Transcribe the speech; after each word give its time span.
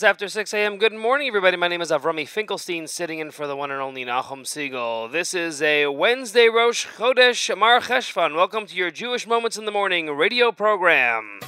minutes 0.00 0.10
after 0.10 0.28
6 0.28 0.54
a.m. 0.54 0.78
Good 0.78 0.94
morning, 0.94 1.28
everybody. 1.28 1.56
My 1.58 1.68
name 1.68 1.82
is 1.82 1.90
Avrami 1.90 2.26
Finkelstein, 2.26 2.86
sitting 2.86 3.18
in 3.18 3.30
for 3.30 3.46
the 3.46 3.54
one 3.54 3.70
and 3.70 3.82
only 3.82 4.04
Nahum 4.04 4.44
Segal. 4.44 5.10
This 5.12 5.34
is 5.34 5.60
a 5.60 5.88
Wednesday 5.88 6.48
Rosh 6.48 6.86
Chodesh 6.86 7.56
Mar 7.58 7.80
Cheshvan. 7.80 8.34
Welcome 8.34 8.66
to 8.66 8.74
your 8.74 8.90
Jewish 8.90 9.26
Moments 9.26 9.58
in 9.58 9.66
the 9.66 9.72
Morning 9.72 10.06
radio 10.06 10.52
program. 10.52 11.40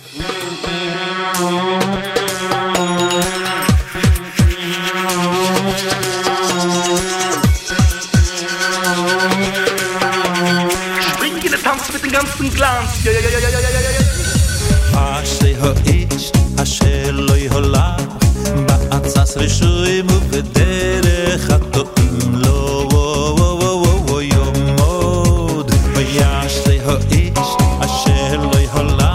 אַצאַס 18.96 19.36
ריישו 19.36 19.84
אימו 19.84 20.18
פדערך 20.30 21.50
אַ 21.50 21.64
טוימ 21.72 22.34
לא 22.44 22.88
ווא 22.92 23.32
ווא 23.38 23.52
ווא 23.60 23.96
ווא 24.08 24.20
ימא 24.22 24.80
הו 24.80 25.62
דיימיי 25.62 26.20
אַ 26.20 26.48
שטיי 26.54 26.80
הא 26.84 26.96
איש 27.12 27.48
אַ 27.84 27.92
שעל 28.00 28.42
ליי 28.52 28.66
הא 28.72 28.82
לא 28.98 29.12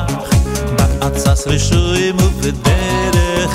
מאַ 0.77 0.93
אַצאַס 1.07 1.41
ריישו 1.47 1.93
אימו 1.93 2.27
פדערך 2.41 3.53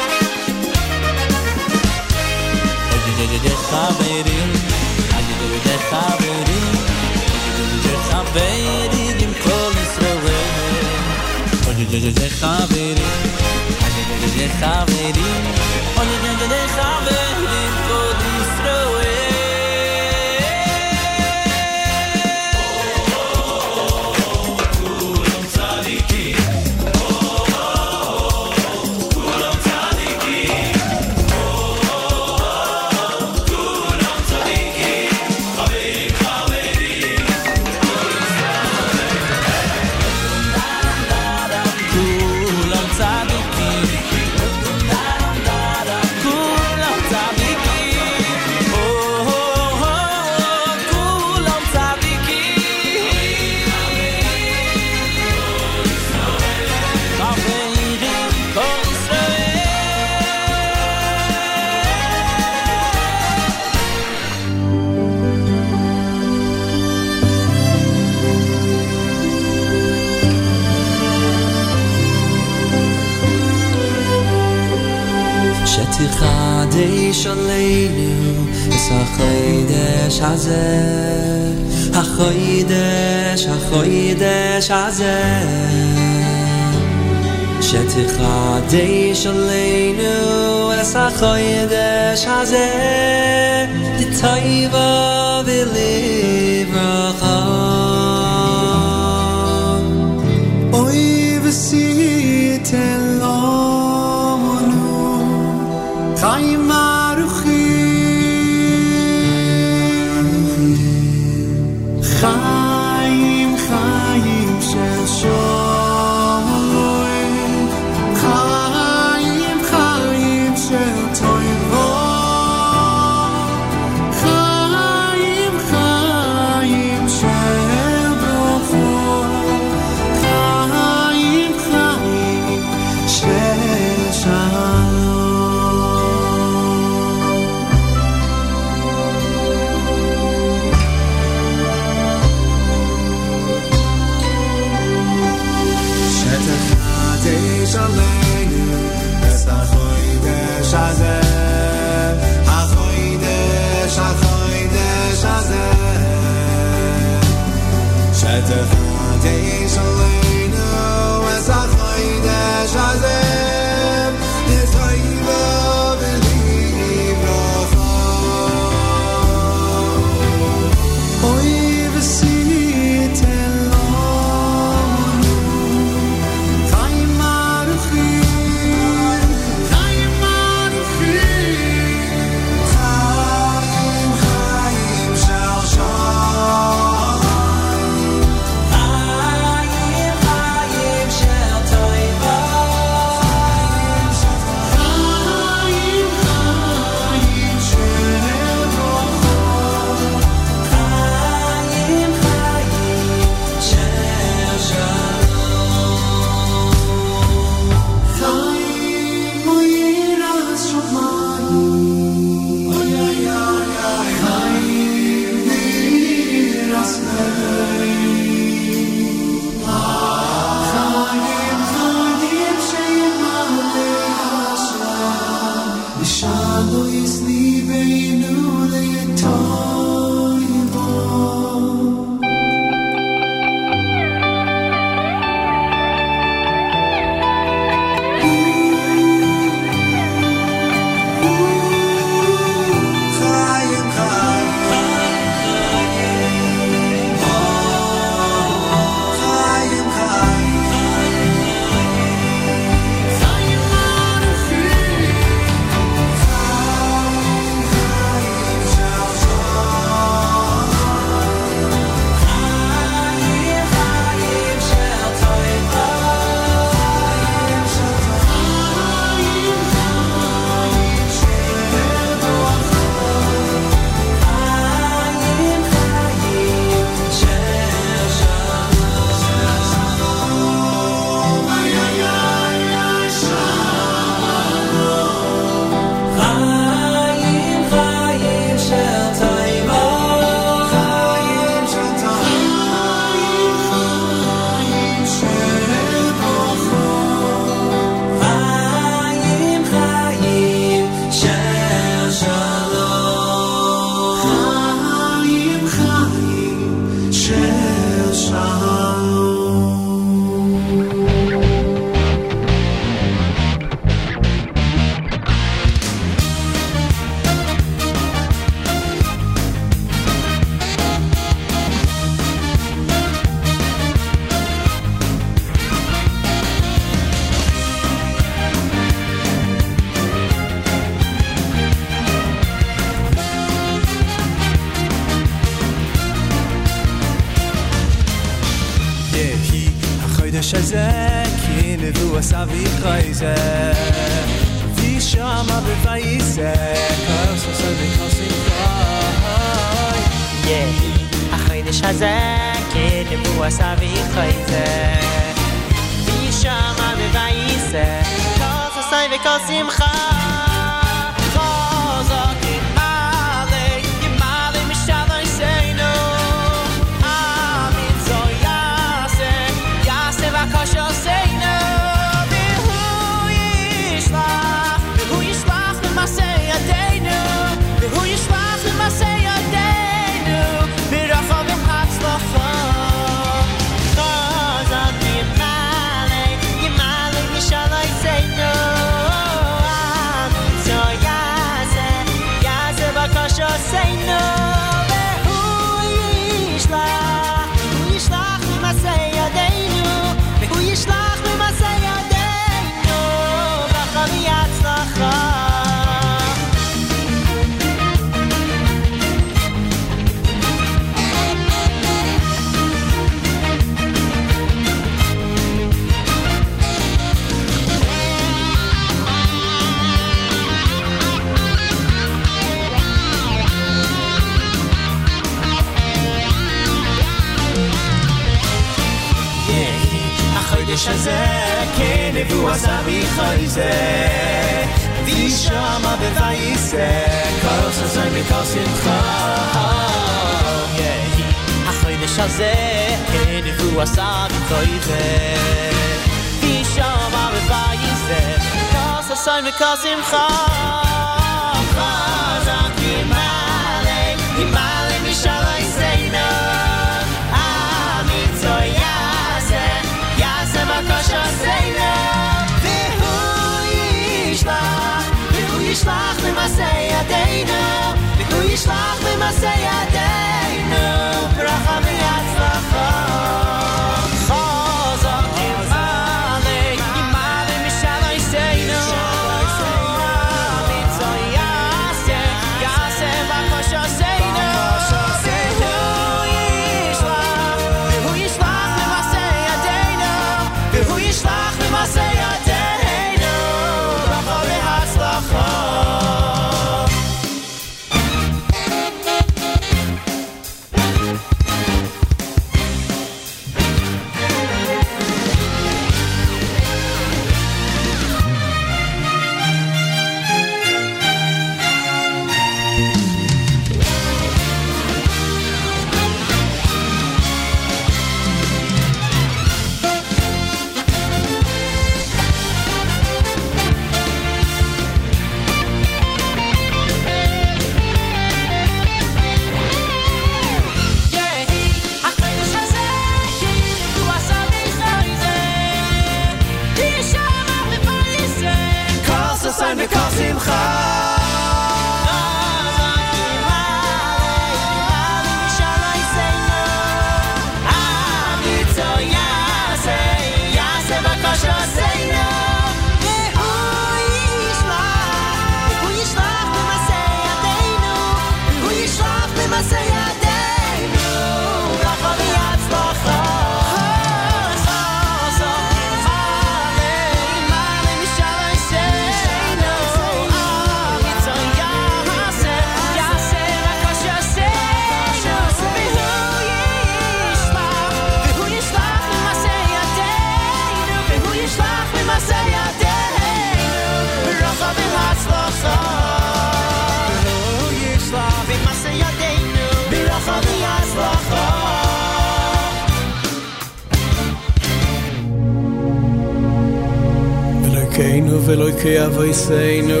always 599.21 599.37
say 599.37 599.81
no. 599.81 600.00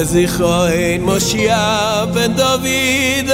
בזיכרון 0.00 0.70
מושיע 1.00 1.56
בן 2.14 2.32
דוד 2.32 3.29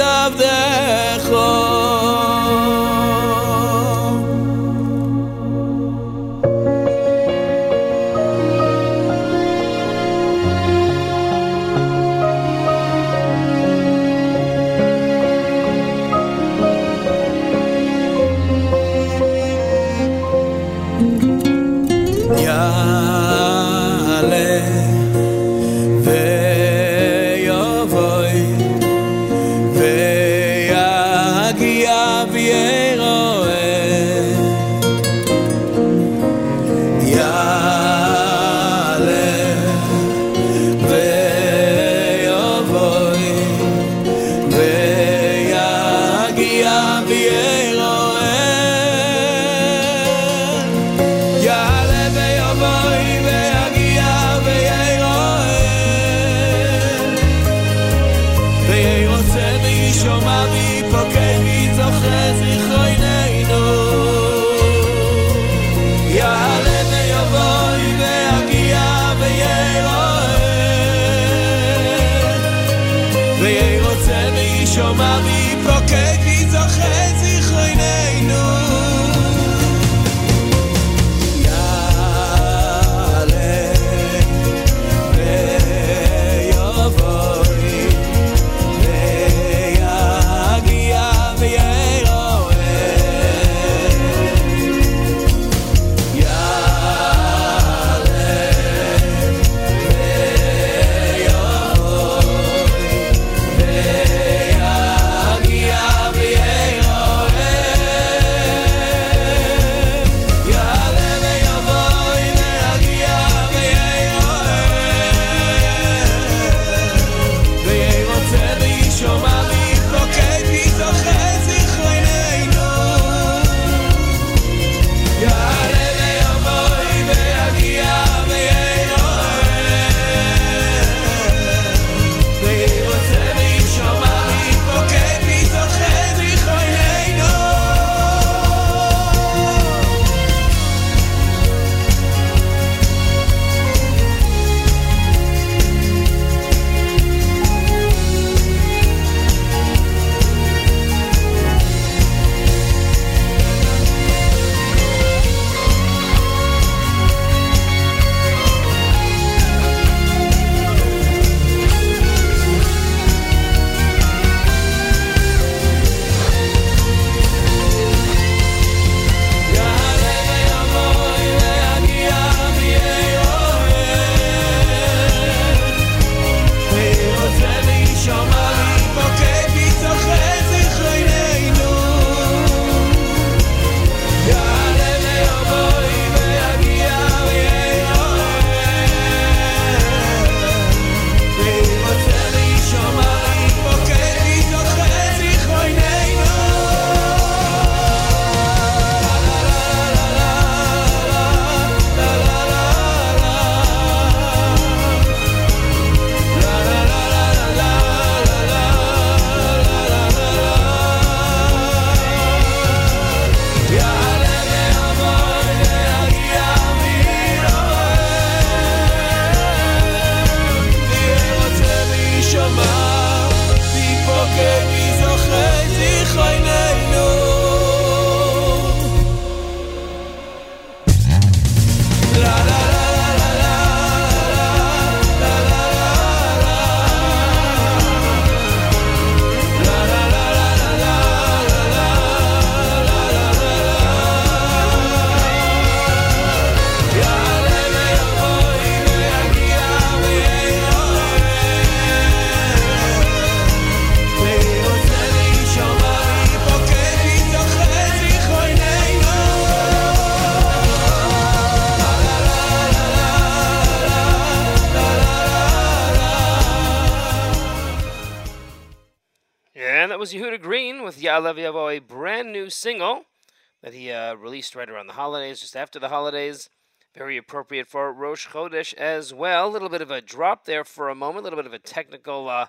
holidays, 275.27 275.41
just 275.41 275.57
after 275.57 275.77
the 275.77 275.89
holidays. 275.89 276.49
Very 276.95 277.17
appropriate 277.17 277.67
for 277.67 277.91
Rosh 277.91 278.27
Chodesh 278.27 278.73
as 278.75 279.13
well. 279.13 279.49
A 279.49 279.51
little 279.51 279.67
bit 279.67 279.81
of 279.81 279.91
a 279.91 279.99
drop 279.99 280.45
there 280.45 280.63
for 280.63 280.87
a 280.87 280.95
moment, 280.95 281.19
a 281.19 281.23
little 281.23 281.37
bit 281.37 281.45
of 281.45 281.51
a 281.51 281.59
technical 281.59 282.29
uh, 282.29 282.45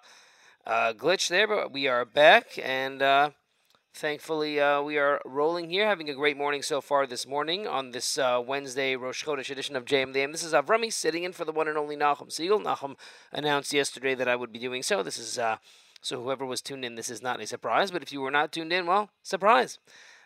uh, 0.64 0.92
glitch 0.92 1.28
there, 1.28 1.48
but 1.48 1.72
we 1.72 1.88
are 1.88 2.04
back. 2.04 2.56
And 2.62 3.02
uh, 3.02 3.30
Thankfully, 3.94 4.60
uh, 4.60 4.80
we 4.82 4.96
are 4.96 5.20
rolling 5.24 5.70
here, 5.70 5.84
having 5.88 6.08
a 6.08 6.14
great 6.14 6.36
morning 6.36 6.62
so 6.62 6.80
far 6.80 7.04
this 7.04 7.26
morning 7.26 7.66
on 7.66 7.90
this 7.90 8.16
uh, 8.16 8.40
Wednesday 8.46 8.94
Rosh 8.94 9.24
Chodesh 9.24 9.50
edition 9.50 9.74
of 9.74 9.84
JMDM. 9.84 10.30
This 10.30 10.44
is 10.44 10.52
Avrami 10.52 10.92
sitting 10.92 11.24
in 11.24 11.32
for 11.32 11.44
the 11.44 11.50
one 11.50 11.66
and 11.66 11.76
only 11.76 11.96
Nachum 11.96 12.28
Segal. 12.28 12.62
Nachum 12.62 12.94
announced 13.32 13.72
yesterday 13.72 14.14
that 14.14 14.28
I 14.28 14.36
would 14.36 14.52
be 14.52 14.60
doing 14.60 14.84
so. 14.84 15.02
This 15.02 15.18
is 15.18 15.36
uh, 15.36 15.56
so 16.00 16.22
whoever 16.22 16.46
was 16.46 16.60
tuned 16.60 16.84
in, 16.84 16.94
this 16.94 17.10
is 17.10 17.22
not 17.22 17.40
a 17.40 17.46
surprise. 17.46 17.90
But 17.90 18.02
if 18.02 18.12
you 18.12 18.20
were 18.20 18.30
not 18.30 18.52
tuned 18.52 18.72
in, 18.72 18.86
well, 18.86 19.10
surprise. 19.24 19.80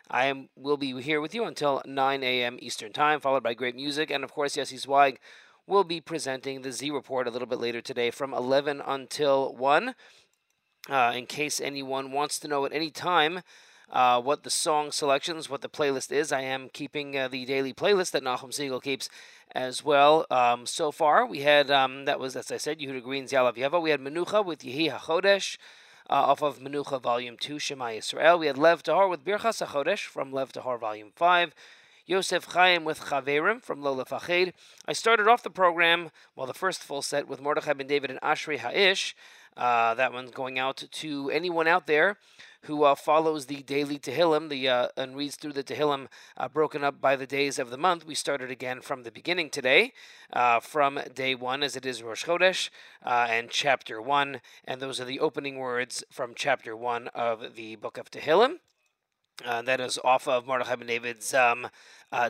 I 0.09 0.25
am 0.25 0.49
will 0.55 0.77
be 0.77 1.01
here 1.01 1.21
with 1.21 1.33
you 1.33 1.45
until 1.45 1.81
9 1.85 2.23
a.m. 2.23 2.57
Eastern 2.61 2.91
Time, 2.91 3.19
followed 3.19 3.43
by 3.43 3.53
great 3.53 3.75
music, 3.75 4.11
and 4.11 4.23
of 4.23 4.31
course, 4.31 4.55
Yossi 4.55 4.79
Zweig 4.79 5.19
will 5.65 5.83
be 5.83 6.01
presenting 6.01 6.61
the 6.61 6.71
Z 6.71 6.91
Report 6.91 7.27
a 7.27 7.31
little 7.31 7.47
bit 7.47 7.59
later 7.59 7.81
today 7.81 8.11
from 8.11 8.33
11 8.33 8.81
until 8.85 9.53
1. 9.55 9.95
Uh, 10.89 11.13
in 11.15 11.25
case 11.25 11.61
anyone 11.61 12.11
wants 12.11 12.37
to 12.39 12.47
know 12.49 12.65
at 12.65 12.73
any 12.73 12.91
time 12.91 13.41
uh, 13.89 14.19
what 14.21 14.43
the 14.43 14.49
song 14.49 14.91
selections, 14.91 15.49
what 15.49 15.61
the 15.61 15.69
playlist 15.69 16.11
is, 16.11 16.33
I 16.33 16.41
am 16.41 16.67
keeping 16.67 17.17
uh, 17.17 17.29
the 17.29 17.45
daily 17.45 17.73
playlist 17.73 18.11
that 18.11 18.23
Nahum 18.23 18.49
Segal 18.49 18.83
keeps 18.83 19.07
as 19.55 19.83
well. 19.85 20.25
Um, 20.29 20.65
so 20.65 20.91
far, 20.91 21.25
we 21.25 21.39
had, 21.39 21.71
um, 21.71 22.03
that 22.05 22.19
was, 22.19 22.35
as 22.35 22.51
I 22.51 22.57
said, 22.57 22.79
Yehuda 22.79 23.01
Green's 23.01 23.31
Yalav 23.31 23.55
Yeva. 23.55 23.81
We 23.81 23.91
had 23.91 24.01
Menucha 24.01 24.43
with 24.43 24.59
Yehi 24.59 24.91
HaChodesh. 24.91 25.57
Uh, 26.13 26.17
off 26.17 26.43
of 26.43 26.59
Menucha 26.59 27.01
Volume 27.01 27.37
2, 27.37 27.57
Shema 27.57 27.85
Yisrael. 27.85 28.37
We 28.37 28.45
had 28.45 28.55
Lev 28.55 28.83
Tahor 28.83 29.09
with 29.09 29.25
Birchas 29.25 29.65
HaChodesh 29.65 30.05
from 30.05 30.31
Lev 30.31 30.53
Tahor 30.53 30.79
Volume 30.79 31.11
5. 31.15 31.55
Yosef 32.05 32.45
Chaim 32.53 32.83
with 32.83 32.99
Chaverim 33.05 33.59
from 33.63 33.81
Lola 33.81 34.05
Fached. 34.05 34.53
I 34.87 34.93
started 34.93 35.27
off 35.27 35.41
the 35.41 35.49
program, 35.49 36.11
well, 36.35 36.45
the 36.45 36.53
first 36.53 36.83
full 36.83 37.01
set 37.01 37.27
with 37.27 37.41
Mordechai 37.41 37.73
ben 37.73 37.87
David 37.87 38.11
and 38.11 38.21
Ashrei 38.21 38.59
Ha'ish. 38.59 39.15
Uh, 39.55 39.93
that 39.93 40.13
one's 40.13 40.31
going 40.31 40.57
out 40.57 40.83
to 40.91 41.29
anyone 41.29 41.67
out 41.67 41.87
there 41.87 42.17
who 42.63 42.83
uh, 42.83 42.95
follows 42.95 43.45
the 43.45 43.61
daily 43.63 43.99
Tehillim 43.99 44.49
the, 44.49 44.67
uh, 44.69 44.87
and 44.95 45.15
reads 45.15 45.35
through 45.35 45.53
the 45.53 45.63
Tehillim 45.63 46.07
uh, 46.37 46.47
broken 46.47 46.83
up 46.83 47.01
by 47.01 47.15
the 47.15 47.27
days 47.27 47.59
of 47.59 47.69
the 47.69 47.77
month. 47.77 48.05
We 48.05 48.15
started 48.15 48.49
again 48.49 48.81
from 48.81 49.03
the 49.03 49.11
beginning 49.11 49.49
today, 49.49 49.93
uh, 50.31 50.59
from 50.59 50.99
day 51.13 51.35
one, 51.35 51.61
as 51.61 51.75
it 51.75 51.85
is 51.85 52.01
Rosh 52.01 52.25
Chodesh, 52.25 52.69
uh, 53.05 53.27
and 53.29 53.49
chapter 53.49 54.01
one. 54.01 54.41
And 54.65 54.81
those 54.81 54.99
are 54.99 55.05
the 55.05 55.19
opening 55.19 55.57
words 55.57 56.03
from 56.09 56.33
chapter 56.35 56.75
one 56.75 57.09
of 57.09 57.55
the 57.55 57.75
book 57.75 57.97
of 57.97 58.09
Tehillim. 58.09 58.59
Uh, 59.43 59.63
that 59.63 59.79
is 59.79 59.97
off 60.03 60.27
of 60.27 60.45
Mordechai 60.45 60.75
ben 60.75 60.87
David's 60.87 61.33
um, 61.33 61.67
uh, 62.11 62.29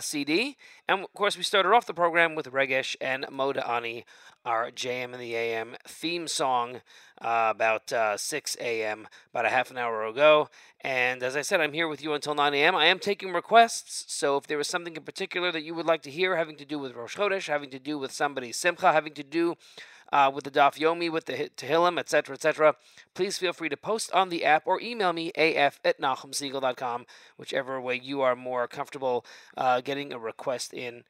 CD. 0.00 0.56
And 0.88 1.04
of 1.04 1.14
course, 1.14 1.36
we 1.36 1.44
started 1.44 1.72
off 1.72 1.86
the 1.86 1.94
program 1.94 2.34
with 2.34 2.50
Regesh 2.50 2.96
and 3.00 3.24
Moda 3.26 3.66
Ani, 3.68 4.04
our 4.44 4.72
JM 4.72 5.14
in 5.14 5.20
the 5.20 5.36
AM 5.36 5.76
theme 5.86 6.26
song, 6.26 6.80
uh, 7.20 7.52
about 7.54 7.92
uh, 7.92 8.16
6 8.16 8.56
a.m., 8.60 9.06
about 9.30 9.46
a 9.46 9.50
half 9.50 9.70
an 9.70 9.78
hour 9.78 10.04
ago. 10.04 10.48
And 10.80 11.22
as 11.22 11.36
I 11.36 11.42
said, 11.42 11.60
I'm 11.60 11.72
here 11.72 11.86
with 11.86 12.02
you 12.02 12.12
until 12.12 12.34
9 12.34 12.52
a.m. 12.54 12.74
I 12.74 12.86
am 12.86 12.98
taking 12.98 13.32
requests, 13.32 14.12
so 14.12 14.36
if 14.36 14.48
there 14.48 14.58
is 14.58 14.66
something 14.66 14.96
in 14.96 15.04
particular 15.04 15.52
that 15.52 15.62
you 15.62 15.74
would 15.76 15.86
like 15.86 16.02
to 16.02 16.10
hear 16.10 16.36
having 16.36 16.56
to 16.56 16.64
do 16.64 16.80
with 16.80 16.96
Rosh 16.96 17.16
Chodesh, 17.16 17.46
having 17.46 17.70
to 17.70 17.78
do 17.78 17.98
with 17.98 18.10
somebody's 18.10 18.56
Simcha, 18.56 18.92
having 18.92 19.14
to 19.14 19.22
do 19.22 19.54
uh, 20.12 20.30
with 20.32 20.44
the 20.44 20.50
Daf 20.50 20.78
Yomi, 20.78 21.10
with 21.10 21.24
the 21.24 21.50
Tehillim, 21.56 21.98
etc., 21.98 22.34
etc., 22.34 22.76
please 23.14 23.38
feel 23.38 23.52
free 23.52 23.68
to 23.68 23.76
post 23.76 24.12
on 24.12 24.28
the 24.28 24.44
app 24.44 24.66
or 24.66 24.80
email 24.80 25.12
me, 25.12 25.32
af 25.36 25.80
at 25.84 26.00
nachumsegal.com, 26.00 27.06
whichever 27.36 27.80
way 27.80 27.98
you 28.02 28.20
are 28.20 28.36
more 28.36 28.68
comfortable 28.68 29.24
uh, 29.56 29.80
getting 29.80 30.12
a 30.12 30.18
request 30.18 30.72
in. 30.74 31.04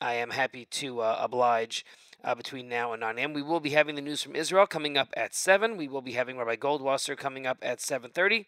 I 0.00 0.14
am 0.14 0.30
happy 0.30 0.64
to 0.66 1.00
uh, 1.00 1.18
oblige. 1.20 1.84
Uh, 2.22 2.34
between 2.34 2.70
now 2.70 2.94
and 2.94 3.00
9 3.00 3.18
a.m. 3.18 3.34
We 3.34 3.42
will 3.42 3.60
be 3.60 3.68
having 3.68 3.96
the 3.96 4.00
news 4.00 4.22
from 4.22 4.34
Israel 4.34 4.66
coming 4.66 4.96
up 4.96 5.08
at 5.14 5.34
7. 5.34 5.76
We 5.76 5.88
will 5.88 6.00
be 6.00 6.12
having 6.12 6.38
Rabbi 6.38 6.56
Goldwasser 6.56 7.18
coming 7.18 7.46
up 7.46 7.58
at 7.60 7.80
7.30 7.80 8.46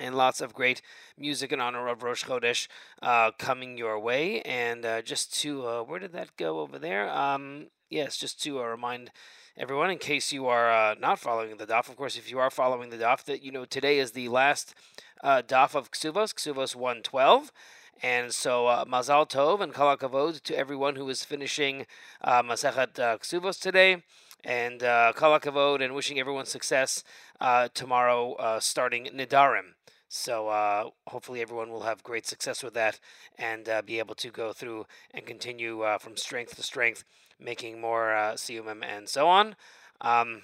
and 0.00 0.16
lots 0.16 0.40
of 0.40 0.54
great 0.54 0.82
music 1.16 1.52
in 1.52 1.60
honor 1.60 1.86
of 1.86 2.02
Rosh 2.02 2.24
Chodesh 2.24 2.66
uh, 3.02 3.30
coming 3.38 3.78
your 3.78 3.98
way. 3.98 4.40
And 4.42 4.84
uh, 4.84 5.02
just 5.02 5.32
to, 5.42 5.66
uh, 5.66 5.82
where 5.82 5.98
did 5.98 6.12
that 6.12 6.36
go 6.36 6.60
over 6.60 6.78
there? 6.78 7.08
Um, 7.08 7.68
yes, 7.90 8.16
just 8.16 8.42
to 8.42 8.60
uh, 8.60 8.64
remind 8.64 9.10
everyone, 9.56 9.90
in 9.90 9.98
case 9.98 10.32
you 10.32 10.46
are 10.46 10.70
uh, 10.70 10.94
not 11.00 11.18
following 11.18 11.56
the 11.56 11.66
DAF, 11.66 11.88
of 11.88 11.96
course, 11.96 12.16
if 12.16 12.30
you 12.30 12.38
are 12.38 12.50
following 12.50 12.90
the 12.90 12.96
DAF, 12.96 13.24
that 13.24 13.42
you 13.42 13.52
know 13.52 13.64
today 13.64 13.98
is 13.98 14.12
the 14.12 14.28
last 14.28 14.74
uh, 15.22 15.42
DAF 15.46 15.74
of 15.74 15.90
Ksuvos, 15.90 16.34
Ksuvos 16.34 16.74
112. 16.74 17.52
And 18.00 18.32
so, 18.32 18.68
uh, 18.68 18.84
Mazal 18.84 19.28
Tov 19.28 19.60
and 19.60 19.74
Kol 19.74 19.96
HaKavod 19.96 20.42
to 20.42 20.56
everyone 20.56 20.94
who 20.94 21.08
is 21.08 21.24
finishing 21.24 21.84
uh, 22.22 22.42
Masechet 22.42 22.98
uh, 22.98 23.18
Ksuvos 23.18 23.60
today. 23.60 24.04
And 24.44 24.84
uh, 24.84 25.12
Kol 25.16 25.38
HaKavod 25.38 25.84
and 25.84 25.94
wishing 25.96 26.20
everyone 26.20 26.46
success 26.46 27.02
uh, 27.40 27.68
tomorrow 27.74 28.34
uh, 28.34 28.60
starting 28.60 29.06
Nidarim. 29.06 29.74
So 30.08 30.48
uh, 30.48 30.90
hopefully 31.06 31.42
everyone 31.42 31.70
will 31.70 31.82
have 31.82 32.02
great 32.02 32.26
success 32.26 32.62
with 32.62 32.74
that 32.74 32.98
and 33.36 33.68
uh, 33.68 33.82
be 33.82 33.98
able 33.98 34.14
to 34.16 34.30
go 34.30 34.52
through 34.52 34.86
and 35.12 35.26
continue 35.26 35.82
uh, 35.82 35.98
from 35.98 36.16
strength 36.16 36.56
to 36.56 36.62
strength, 36.62 37.04
making 37.40 37.80
more 37.80 38.14
uh, 38.14 38.36
and 38.82 39.08
so 39.08 39.28
on. 39.28 39.56
Um, 40.00 40.42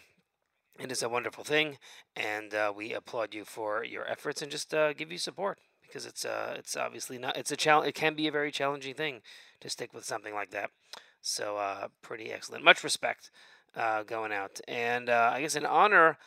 it 0.79 0.91
is 0.91 1.03
a 1.03 1.09
wonderful 1.09 1.45
thing, 1.45 1.79
and 2.17 2.53
uh, 2.53 2.73
we 2.75 2.93
applaud 2.93 3.33
you 3.33 3.45
for 3.45 3.85
your 3.85 4.09
efforts 4.11 4.43
and 4.43 4.51
just 4.51 4.75
uh, 4.75 4.93
give 4.93 5.13
you 5.13 5.19
support 5.19 5.59
because 5.83 6.07
it's 6.07 6.25
uh, 6.25 6.55
it's 6.59 6.77
obviously 6.77 7.17
not 7.19 7.37
it's 7.37 7.53
a 7.53 7.57
challenge. 7.57 7.89
It 7.89 7.95
can 7.95 8.15
be 8.15 8.27
a 8.27 8.33
very 8.33 8.51
challenging 8.51 8.95
thing 8.95 9.21
to 9.61 9.71
stick 9.71 9.95
with 9.95 10.05
something 10.05 10.35
like 10.35 10.51
that. 10.51 10.71
So 11.23 11.57
uh, 11.57 11.89
pretty 12.03 12.33
excellent. 12.33 12.65
Much 12.65 12.83
respect 12.83 13.31
uh, 13.77 14.03
going 14.03 14.33
out, 14.33 14.61
and 14.67 15.09
uh, 15.09 15.31
I 15.33 15.41
guess 15.41 15.55
in 15.55 15.65
honor 15.65 16.19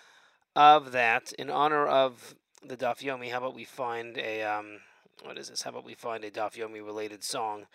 of 0.56 0.94
that, 0.94 1.34
in 1.34 1.50
honor 1.50 1.86
of 1.86 2.36
the 2.66 2.78
Daf 2.78 3.00
Yomi, 3.00 3.32
how 3.32 3.40
about 3.40 3.54
we 3.54 3.66
find 3.66 4.18
a 4.18 4.44
um, 4.44 4.80
what 5.24 5.38
is 5.38 5.50
this? 5.50 5.64
How 5.64 5.72
about 5.72 5.86
we 5.86 5.94
find 5.94 6.24
a 6.24 6.32
Daf 6.32 6.56
Yomi 6.56 6.84
related 6.84 7.24
song 7.24 7.66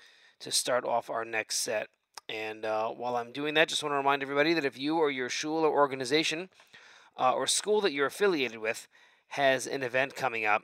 to 0.41 0.51
start 0.51 0.87
off 0.87 1.11
our 1.11 1.25
next 1.25 1.59
set? 1.59 1.89
And 2.29 2.65
uh, 2.65 2.89
while 2.89 3.17
I'm 3.17 3.33
doing 3.33 3.55
that, 3.55 3.69
just 3.69 3.83
want 3.83 3.93
to 3.93 3.97
remind 3.97 4.23
everybody 4.23 4.55
that 4.55 4.65
if 4.65 4.79
you 4.79 4.99
or 4.99 5.11
your 5.11 5.29
shul 5.29 5.65
or 5.65 5.71
organization 5.71 6.49
uh, 7.19 7.33
or 7.33 7.47
school 7.47 7.81
that 7.83 7.93
you're 7.93 8.07
affiliated 8.07 8.59
with 8.59 8.89
has 9.29 9.67
an 9.67 9.83
event 9.83 10.15
coming 10.15 10.45
up, 10.45 10.63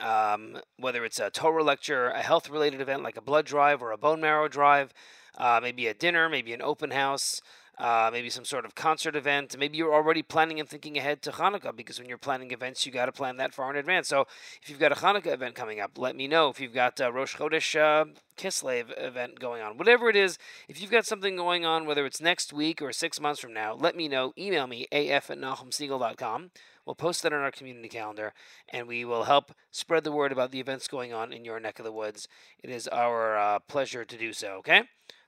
um, 0.00 0.58
whether 0.78 1.04
it's 1.04 1.18
a 1.18 1.30
Torah 1.30 1.64
lecture, 1.64 2.08
a 2.08 2.22
health 2.22 2.48
related 2.48 2.80
event 2.80 3.02
like 3.02 3.16
a 3.16 3.22
blood 3.22 3.46
drive 3.46 3.82
or 3.82 3.90
a 3.90 3.98
bone 3.98 4.20
marrow 4.20 4.48
drive, 4.48 4.92
uh, 5.38 5.58
maybe 5.62 5.86
a 5.86 5.94
dinner, 5.94 6.28
maybe 6.28 6.52
an 6.52 6.62
open 6.62 6.90
house, 6.90 7.40
uh, 7.82 8.10
maybe 8.12 8.30
some 8.30 8.44
sort 8.44 8.64
of 8.64 8.76
concert 8.76 9.16
event. 9.16 9.56
Maybe 9.58 9.76
you're 9.76 9.92
already 9.92 10.22
planning 10.22 10.60
and 10.60 10.68
thinking 10.68 10.96
ahead 10.96 11.20
to 11.22 11.32
Hanukkah 11.32 11.74
because 11.74 11.98
when 11.98 12.08
you're 12.08 12.16
planning 12.16 12.52
events, 12.52 12.86
you 12.86 12.92
got 12.92 13.06
to 13.06 13.12
plan 13.12 13.38
that 13.38 13.52
far 13.52 13.70
in 13.70 13.76
advance. 13.76 14.06
So 14.06 14.28
if 14.62 14.70
you've 14.70 14.78
got 14.78 14.92
a 14.92 14.94
Hanukkah 14.94 15.32
event 15.32 15.56
coming 15.56 15.80
up, 15.80 15.98
let 15.98 16.14
me 16.14 16.28
know. 16.28 16.48
If 16.48 16.60
you've 16.60 16.72
got 16.72 17.00
a 17.00 17.10
Rosh 17.10 17.36
Chodesh 17.36 17.76
uh, 17.76 18.04
Kislev 18.36 18.94
event 18.96 19.40
going 19.40 19.62
on, 19.62 19.78
whatever 19.78 20.08
it 20.08 20.14
is, 20.14 20.38
if 20.68 20.80
you've 20.80 20.92
got 20.92 21.06
something 21.06 21.34
going 21.34 21.66
on, 21.66 21.84
whether 21.84 22.06
it's 22.06 22.20
next 22.20 22.52
week 22.52 22.80
or 22.80 22.92
six 22.92 23.20
months 23.20 23.40
from 23.40 23.52
now, 23.52 23.74
let 23.74 23.96
me 23.96 24.06
know. 24.06 24.32
Email 24.38 24.68
me, 24.68 24.86
af 24.92 25.28
at 25.28 25.38
nachumsegal.com. 25.38 26.52
We'll 26.86 26.94
post 26.94 27.24
that 27.24 27.32
on 27.32 27.40
our 27.40 27.50
community 27.50 27.88
calendar, 27.88 28.32
and 28.68 28.86
we 28.86 29.04
will 29.04 29.24
help 29.24 29.52
spread 29.72 30.04
the 30.04 30.12
word 30.12 30.30
about 30.30 30.52
the 30.52 30.60
events 30.60 30.86
going 30.86 31.12
on 31.12 31.32
in 31.32 31.44
your 31.44 31.58
neck 31.58 31.80
of 31.80 31.84
the 31.84 31.92
woods. 31.92 32.28
It 32.62 32.70
is 32.70 32.86
our 32.88 33.36
uh, 33.36 33.58
pleasure 33.58 34.04
to 34.04 34.16
do 34.16 34.32
so, 34.32 34.54
okay? 34.58 34.82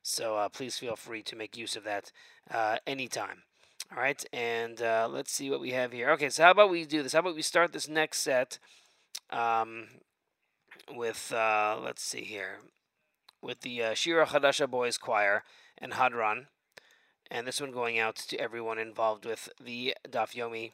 So 0.07 0.37
uh, 0.37 0.51
please 0.51 0.77
feel 0.77 0.97
free 0.97 1.23
to 1.23 1.35
make 1.35 1.57
use 1.57 1.77
of 1.77 1.85
that 1.85 2.12
uh, 2.51 2.77
anytime. 2.87 3.43
All 3.90 4.03
right, 4.03 4.23
and 4.35 4.81
uh, 4.83 5.09
let's 5.11 5.33
see 5.33 5.51
what 5.51 5.61
we 5.61 5.71
have 5.71 5.93
here. 5.93 6.11
Okay, 6.11 6.29
so 6.29 6.43
how 6.43 6.51
about 6.51 6.71
we 6.71 6.85
do 6.85 7.03
this? 7.03 7.14
How 7.14 7.21
about 7.21 7.35
we 7.35 7.43
start 7.43 7.73
this 7.73 7.88
next 7.88 8.21
set 8.21 8.59
um, 9.31 9.87
with, 10.95 11.33
uh, 11.33 11.79
let's 11.83 12.03
see 12.03 12.21
here, 12.21 12.59
with 13.40 13.62
the 13.62 13.83
uh, 13.83 13.95
Shira 13.95 14.27
Chadasha 14.27 14.69
Boys 14.71 14.99
Choir 14.99 15.43
and 15.79 15.93
Hadran. 15.93 16.47
And 17.31 17.47
this 17.47 17.61
one 17.61 17.73
going 17.73 17.99
out 17.99 18.17
to 18.17 18.38
everyone 18.38 18.79
involved 18.79 19.25
with 19.25 19.49
the 19.59 19.95
Daf 20.07 20.35
Yomi 20.35 20.73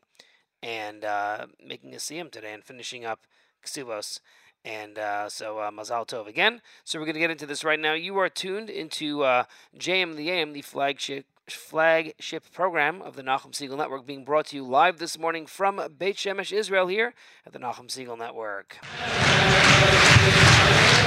and 0.60 1.04
uh, 1.04 1.46
making 1.64 1.94
a 1.94 1.98
siyum 1.98 2.32
today 2.32 2.52
and 2.52 2.64
finishing 2.64 3.04
up 3.04 3.20
Ksuvos. 3.64 4.18
And 4.64 4.98
uh, 4.98 5.28
so 5.28 5.58
uh, 5.58 5.70
Mazal 5.70 6.06
Tov 6.06 6.26
again. 6.26 6.60
So 6.84 6.98
we're 6.98 7.06
going 7.06 7.14
to 7.14 7.20
get 7.20 7.30
into 7.30 7.46
this 7.46 7.64
right 7.64 7.80
now. 7.80 7.94
You 7.94 8.18
are 8.18 8.28
tuned 8.28 8.68
into 8.68 9.22
uh, 9.22 9.44
JM 9.78 10.16
the 10.16 10.30
AM, 10.30 10.52
the 10.52 10.62
flagship 10.62 11.26
flagship 11.48 12.44
program 12.52 13.02
of 13.02 13.16
the 13.16 13.22
Nachum 13.22 13.52
Segal 13.52 13.76
Network, 13.76 14.06
being 14.06 14.24
brought 14.24 14.46
to 14.46 14.56
you 14.56 14.64
live 14.64 14.98
this 14.98 15.18
morning 15.18 15.46
from 15.46 15.80
Beit 15.98 16.16
Shemesh, 16.16 16.52
Israel, 16.52 16.86
here 16.86 17.14
at 17.44 17.52
the 17.52 17.58
Nachum 17.58 17.88
Segal 17.88 18.16
Network. 18.16 18.78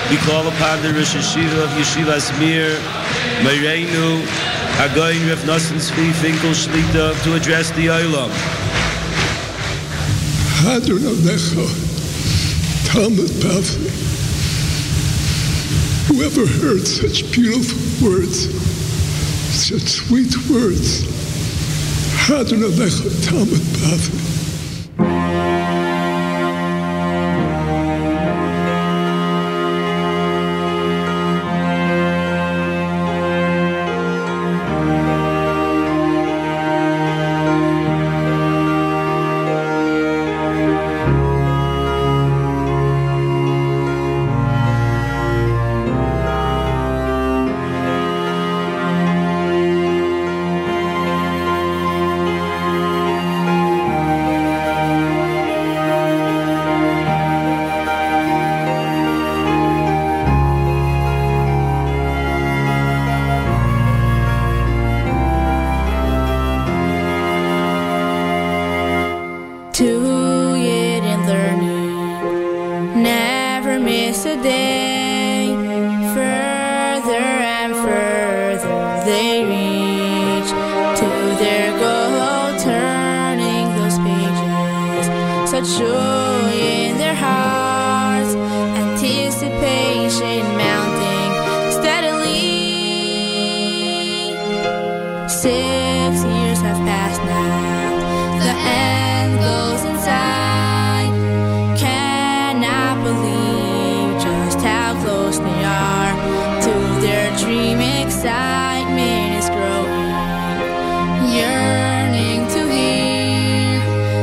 We 0.09 0.17
call 0.17 0.47
upon 0.47 0.81
the 0.81 0.93
Rosh 0.93 1.15
Hayeshiva 1.15 1.63
of 1.63 1.69
Yeshivas 1.71 2.37
Mir, 2.39 2.75
Mereinu, 3.41 4.21
HaGaon 4.77 5.29
Rav 5.29 5.39
Nosson 5.45 5.77
Tzvi 5.77 6.11
Finkel 6.13 6.51
Shlita 6.51 7.23
to 7.23 7.35
address 7.35 7.71
the 7.71 7.87
Olam. 7.87 8.31
Talmud 12.93 13.31
Bavli. 13.41 13.89
Whoever 16.09 16.45
heard 16.45 16.85
such 16.85 17.31
beautiful 17.31 18.07
words, 18.07 18.53
such 19.51 19.81
sweet 19.81 20.37
words, 20.47 21.01
Hadran 22.27 22.61
Alecho, 22.61 23.09
Talmud 23.27 23.61
Bavli. 23.81 24.32
they 105.39 105.63
are 105.63 106.61
till 106.61 107.01
their 107.01 107.35
dream 107.37 107.79
excitement 107.79 109.35
is 109.39 109.49
growing, 109.49 110.09
yearning 111.33 112.47
to 112.55 112.61
hear 112.71 113.79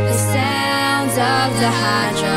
the 0.09 0.16
sounds 0.33 1.12
of 1.12 1.49
the 1.61 1.70
hydra. 1.83 2.30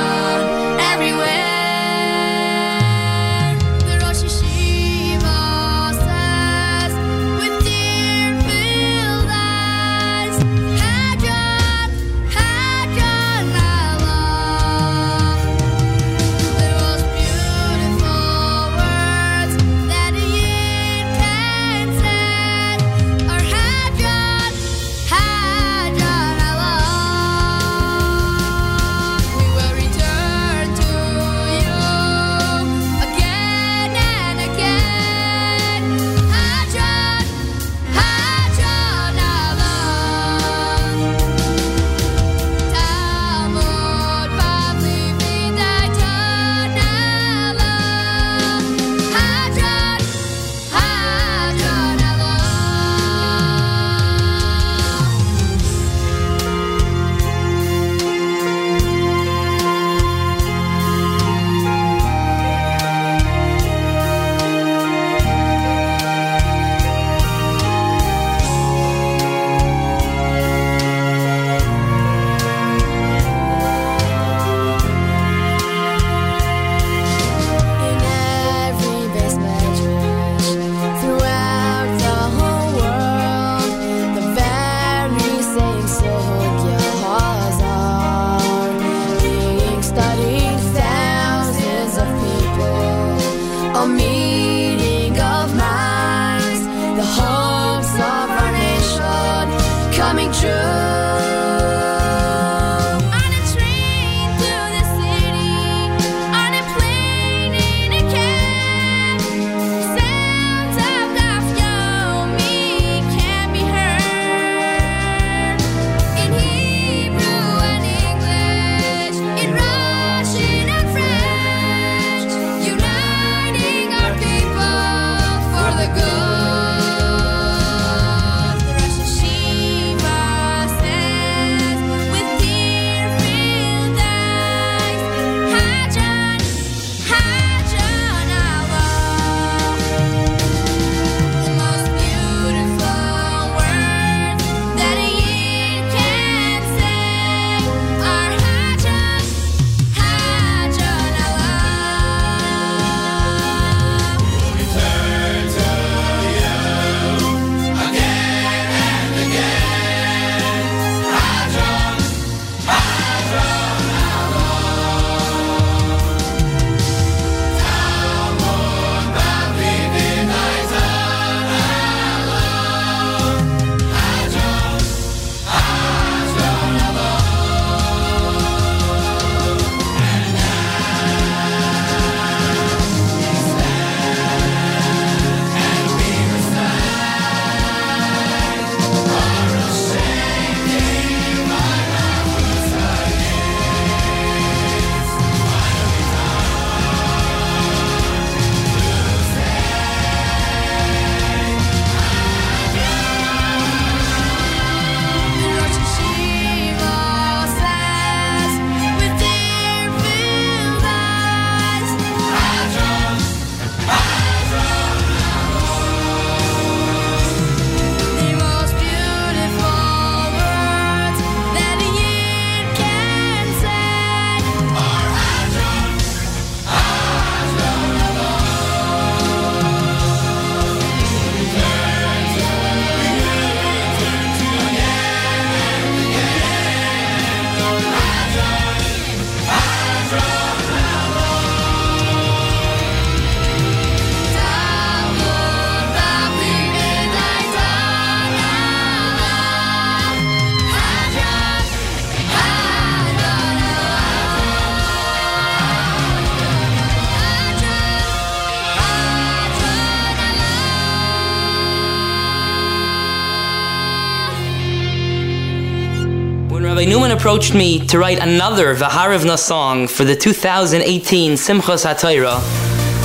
Approached 267.33 267.55
me 267.55 267.79
to 267.87 267.97
write 267.97 268.19
another 268.19 268.75
Vaharevna 268.75 269.39
song 269.39 269.87
for 269.87 270.03
the 270.03 270.15
2018 270.15 271.31
Simchas 271.31 271.83
HaTorah, 271.83 272.39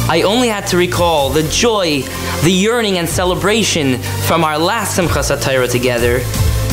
I 0.06 0.20
only 0.20 0.48
had 0.48 0.66
to 0.66 0.76
recall 0.76 1.30
the 1.30 1.44
joy, 1.44 2.02
the 2.42 2.52
yearning, 2.52 2.98
and 2.98 3.08
celebration 3.08 3.96
from 4.26 4.44
our 4.44 4.58
last 4.58 4.98
Simchas 4.98 5.34
HaTorah 5.34 5.70
together, 5.70 6.20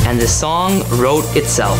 and 0.05 0.19
the 0.19 0.27
song 0.27 0.83
wrote 0.99 1.33
itself. 1.37 1.79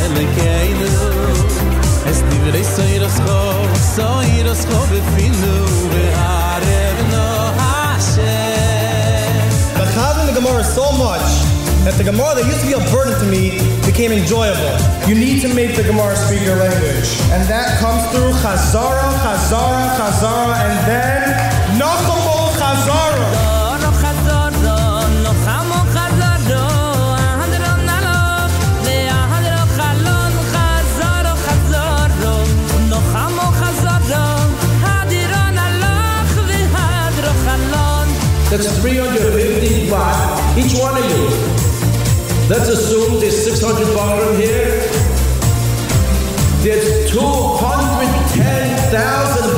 They 2.51 2.63
say 2.63 2.99
das 2.99 3.15
so 3.95 4.05
i 4.05 4.41
Chazan 9.91 10.25
the 10.27 10.33
Gemara 10.33 10.63
so 10.63 10.91
much 10.91 11.27
that 11.83 11.95
the 11.97 12.03
Gemara 12.03 12.35
that 12.35 12.45
used 12.45 12.61
to 12.61 12.67
be 12.67 12.73
a 12.73 12.83
burden 12.91 13.17
to 13.19 13.25
me 13.25 13.59
became 13.85 14.11
enjoyable. 14.11 14.71
You 15.07 15.15
need 15.15 15.41
to 15.41 15.49
make 15.53 15.75
the 15.75 15.83
Gemara 15.83 16.15
speak 16.15 16.43
your 16.43 16.55
language. 16.55 17.09
And 17.33 17.43
that 17.49 17.79
comes 17.79 18.03
through 18.11 18.31
Chazara, 18.39 19.09
Chazara, 19.23 19.83
Chazara, 19.97 20.55
and 20.63 20.77
then 20.87 21.79
Nachamol 21.79 22.51
Chazara. 22.59 23.10
That's 38.51 38.67
350 38.81 39.87
baht, 39.87 40.59
each 40.59 40.75
one 40.77 40.97
of 40.97 41.05
you. 41.09 41.29
Let's 42.49 42.67
assume 42.67 43.21
there's 43.21 43.45
600 43.45 43.87
baht 43.95 44.35
here. 44.35 44.81
There's 46.59 47.09
210,000 47.09 49.50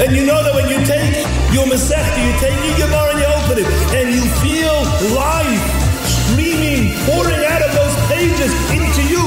and 0.00 0.16
you 0.16 0.24
know 0.24 0.42
that 0.42 0.54
when 0.54 0.68
you 0.68 0.80
take 0.84 1.12
your 1.52 1.66
Masechta, 1.66 2.18
you 2.24 2.32
take 2.40 2.56
your 2.64 2.88
Gemara 2.88 3.10
and 3.12 3.20
you 3.20 3.28
open 3.36 3.56
it, 3.60 3.68
and 3.96 4.06
you 4.14 4.22
feel 4.40 4.76
life 5.14 5.60
streaming, 6.08 6.96
pouring 7.04 7.44
out 7.44 7.62
of 7.62 7.72
those 7.76 7.94
pages 8.08 8.52
into 8.72 9.02
you. 9.12 9.24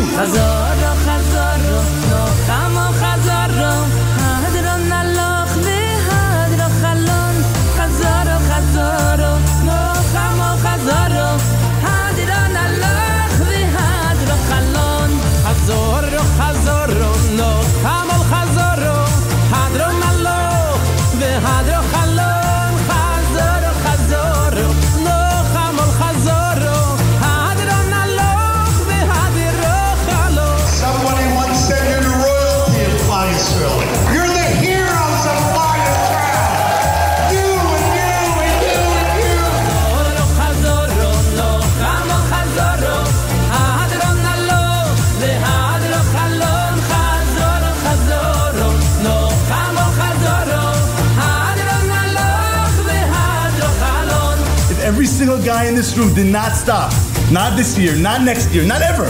In 55.68 55.76
this 55.76 55.98
room 55.98 56.14
did 56.14 56.26
not 56.26 56.54
stop, 56.54 56.92
not 57.32 57.56
this 57.56 57.78
year, 57.78 57.96
not 57.96 58.22
next 58.22 58.54
year, 58.54 58.66
not 58.66 58.82
ever, 58.82 59.06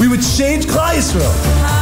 we 0.00 0.08
would 0.08 0.22
change 0.22 0.66
Klal 0.66 0.94
Yisrael. 0.94 1.77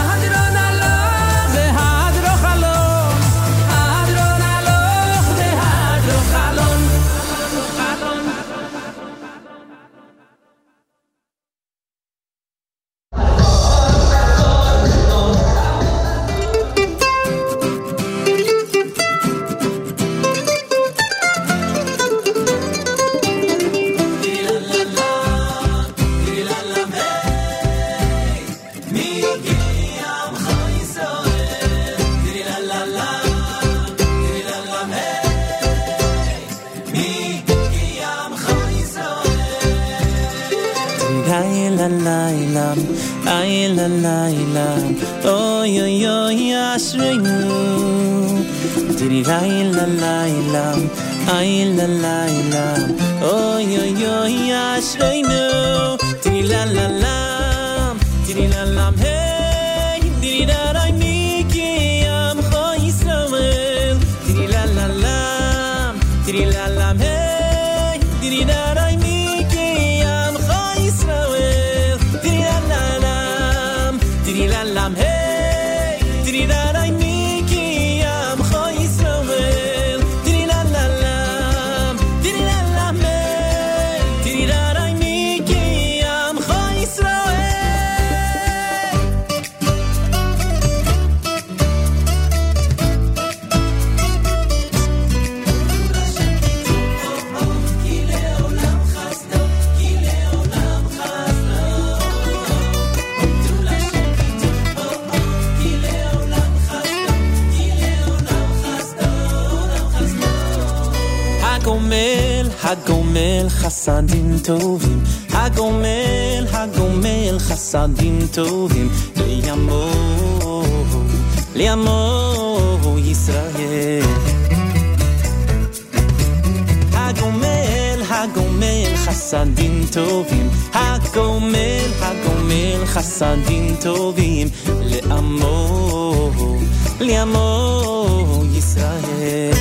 בלי 137.06 137.18
עמו 137.18 138.42
ישראל. 138.54 139.52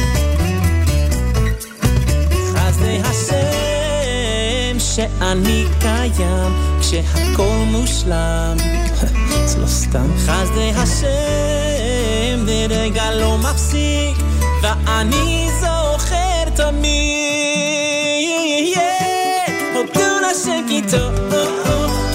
חסדי 2.54 3.02
השם 3.04 4.80
שאני 4.80 5.66
קיים, 5.80 6.80
כשהכל 6.82 7.58
מושלם, 7.72 8.58
זה 9.46 9.60
לא 9.60 9.68
סתם. 9.68 10.08
חסדי 10.18 10.72
השם 10.76 12.46
לרגע 12.46 13.12
לא 13.12 13.38
מפסיק, 13.38 14.18
ואני 14.62 15.48
זוכר 15.60 16.50
תמיד. 16.56 17.16
הודו 19.74 20.20
לשם 20.32 20.66
כי 20.68 20.82
טוב, 20.92 21.14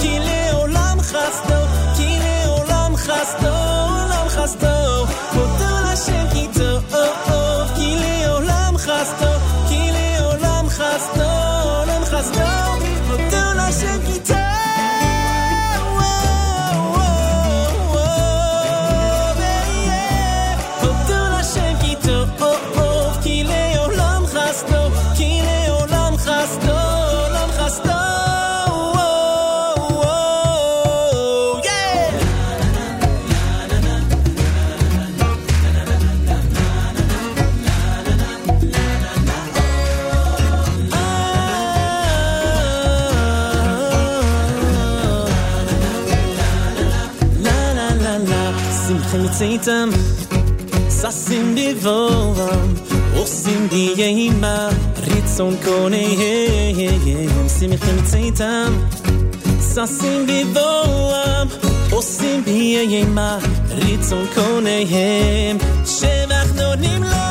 כי 0.01 0.19
לעולם 0.19 1.01
חסדו, 1.01 1.61
כי 1.97 2.17
לעולם 2.19 2.95
חסדו. 2.95 3.70
איתם, 49.61 49.89
ששים 51.01 51.55
לבובם, 51.55 52.73
עושים 53.15 53.67
די 53.67 53.93
אימה, 53.97 54.69
רצון 54.97 55.55
קונאיהם, 55.63 57.49
שמחם 57.59 58.05
צאתם, 58.05 58.73
ששים 59.73 60.25
לבובם, 60.27 61.47
עושים 61.91 62.45
בי 62.45 62.77
אימה, 62.77 63.37
רצון 63.69 64.25
קונאיהם, 64.33 65.57
שבח 65.85 66.51
נונים 66.55 67.03
לו 67.03 67.30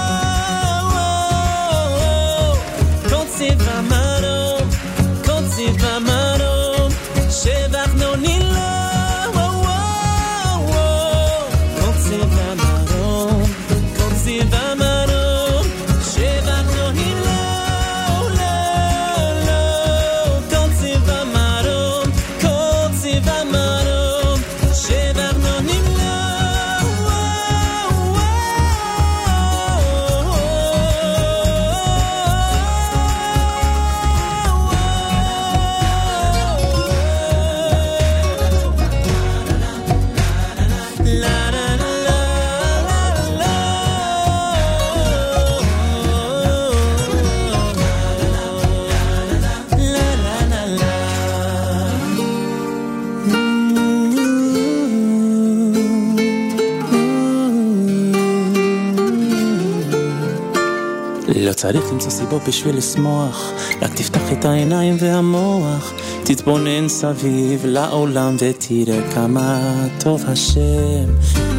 צריך 61.61 61.93
למצוא 61.93 62.11
סיבות 62.11 62.43
בשביל 62.49 62.77
לשמוח, 62.77 63.53
רק 63.83 63.95
תפתח 63.95 64.33
את 64.33 64.45
העיניים 64.45 64.97
והמוח, 65.01 65.93
תתבונן 66.25 66.89
סביב 66.89 67.63
לעולם 67.65 68.37
ותראה 68.39 69.13
כמה 69.15 69.61
טוב 70.01 70.25
השם. 70.27 71.15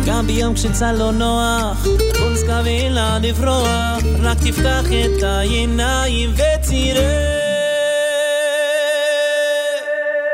גם 0.06 0.28
ביום 0.28 0.54
כשצה 0.54 0.94
לא 0.94 1.12
נוח, 1.12 1.88
בוא 2.20 2.30
נזכבי 2.30 2.90
לה 2.90 3.20
לברוח, 3.20 4.04
רק 4.22 4.38
תפתח 4.38 4.86
את 4.86 5.24
העיניים 5.24 6.30
ותראה 6.34 7.42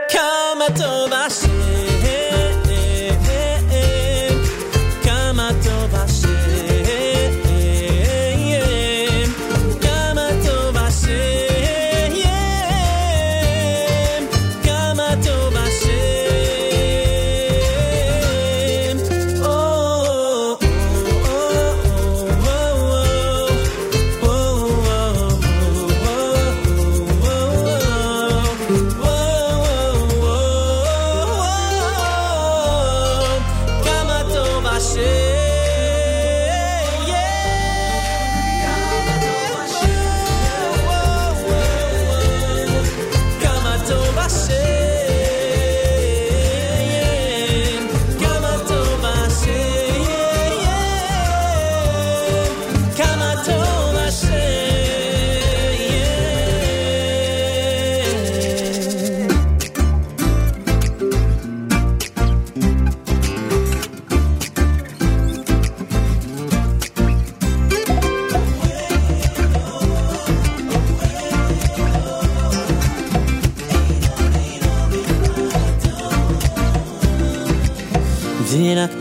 כמה 0.09 0.65
טוב 0.78 0.97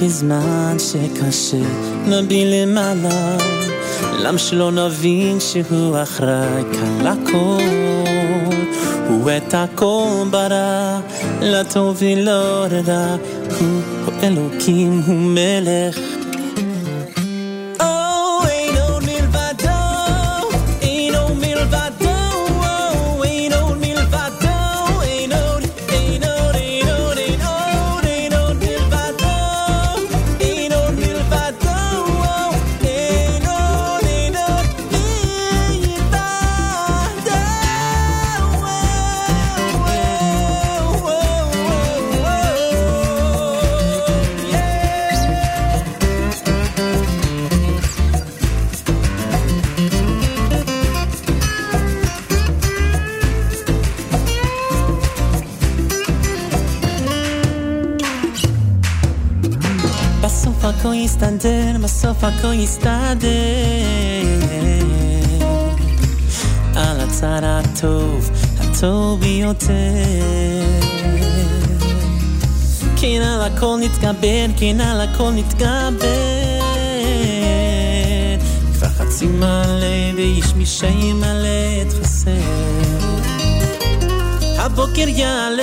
בזמן 0.02 0.76
שקשה 0.78 1.56
נביט 2.06 2.48
למעלה. 2.50 3.36
למה 4.18 4.38
שלא 4.38 4.70
נבין 4.72 5.40
שהוא 5.40 6.02
אחראי? 6.02 6.62
כאן 6.72 7.06
לכל. 7.06 7.62
הוא 9.08 9.30
את 9.36 9.54
הכל 9.54 10.24
ברא. 10.30 11.00
לטוב 11.40 11.96
ולא 11.98 12.66
לרע 12.66 13.16
הוא 13.60 13.80
אלוקים 14.22 15.02
הוא 15.06 15.16
מלך 15.16 16.15
יסתדר. 62.62 63.26
על 66.74 67.00
הצד 67.00 67.40
הטוב, 67.42 68.30
הטוב 68.60 69.20
ביותר. 69.20 69.72
כן 72.96 73.22
על 73.22 73.42
הכל 73.42 73.76
נתגבר, 73.80 74.46
כן 74.56 74.80
על 74.80 75.00
הכל 75.00 75.30
נתגבר. 75.30 76.60
כבר 78.74 78.88
חצי 78.88 79.26
מלא 79.26 80.14
ואיש 80.16 80.54
משי 80.56 81.12
מלא 81.12 81.82
את 81.82 81.92
חסר. 81.92 82.30
הבוקר 84.58 85.08
יעלה, 85.08 85.62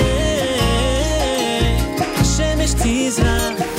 השמש 2.17 2.71
תזרח 2.73 3.72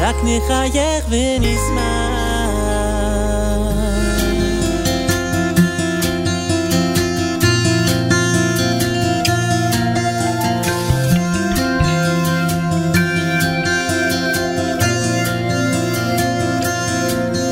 רק 0.00 0.16
נחייך 0.24 1.04
ונשמח. 1.08 2.24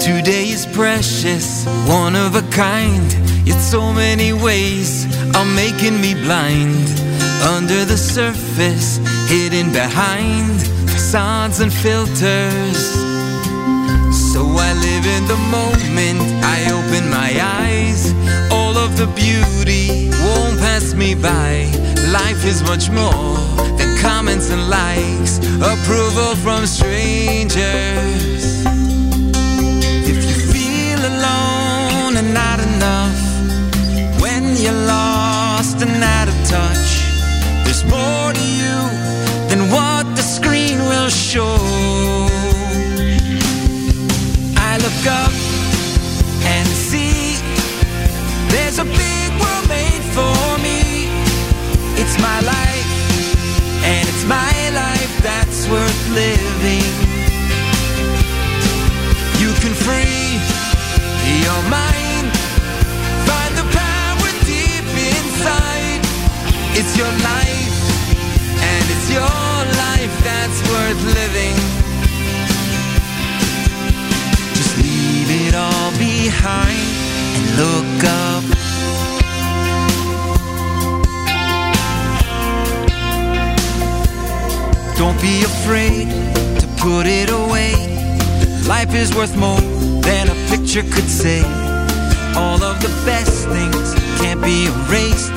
Today 0.01 0.51
is 0.51 0.67
precious, 0.67 1.65
one 1.87 2.15
of 2.15 2.37
a 2.37 2.43
kind. 2.51 3.09
Yet 3.45 3.61
so 3.61 3.93
many 3.93 4.33
ways 4.33 5.07
are 5.37 5.45
making 5.45 6.01
me 6.01 6.15
blind. 6.15 6.87
Under 7.57 7.85
the 7.85 7.97
surface, 7.97 9.01
hidden 9.29 9.73
behind 9.73 10.59
facades 11.08 11.62
and 11.62 11.72
filters. 11.72 12.80
So 14.34 14.42
I 14.68 14.74
live 14.88 15.06
in 15.16 15.24
the 15.26 15.40
moment, 15.58 16.20
I 16.44 16.58
open 16.78 17.10
my 17.10 17.32
eyes. 17.64 18.12
All 18.52 18.76
of 18.78 18.98
the 18.98 19.08
beauty 19.16 20.10
won't 20.26 20.60
pass 20.60 20.94
me 20.94 21.16
by. 21.16 21.72
Life 22.12 22.44
is 22.44 22.62
much 22.64 22.90
more 22.90 23.38
than 23.78 23.98
comments 24.00 24.50
and 24.50 24.70
likes, 24.70 25.38
approval 25.74 26.36
from 26.44 26.68
strangers. 26.68 28.44
If 30.12 30.20
you 30.30 30.38
feel 30.54 31.00
alone 31.14 32.18
and 32.18 32.34
not 32.34 32.60
enough, 32.60 33.20
when 34.20 34.58
you're 34.58 34.84
lost 34.98 35.82
and 35.82 36.04
out 36.04 36.28
of 36.28 36.38
touch, 36.50 36.90
there's 37.64 37.86
more 37.86 38.34
to 38.34 38.46
you 38.62 38.97
show. 41.10 41.58
I 44.58 44.78
look 44.86 45.04
up 45.24 45.34
and 46.44 46.68
see 46.68 47.38
there's 48.50 48.80
a 48.80 48.86
big 48.86 49.30
world 49.42 49.68
made 49.70 50.04
for 50.18 50.58
me. 50.62 51.08
It's 52.02 52.16
my 52.20 52.40
life, 52.42 52.90
and 53.84 54.08
it's 54.08 54.26
my 54.26 54.56
life 54.84 55.14
that's 55.22 55.68
worth 55.70 56.10
living. 56.10 56.88
You 59.42 59.52
can 59.62 59.74
free 59.74 60.18
your 61.44 61.62
mind, 61.70 62.28
find 63.28 63.54
the 63.56 63.68
power 63.72 64.30
deep 64.46 64.88
inside. 65.14 66.02
It's 66.80 66.98
your 66.98 67.12
life, 67.32 67.67
it's 69.08 69.14
your 69.14 69.22
life 69.22 70.24
that's 70.24 70.62
worth 70.70 71.04
living. 71.16 71.56
Just 74.54 74.78
leave 74.78 75.48
it 75.48 75.56
all 75.56 75.92
behind 75.98 76.90
and 77.36 77.46
look 77.62 78.04
up. 78.04 78.44
Don't 84.98 85.22
be 85.22 85.44
afraid 85.44 86.10
to 86.60 86.68
put 86.78 87.06
it 87.08 87.30
away. 87.30 87.74
Life 88.68 88.94
is 88.94 89.14
worth 89.16 89.36
more 89.38 89.62
than 90.02 90.30
a 90.30 90.36
picture 90.50 90.84
could 90.84 91.10
say. 91.10 91.44
All 92.36 92.62
of 92.62 92.82
the 92.82 92.90
best 93.06 93.48
things 93.48 93.94
can't 94.20 94.42
be 94.42 94.66
erased, 94.66 95.34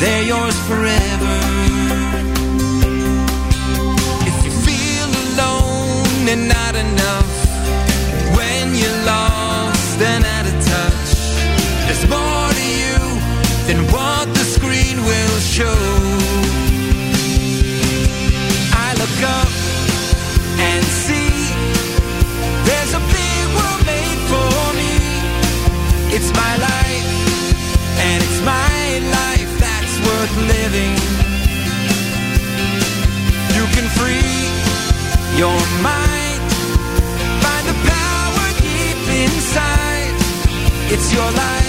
they're 0.00 0.24
yours 0.24 0.56
forever. 0.66 1.67
And 6.28 6.46
not 6.46 6.76
enough, 6.76 7.17
It's 41.00 41.12
your 41.12 41.30
life, 41.30 41.67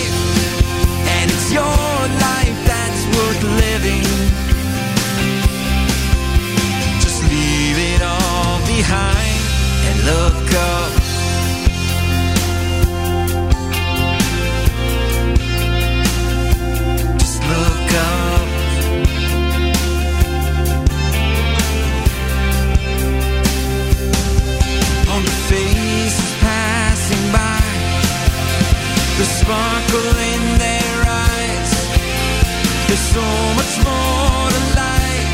so 33.13 33.21
much 33.57 33.73
more 33.85 34.49
to 34.53 34.61
life. 34.77 35.33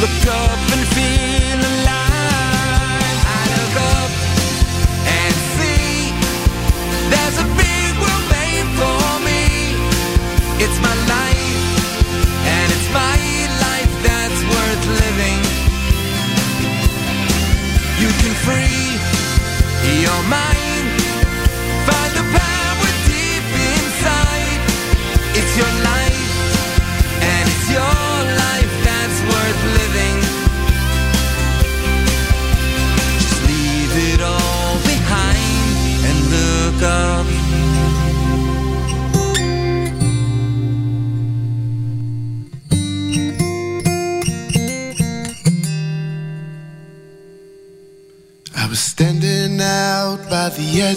Look 0.00 0.26
up 0.34 0.69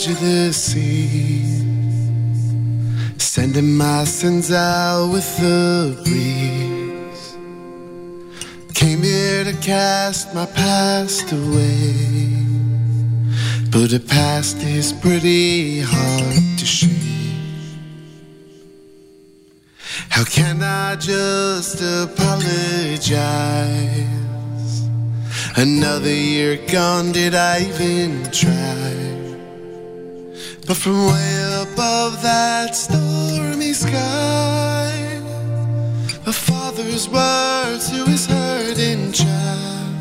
sea, 0.03 1.45
sending 3.17 3.77
my 3.77 4.03
sins 4.03 4.51
out 4.51 5.09
with 5.13 5.37
the 5.37 5.97
breeze. 6.03 7.37
Came 8.73 9.01
here 9.01 9.45
to 9.45 9.53
cast 9.61 10.35
my 10.35 10.45
past 10.45 11.31
away, 11.31 12.35
but 13.71 13.91
the 13.91 14.01
past 14.05 14.57
is 14.57 14.91
pretty 14.91 15.79
hard 15.79 16.57
to 16.57 16.65
shake. 16.65 16.91
How 20.09 20.25
can 20.25 20.61
I 20.61 20.97
just 20.97 21.81
apologize? 21.81 23.21
Another 25.55 26.13
year 26.13 26.57
gone, 26.67 27.13
did 27.13 27.35
I 27.35 27.61
even 27.61 28.29
try? 28.31 29.22
But 30.65 30.77
from 30.77 31.07
way 31.07 31.61
above 31.61 32.21
that 32.23 32.73
stormy 32.73 33.73
sky, 33.73 34.93
a 36.25 36.31
father's 36.31 37.09
words 37.09 37.89
to 37.89 38.05
his 38.05 38.25
hurting 38.25 39.11
child. 39.11 39.93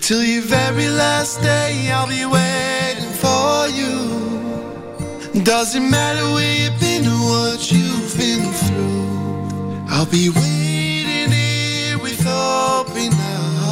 Till 0.00 0.22
your 0.22 0.42
very 0.42 0.88
last 0.88 1.42
day, 1.42 1.90
I'll 1.90 2.06
be 2.06 2.24
waiting 2.26 3.12
for 3.24 3.66
you. 3.78 5.42
Doesn't 5.42 5.90
matter 5.90 6.22
where 6.32 6.54
you've 6.62 6.78
been 6.78 7.06
or 7.06 7.18
what 7.32 7.72
you've 7.72 8.16
been 8.16 8.52
through. 8.52 9.84
I'll 9.88 10.06
be 10.06 10.30
waiting 10.30 11.32
here 11.32 11.98
with 11.98 12.24
open 12.24 13.12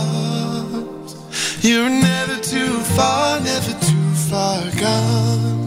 arms. 0.03 1.15
You're 1.65 1.89
never 1.89 2.37
too 2.43 2.81
far, 2.97 3.39
never 3.39 3.73
too 3.79 3.86
far 4.31 4.63
gone. 4.81 5.67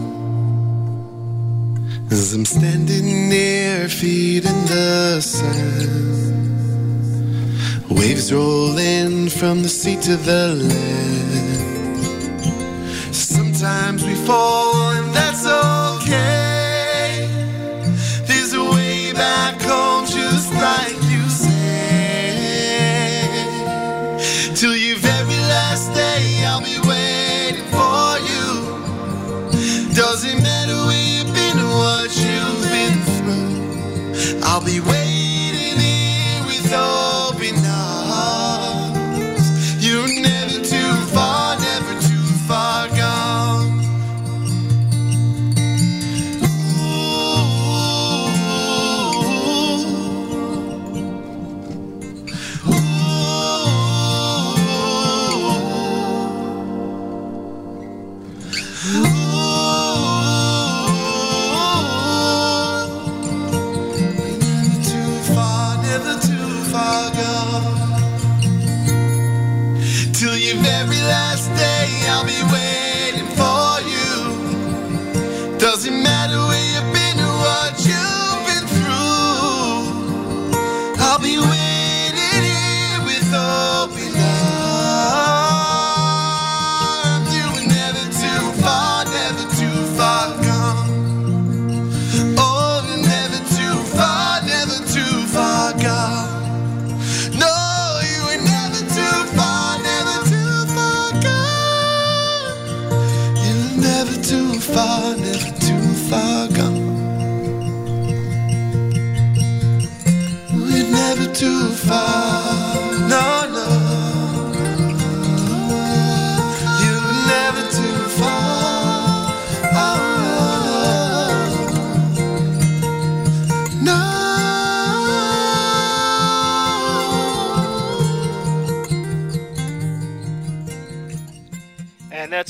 As 2.10 2.34
I'm 2.34 2.44
standing 2.44 3.28
near, 3.28 3.88
feet 3.88 4.44
in 4.44 4.64
the 4.66 5.20
sand. 5.20 6.20
Waves 7.88 8.32
rolling 8.32 9.28
from 9.30 9.62
the 9.62 9.68
sea 9.68 9.96
to 10.02 10.16
the 10.16 10.54
land. 10.68 11.54
Sometimes 13.14 14.04
we 14.04 14.14
fall, 14.26 14.90
and 14.90 15.14
that's 15.14 15.46
okay. 15.46 16.49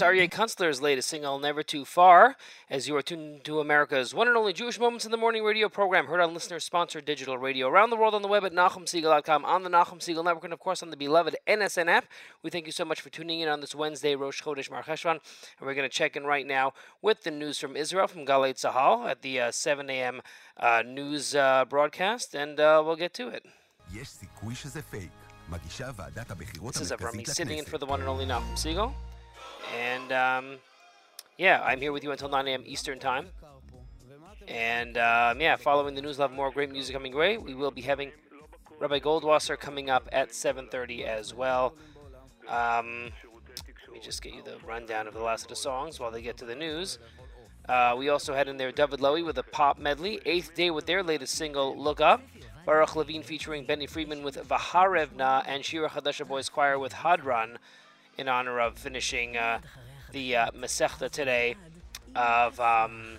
That's 0.01 0.17
Aryeh 0.17 0.31
Kunstler's 0.31 0.81
latest 0.81 1.11
single, 1.11 1.39
Never 1.39 1.63
Too 1.63 1.85
Far, 1.85 2.35
as 2.71 2.89
you 2.89 2.97
are 2.97 3.03
tuned 3.03 3.45
to 3.45 3.61
America's 3.61 4.15
one 4.15 4.29
and 4.29 4.37
only 4.37 4.55
Jewish 4.55 4.81
Moments 4.81 5.05
in 5.05 5.11
the 5.11 5.19
Morning 5.19 5.45
radio 5.45 5.69
program, 5.69 6.07
heard 6.07 6.21
on 6.21 6.33
listener-sponsored 6.33 7.05
digital 7.05 7.37
radio 7.37 7.69
around 7.69 7.91
the 7.91 7.97
world 7.97 8.15
on 8.15 8.23
the 8.23 8.29
web 8.29 8.43
at 8.47 8.55
NachumSegal.com, 8.55 9.45
on 9.45 9.63
the 9.63 9.69
Nachum 9.69 9.99
Segal 9.99 10.25
Network, 10.25 10.45
and 10.45 10.55
of 10.55 10.59
course 10.59 10.83
on 10.83 10.89
the 10.89 10.97
beloved 10.97 11.37
NSN 11.47 11.89
app. 11.89 12.07
We 12.43 12.49
thank 12.49 12.65
you 12.65 12.73
so 12.73 12.87
much 12.87 13.03
for 13.03 13.11
tuning 13.11 13.41
in 13.41 13.49
on 13.51 13.61
this 13.61 13.75
Wednesday, 13.75 14.17
Rosh 14.17 14.43
Chodesh 14.43 14.71
Mar 14.71 14.83
Cheshvan, 14.83 15.11
and 15.11 15.21
we're 15.61 15.75
going 15.75 15.87
to 15.87 15.95
check 15.95 16.17
in 16.17 16.25
right 16.25 16.47
now 16.47 16.73
with 17.03 17.25
the 17.25 17.31
news 17.31 17.59
from 17.59 17.77
Israel, 17.77 18.07
from 18.07 18.25
Galei 18.25 18.55
Tzahal, 18.55 19.07
at 19.07 19.21
the 19.21 19.39
uh, 19.39 19.51
7 19.51 19.91
a.m. 19.91 20.23
Uh, 20.57 20.83
news 20.87 21.35
uh, 21.35 21.67
broadcast, 21.67 22.35
and 22.35 22.59
uh, 22.59 22.83
we'll 22.83 22.97
get 22.97 23.13
to 23.13 23.29
it. 23.29 23.45
Yes, 23.93 24.19
this 26.73 26.81
is 26.81 26.91
Avrami 26.91 27.27
sitting 27.27 27.59
in 27.59 27.67
for 27.67 27.77
the 27.77 27.85
one 27.85 28.01
and 28.01 28.09
only 28.09 28.25
Nachum 28.25 28.55
Segal. 28.55 28.95
And 29.77 30.13
um, 30.13 30.57
yeah, 31.39 31.63
I'm 31.63 31.81
here 31.81 31.93
with 31.93 32.03
you 32.03 32.11
until 32.13 32.29
9 32.29 32.49
a.m. 32.49 32.63
Eastern 32.67 32.99
Time. 32.99 33.29
And 34.49 34.97
um, 34.99 35.41
yeah, 35.41 35.57
following 35.57 35.95
the 35.95 36.03
news, 36.03 36.19
we'll 36.19 36.29
have 36.29 36.37
more 36.37 36.51
great 36.51 36.71
music 36.71 36.95
coming 36.95 37.15
way. 37.15 37.39
We 37.39 37.55
will 37.55 37.71
be 37.71 37.83
having 37.83 38.13
Rabbi 38.79 38.99
Goldwasser 38.99 39.59
coming 39.59 39.91
up 39.91 40.09
at 40.13 40.31
7.30 40.31 41.05
as 41.05 41.35
well. 41.35 41.75
Um, 42.49 43.13
let 43.87 43.93
me 43.93 44.01
just 44.01 44.23
get 44.23 44.35
you 44.35 44.43
the 44.43 44.57
rundown 44.67 45.07
of 45.07 45.15
the 45.15 45.23
last 45.23 45.43
of 45.43 45.49
the 45.49 45.57
songs 45.57 46.01
while 46.01 46.11
they 46.11 46.23
get 46.23 46.37
to 46.39 46.45
the 46.45 46.55
news. 46.55 46.99
Uh, 47.69 47.95
we 47.97 48.09
also 48.09 48.35
had 48.35 48.49
in 48.49 48.57
there 48.57 48.73
David 48.73 49.01
Lowy 49.01 49.25
with 49.25 49.39
a 49.39 49.43
pop 49.43 49.79
medley. 49.79 50.21
Eighth 50.27 50.55
Day 50.55 50.71
with 50.71 50.87
their 50.87 51.03
latest 51.03 51.35
single, 51.35 51.77
Look 51.77 52.01
Up. 52.01 52.23
Baruch 52.67 52.97
Levine 52.97 53.23
featuring 53.23 53.65
Benny 53.65 53.87
Friedman 53.87 54.23
with 54.23 54.37
Vaharevna 54.37 55.45
and 55.47 55.65
Shira 55.65 55.89
Chadasha 55.89 56.27
Boys 56.27 56.49
Choir 56.49 56.79
with 56.79 56.93
Hadran 56.93 57.57
in 58.21 58.29
honor 58.29 58.61
of 58.61 58.73
finishing 58.89 59.37
uh, 59.37 59.59
the 60.13 60.37
uh, 60.37 60.51
Masechta 60.63 61.09
today 61.11 61.57
of 62.15 62.61
um, 62.61 63.17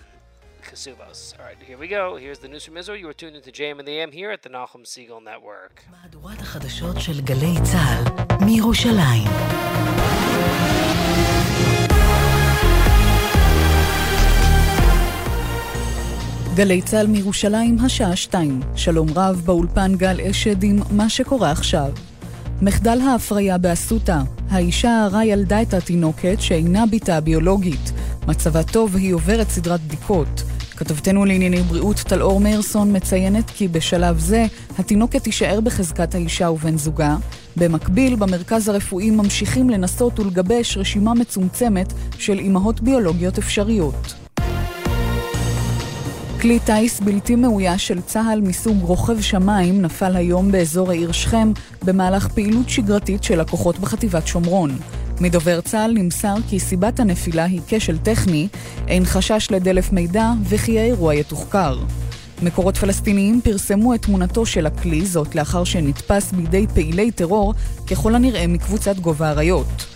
Kesuvos. 0.62 1.20
All 1.38 1.44
right, 1.44 1.60
here 1.68 1.76
we 1.76 1.88
go. 1.88 2.16
Here's 2.16 2.38
the 2.38 2.48
news 2.48 2.64
from 2.64 2.76
Israel. 2.76 2.98
You 3.02 3.08
are 3.08 3.18
tuned 3.22 3.36
into 3.36 3.50
JM 3.50 3.80
in 3.80 3.84
the 3.84 3.94
AM 3.98 4.12
here 4.12 4.30
at 4.30 4.42
the 4.42 4.50
Nachum 4.50 4.82
Segal 4.86 5.20
Network. 5.22 5.84
גלי 16.54 16.82
צה"ל 16.82 17.06
מירושלים, 17.06 17.76
השעה 17.84 18.16
2. 18.16 18.60
שלום 18.76 19.08
רב, 19.16 19.42
באולפן 19.44 19.96
גל 19.96 20.20
אשד 20.20 20.62
עם 20.62 20.78
מה 20.90 21.10
שקורה 21.10 21.50
עכשיו. 21.50 21.92
מחדל 22.62 23.00
ההפריה 23.00 23.58
באסותא. 23.58 24.18
האישה 24.50 25.04
הרה 25.04 25.24
ילדה 25.24 25.62
את 25.62 25.74
התינוקת 25.74 26.36
שאינה 26.38 26.84
בתה 26.86 27.20
ביולוגית. 27.20 27.92
מצבה 28.26 28.62
טוב 28.62 28.94
והיא 28.94 29.14
עוברת 29.14 29.48
סדרת 29.48 29.80
בדיקות. 29.80 30.42
כתבתנו 30.76 31.24
לענייני 31.24 31.62
בריאות 31.62 31.96
טלאור 31.96 32.40
מאירסון 32.40 32.96
מציינת 32.96 33.50
כי 33.50 33.68
בשלב 33.68 34.18
זה 34.18 34.46
התינוקת 34.78 35.22
תישאר 35.22 35.60
בחזקת 35.60 36.14
האישה 36.14 36.50
ובן 36.50 36.78
זוגה. 36.78 37.16
במקביל, 37.56 38.16
במרכז 38.16 38.68
הרפואי 38.68 39.10
ממשיכים 39.10 39.70
לנסות 39.70 40.20
ולגבש 40.20 40.76
רשימה 40.76 41.14
מצומצמת 41.14 41.92
של 42.18 42.38
אימהות 42.38 42.80
ביולוגיות 42.80 43.38
אפשריות. 43.38 44.21
כלי 46.42 46.58
טיס 46.58 47.00
בלתי 47.00 47.36
מאויש 47.36 47.86
של 47.86 48.00
צה"ל 48.00 48.40
מסוג 48.40 48.82
רוכב 48.82 49.20
שמיים 49.20 49.82
נפל 49.82 50.16
היום 50.16 50.52
באזור 50.52 50.90
העיר 50.90 51.12
שכם 51.12 51.52
במהלך 51.84 52.28
פעילות 52.28 52.68
שגרתית 52.68 53.24
של 53.24 53.40
הכוחות 53.40 53.78
בחטיבת 53.78 54.26
שומרון. 54.26 54.78
מדובר 55.20 55.60
צה"ל 55.60 55.92
נמסר 55.92 56.34
כי 56.48 56.60
סיבת 56.60 57.00
הנפילה 57.00 57.44
היא 57.44 57.60
כשל 57.68 57.98
טכני, 57.98 58.48
אין 58.88 59.04
חשש 59.04 59.48
לדלף 59.50 59.92
מידע 59.92 60.30
וכי 60.44 60.78
האירוע 60.78 61.14
יתוחקר. 61.14 61.78
מקורות 62.42 62.76
פלסטיניים 62.76 63.40
פרסמו 63.44 63.94
את 63.94 64.02
תמונתו 64.02 64.46
של 64.46 64.66
הכלי, 64.66 65.06
זאת 65.06 65.34
לאחר 65.34 65.64
שנתפס 65.64 66.32
בידי 66.32 66.66
פעילי 66.74 67.10
טרור, 67.10 67.54
ככל 67.90 68.14
הנראה 68.14 68.46
מקבוצת 68.46 68.96
גובה 68.96 69.28
האריות. 69.28 69.91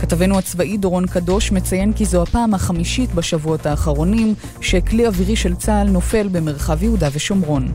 כתבנו 0.00 0.38
הצבאי 0.38 0.76
דורון 0.76 1.06
קדוש 1.06 1.52
מציין 1.52 1.92
כי 1.92 2.04
זו 2.04 2.22
הפעם 2.22 2.54
החמישית 2.54 3.14
בשבועות 3.14 3.66
האחרונים 3.66 4.34
שכלי 4.60 5.06
אווירי 5.06 5.36
של 5.36 5.54
צה"ל 5.54 5.90
נופל 5.90 6.28
במרחב 6.32 6.82
יהודה 6.82 7.08
ושומרון. 7.12 7.72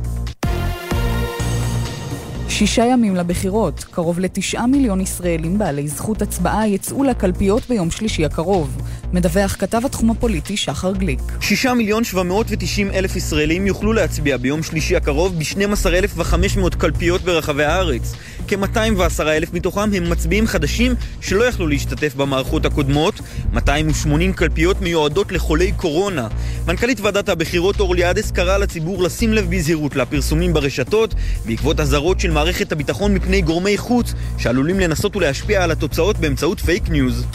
שישה 2.49 2.85
ימים 2.85 3.15
לבחירות, 3.15 3.85
קרוב 3.91 4.19
לתשעה 4.19 4.67
מיליון 4.67 5.01
ישראלים 5.01 5.57
בעלי 5.57 5.87
זכות 5.87 6.21
הצבעה 6.21 6.67
יצאו 6.67 7.03
לקלפיות 7.03 7.69
ביום 7.69 7.91
שלישי 7.91 8.25
הקרוב. 8.25 8.81
מדווח 9.13 9.55
כתב 9.59 9.81
התחום 9.85 10.09
הפוליטי 10.09 10.57
שחר 10.57 10.93
גליק. 10.93 11.19
שישה 11.41 11.73
מיליון 11.73 12.03
שבע 12.03 12.23
מאות 12.23 12.47
ותשעים 12.49 12.91
אלף 12.91 13.15
ישראלים 13.15 13.67
יוכלו 13.67 13.93
להצביע 13.93 14.37
ביום 14.37 14.63
שלישי 14.63 14.95
הקרוב 14.95 15.39
ב-12,500 15.39 16.77
קלפיות 16.77 17.21
ברחבי 17.21 17.63
הארץ. 17.63 18.15
כ-210 18.47 19.21
אלף 19.21 19.53
מתוכם 19.53 19.93
הם 19.93 20.09
מצביעים 20.09 20.47
חדשים 20.47 20.95
שלא 21.21 21.43
יכלו 21.43 21.67
להשתתף 21.67 22.15
במערכות 22.15 22.65
הקודמות. 22.65 23.21
280 23.53 24.33
קלפיות 24.33 24.81
מיועדות 24.81 25.31
לחולי 25.31 25.71
קורונה. 25.71 26.27
מנכ"לית 26.67 26.99
ועדת 27.01 27.29
הבחירות 27.29 27.79
אורלי 27.79 28.03
עדס 28.03 28.31
קראה 28.31 28.57
לציבור 28.57 29.03
לשים 29.03 29.33
לב 29.33 29.55
בזהירות 29.55 29.95
לפרסומים 29.95 30.53
ברשתות 30.53 31.15
בעקבות 31.45 31.79
אזהרות 31.79 32.19
של 32.19 32.31
מערכת 32.31 32.71
הביטחון 32.71 33.13
מפני 33.13 33.41
גורמי 33.41 33.77
חוץ 33.77 34.13
שעלולים 34.37 34.79
לנסות 34.79 35.15
ולהשפיע 35.15 35.63
על 35.63 35.71
התוצאות 35.71 36.17
באמצעות 36.17 36.59
פייק 36.59 36.89
ניוז. 36.89 37.25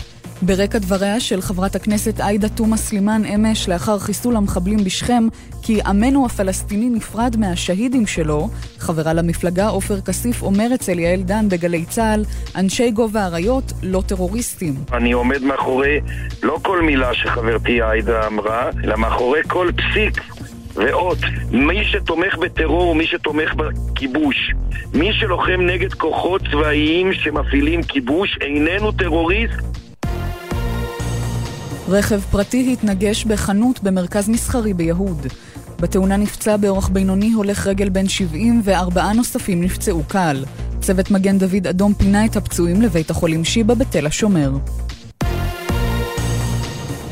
ברקע 0.42 0.78
דבריה 0.78 1.20
של 1.20 1.40
חברת 1.40 1.74
הכנסת 1.74 2.20
עאידה 2.20 2.48
תומא 2.48 2.76
סלימאן 2.76 3.22
אמש 3.24 3.68
לאחר 3.68 3.98
חיסול 3.98 4.36
המחבלים 4.36 4.84
בשכם 4.84 5.24
כי 5.62 5.80
עמנו 5.86 6.26
הפלסטיני 6.26 6.90
נפרד 6.90 7.36
מהשהידים 7.38 8.06
שלו, 8.06 8.48
חברה 8.78 9.12
למפלגה 9.12 9.68
עופר 9.68 10.00
כסיף 10.00 10.42
אומר 10.42 10.66
אצל 10.74 10.98
יעל 10.98 11.22
דן 11.22 11.48
בגלי 11.48 11.84
צה"ל, 11.84 12.24
אנשי 12.56 12.90
גובה 12.90 13.20
האריות 13.20 13.72
לא 13.82 14.02
טרוריסטים. 14.06 14.74
אני 14.92 15.12
עומד 15.12 15.42
מאחורי 15.42 16.00
לא 16.42 16.58
כל 16.62 16.82
מילה 16.82 17.14
שחברתי 17.14 17.82
עאידה 17.82 18.26
אמרה, 18.26 18.70
אלא 18.84 18.96
מאחורי 18.96 19.40
כל 19.48 19.70
פסיק 19.76 20.20
ואות. 20.74 21.18
מי 21.50 21.84
שתומך 21.84 22.38
בטרור 22.38 22.88
ומי 22.88 23.06
שתומך 23.06 23.54
בכיבוש. 23.54 24.52
מי 24.94 25.12
שלוחם 25.12 25.60
נגד 25.60 25.92
כוחות 25.92 26.42
צבאיים 26.50 27.12
שמפעילים 27.12 27.82
כיבוש 27.82 28.38
איננו 28.40 28.92
טרוריסט. 28.92 29.70
רכב 31.90 32.20
פרטי 32.20 32.72
התנגש 32.72 33.24
בחנות 33.24 33.82
במרכז 33.82 34.28
מסחרי 34.28 34.74
ביהוד. 34.74 35.26
בתאונה 35.80 36.16
נפצע 36.16 36.56
באורח 36.56 36.88
בינוני 36.88 37.32
הולך 37.32 37.66
רגל 37.66 37.88
בן 37.88 38.08
70 38.08 38.60
וארבעה 38.64 39.12
נוספים 39.12 39.62
נפצעו 39.62 40.02
קל. 40.08 40.44
צוות 40.80 41.10
מגן 41.10 41.38
דוד 41.38 41.66
אדום 41.66 41.94
פינה 41.94 42.24
את 42.24 42.36
הפצועים 42.36 42.82
לבית 42.82 43.10
החולים 43.10 43.44
שיבא 43.44 43.74
בתל 43.74 44.06
השומר. 44.06 44.52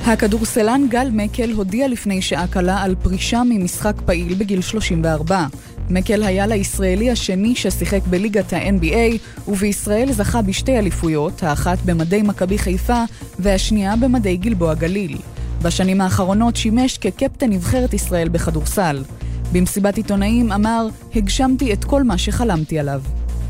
הכדורסלן 0.07 0.87
גל 0.89 1.09
מקל 1.13 1.53
הודיע 1.53 1.89
לפני 1.89 2.23
שעה 2.23 2.47
קלה 2.47 2.83
על 2.83 2.95
פרישה 3.03 3.43
ממשחק 3.49 3.95
פעיל 4.07 4.35
בגיל 4.35 4.61
34. 4.61 5.47
מקל 5.91 6.23
היה 6.23 6.47
לישראלי 6.47 7.11
השני 7.11 7.55
ששיחק 7.55 8.01
בליגת 8.07 8.53
ה-NBA, 8.53 9.19
ובישראל 9.49 10.13
זכה 10.13 10.43
בשתי 10.43 10.79
אליפויות, 10.79 11.43
האחת 11.43 11.79
במדי 11.85 12.23
מכבי 12.23 12.59
חיפה 12.59 13.05
והשנייה 13.39 13.97
במדי 13.97 14.37
גלבוע 14.37 14.75
גליל. 14.75 15.19
בשנים 15.63 16.01
האחרונות 16.01 16.57
שימש 16.57 16.99
כקפטן 16.99 17.51
נבחרת 17.51 17.95
ישראל 17.95 18.29
בכדורסל. 18.29 19.03
במסיבת 19.53 19.97
עיתונאים 19.97 20.53
אמר, 20.53 20.87
הגשמתי 21.15 21.73
את 21.73 21.85
כל 21.85 22.03
מה 22.03 22.19
שחלמתי 22.19 22.79
עליו. 22.79 23.01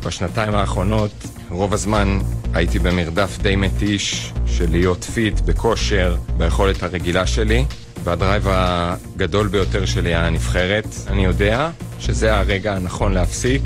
בשנתיים 0.05 0.55
האחרונות, 0.55 1.11
רוב 1.49 1.73
הזמן 1.73 2.19
הייתי 2.53 2.79
במרדף 2.79 3.37
די 3.41 3.55
מתיש 3.55 4.33
של 4.45 4.71
להיות 4.71 5.03
פיט, 5.03 5.39
בכושר, 5.41 6.15
ביכולת 6.37 6.83
הרגילה 6.83 7.27
שלי, 7.27 7.65
והדרייב 8.03 8.47
הגדול 8.49 9.47
ביותר 9.47 9.85
שלי 9.85 10.09
היה 10.09 10.27
הנבחרת. 10.27 10.85
אני 11.07 11.25
יודע 11.25 11.69
שזה 11.99 12.37
הרגע 12.37 12.75
הנכון 12.75 13.13
להפסיק 13.13 13.61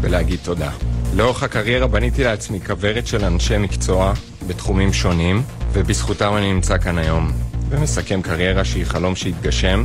ולהגיד 0.00 0.38
תודה. 0.42 0.70
לאורך 1.14 1.42
הקריירה 1.42 1.86
בניתי 1.86 2.24
לעצמי 2.24 2.60
כוורת 2.60 3.06
של 3.06 3.24
אנשי 3.24 3.58
מקצוע 3.58 4.12
בתחומים 4.46 4.92
שונים, 4.92 5.42
ובזכותם 5.72 6.36
אני 6.36 6.52
נמצא 6.52 6.78
כאן 6.78 6.98
היום, 6.98 7.32
ומסכם 7.68 8.22
קריירה 8.22 8.64
שהיא 8.64 8.84
חלום 8.84 9.16
שהתגשם. 9.16 9.84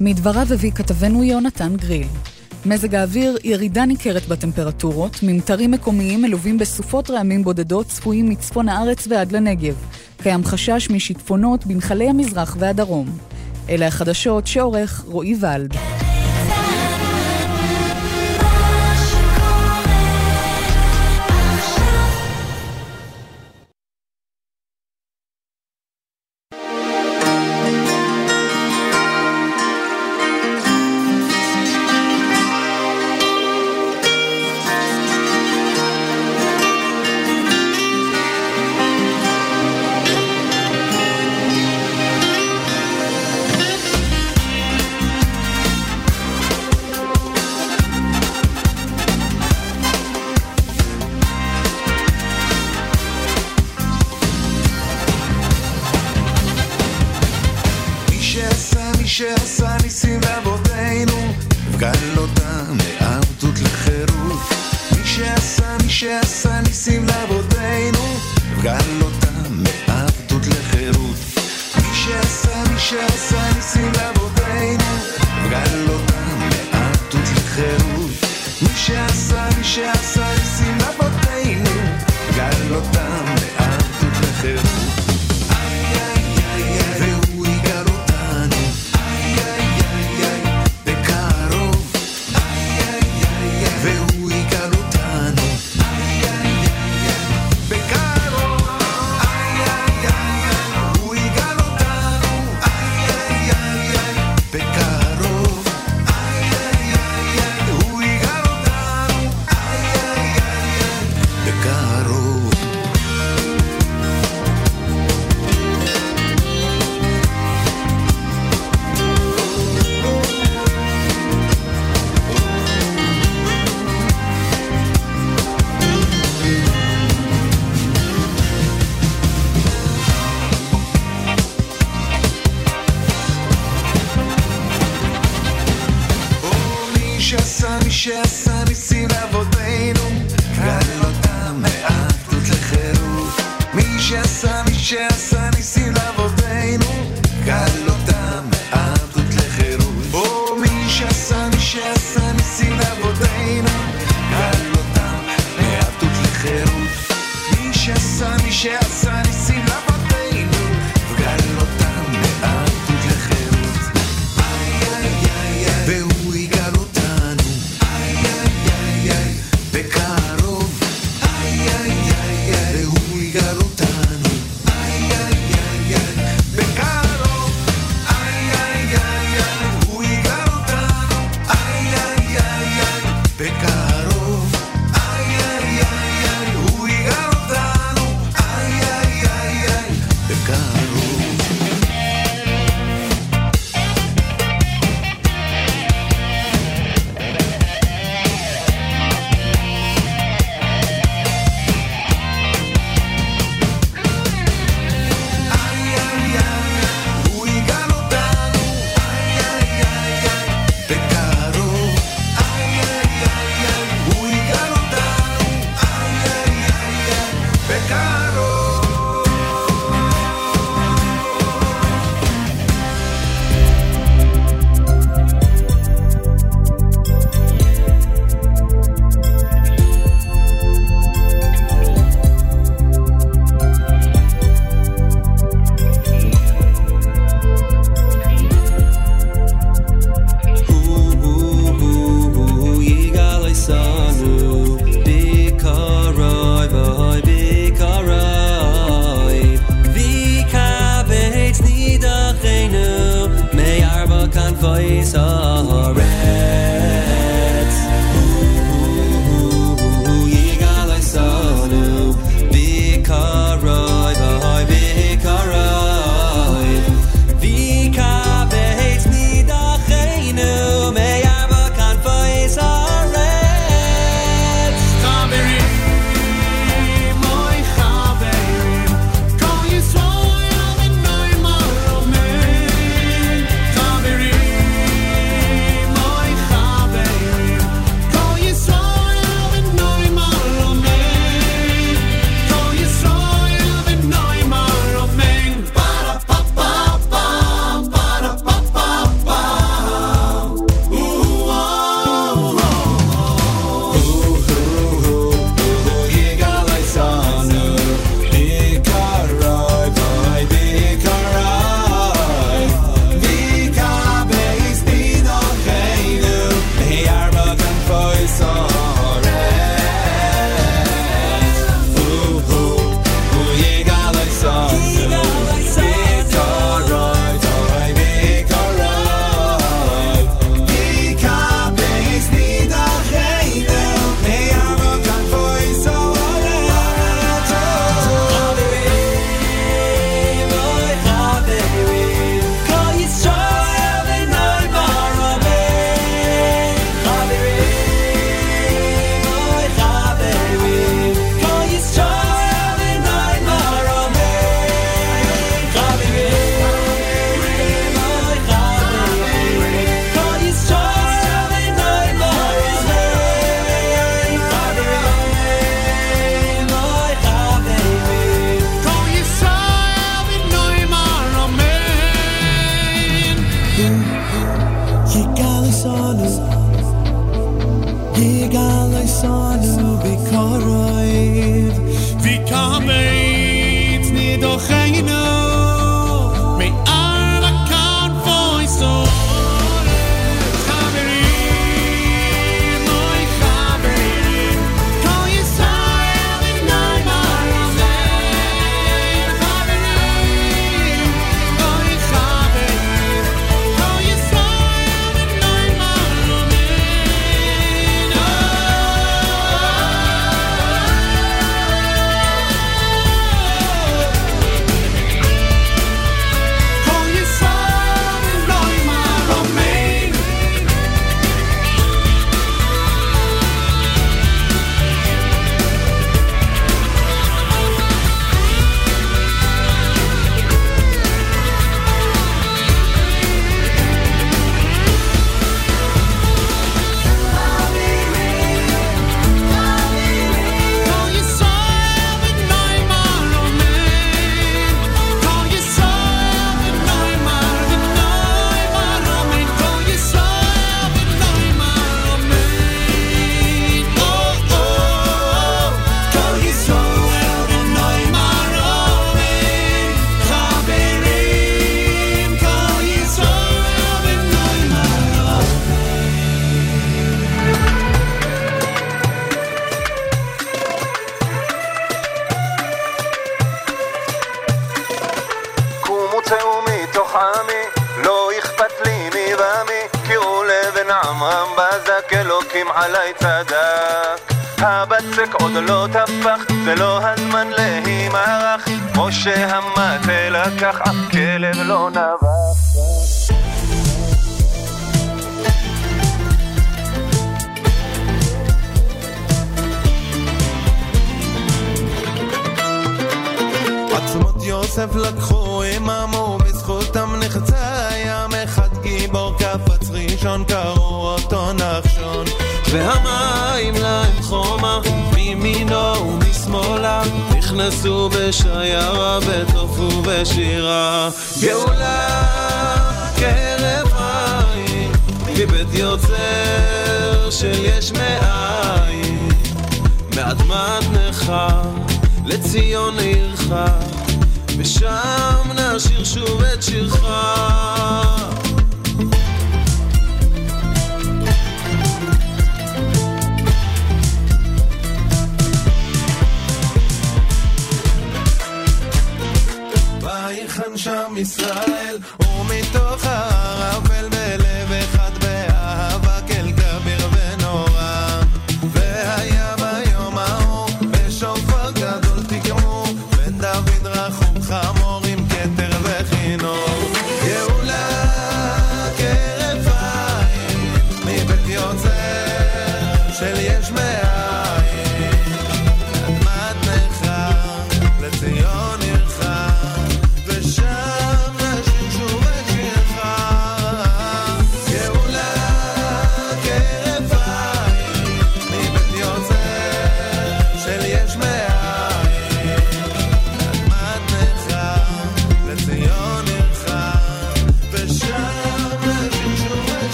מדבריו 0.00 0.46
הביא 0.52 0.72
כתבנו 0.72 1.24
יונתן 1.24 1.76
גריל. 1.76 2.06
מזג 2.66 2.94
האוויר, 2.94 3.36
ירידה 3.44 3.86
ניכרת 3.86 4.28
בטמפרטורות, 4.28 5.16
ממטרים 5.22 5.70
מקומיים 5.70 6.22
מלווים 6.22 6.58
בסופות 6.58 7.10
רעמים 7.10 7.44
בודדות 7.44 7.86
צפויים 7.86 8.28
מצפון 8.28 8.68
הארץ 8.68 9.06
ועד 9.10 9.32
לנגב. 9.32 9.74
קיים 10.22 10.44
חשש 10.44 10.90
משיטפונות 10.90 11.66
בנחלי 11.66 12.08
המזרח 12.08 12.56
והדרום. 12.60 13.06
אלה 13.68 13.86
החדשות 13.86 14.46
שעורך 14.46 15.04
רועי 15.06 15.34
ולד. 15.40 15.74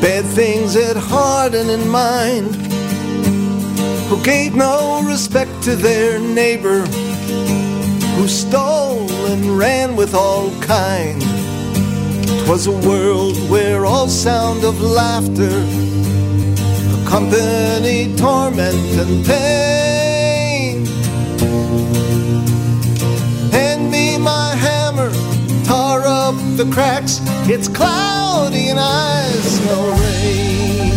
Bad 0.00 0.24
things 0.24 0.76
at 0.76 0.96
heart 0.96 1.54
and 1.54 1.68
in 1.68 1.88
mind 1.88 2.56
who 4.08 4.22
gave 4.24 4.54
no 4.54 5.02
respect 5.04 5.50
to 5.62 5.76
their 5.76 6.18
neighbor 6.18 6.80
who 8.16 8.26
stole 8.28 9.10
and 9.26 9.58
ran 9.58 9.96
with 9.96 10.14
all 10.14 10.50
kind. 10.60 11.20
'Twas 12.44 12.66
a 12.66 12.76
world 12.88 13.36
where 13.48 13.86
all 13.86 14.08
sound 14.08 14.64
of 14.64 14.80
laughter 14.80 15.56
accompanied 16.98 18.18
torment 18.18 18.90
and 19.02 19.24
pain. 19.24 20.86
Hand 23.50 23.90
me 23.90 24.18
my 24.18 24.54
hammer, 24.66 25.10
tar 25.64 26.06
up 26.06 26.36
the 26.56 26.66
cracks. 26.74 27.20
It's 27.54 27.68
cloudy 28.40 28.68
and 28.68 28.80
I 28.80 29.30
smell 29.56 29.86
rain. 30.00 30.92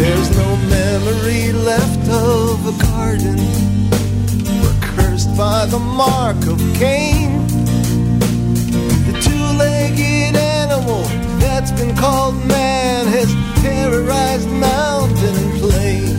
There's 0.00 0.30
no 0.36 0.56
memory 0.78 1.52
left 1.52 2.08
of 2.08 2.56
a 2.72 2.74
garden. 2.84 3.36
We're 4.62 4.80
cursed 4.94 5.36
by 5.36 5.66
the 5.66 5.78
mark 5.78 6.40
of 6.46 6.58
Cain. 6.80 7.46
The 9.08 9.14
two-legged 9.26 10.36
animal 10.36 11.02
that's 11.38 11.72
been 11.72 11.94
called 11.96 12.36
man 12.46 13.06
has 13.08 13.30
terrorized 13.60 14.48
mountain 14.48 15.34
and 15.44 15.52
plain. 15.60 16.16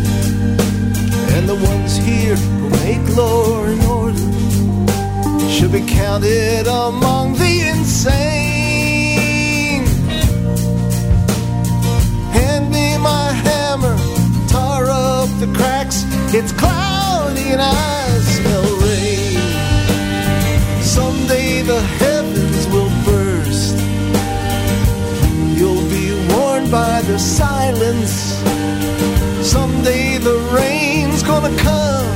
And 1.36 1.50
the 1.50 1.56
ones 1.56 1.98
here 1.98 2.36
who 2.36 2.70
make 2.86 3.18
order 3.18 3.97
should 5.58 5.72
be 5.72 5.82
counted 5.82 6.68
among 6.68 7.34
the 7.34 7.70
insane. 7.70 8.14
Hand 12.32 12.70
me 12.72 12.96
my 13.00 13.32
hammer, 13.32 13.98
tar 14.48 14.86
up 14.86 15.28
the 15.40 15.52
cracks. 15.58 16.06
It's 16.32 16.52
cloudy 16.52 17.50
and 17.54 17.62
I 17.64 18.20
smell 18.36 18.70
rain. 18.86 19.40
Someday 20.84 21.64
the 21.64 21.82
heavens 22.02 22.68
will 22.68 22.92
burst. 23.10 23.78
You'll 25.58 25.90
be 25.90 26.14
warned 26.36 26.70
by 26.70 27.02
the 27.02 27.18
silence. 27.18 28.14
Someday 29.42 30.20
the 30.20 30.38
rain's 30.54 31.24
gonna 31.24 31.56
come 31.58 32.07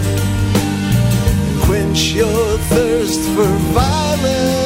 your 2.14 2.58
thirst 2.58 3.22
for 3.30 3.46
violence. 3.74 4.61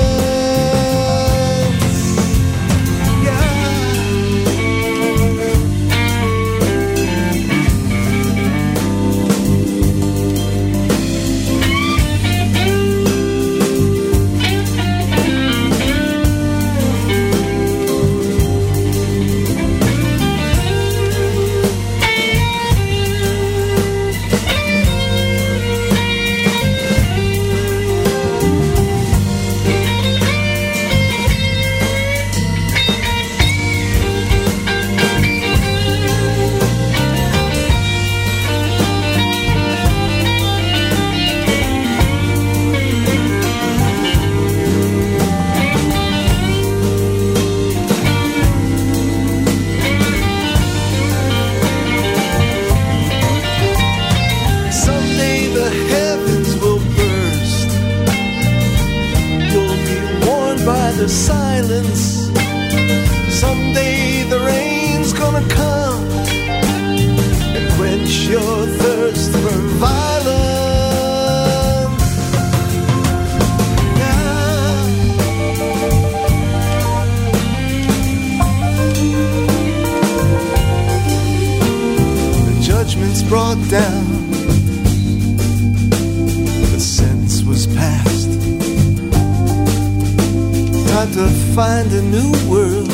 Find 91.55 91.89
a 91.93 92.01
new 92.01 92.31
world, 92.51 92.91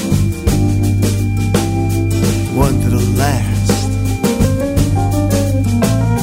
one 2.55 2.79
that'll 2.79 2.99
last. 3.17 3.71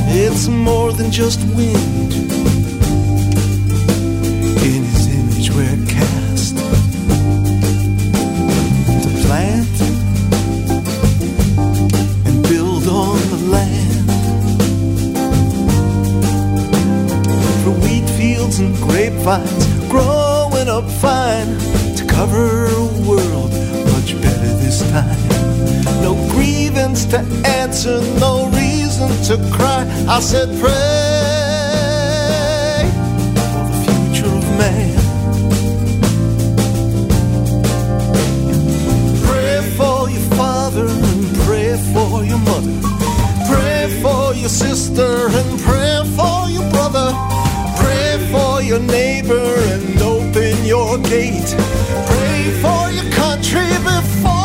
It's 0.06 0.47
more 0.47 0.93
than 0.93 1.10
just 1.10 1.40
wind. 1.56 1.88
I 30.10 30.20
said, 30.20 30.48
pray 30.59 30.70
for 33.52 33.64
the 33.68 33.74
future 33.85 34.32
of 34.35 34.48
man. 34.56 34.97
Pray 39.26 39.60
for 39.76 40.09
your 40.09 40.26
father 40.39 40.86
and 40.89 41.36
pray 41.44 41.76
for 41.93 42.24
your 42.24 42.39
mother. 42.39 42.80
Pray 43.52 44.01
for 44.01 44.35
your 44.35 44.48
sister 44.48 45.28
and 45.28 45.60
pray 45.60 46.02
for 46.16 46.48
your 46.48 46.66
brother. 46.70 47.12
Pray 47.76 48.16
for 48.32 48.62
your 48.62 48.80
neighbor 48.80 49.55
and 49.74 50.01
open 50.01 50.64
your 50.64 50.97
gate. 50.98 51.55
Pray 52.06 52.51
for 52.62 52.90
your 52.90 53.12
country 53.12 53.68
before 53.85 54.38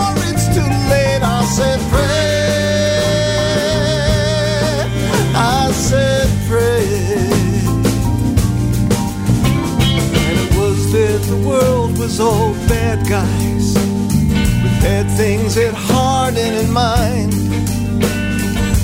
was 12.04 12.20
all 12.20 12.52
bad 12.68 13.00
guys 13.08 13.76
with 14.62 14.76
bad 14.82 15.10
things 15.16 15.56
at 15.56 15.74
heart 15.74 16.36
and 16.36 16.56
in 16.66 16.70
mind 16.74 17.34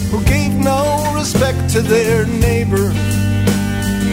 who 0.10 0.24
gave 0.24 0.54
no 0.54 0.82
respect 1.14 1.70
to 1.70 1.82
their 1.82 2.26
neighbor 2.26 2.88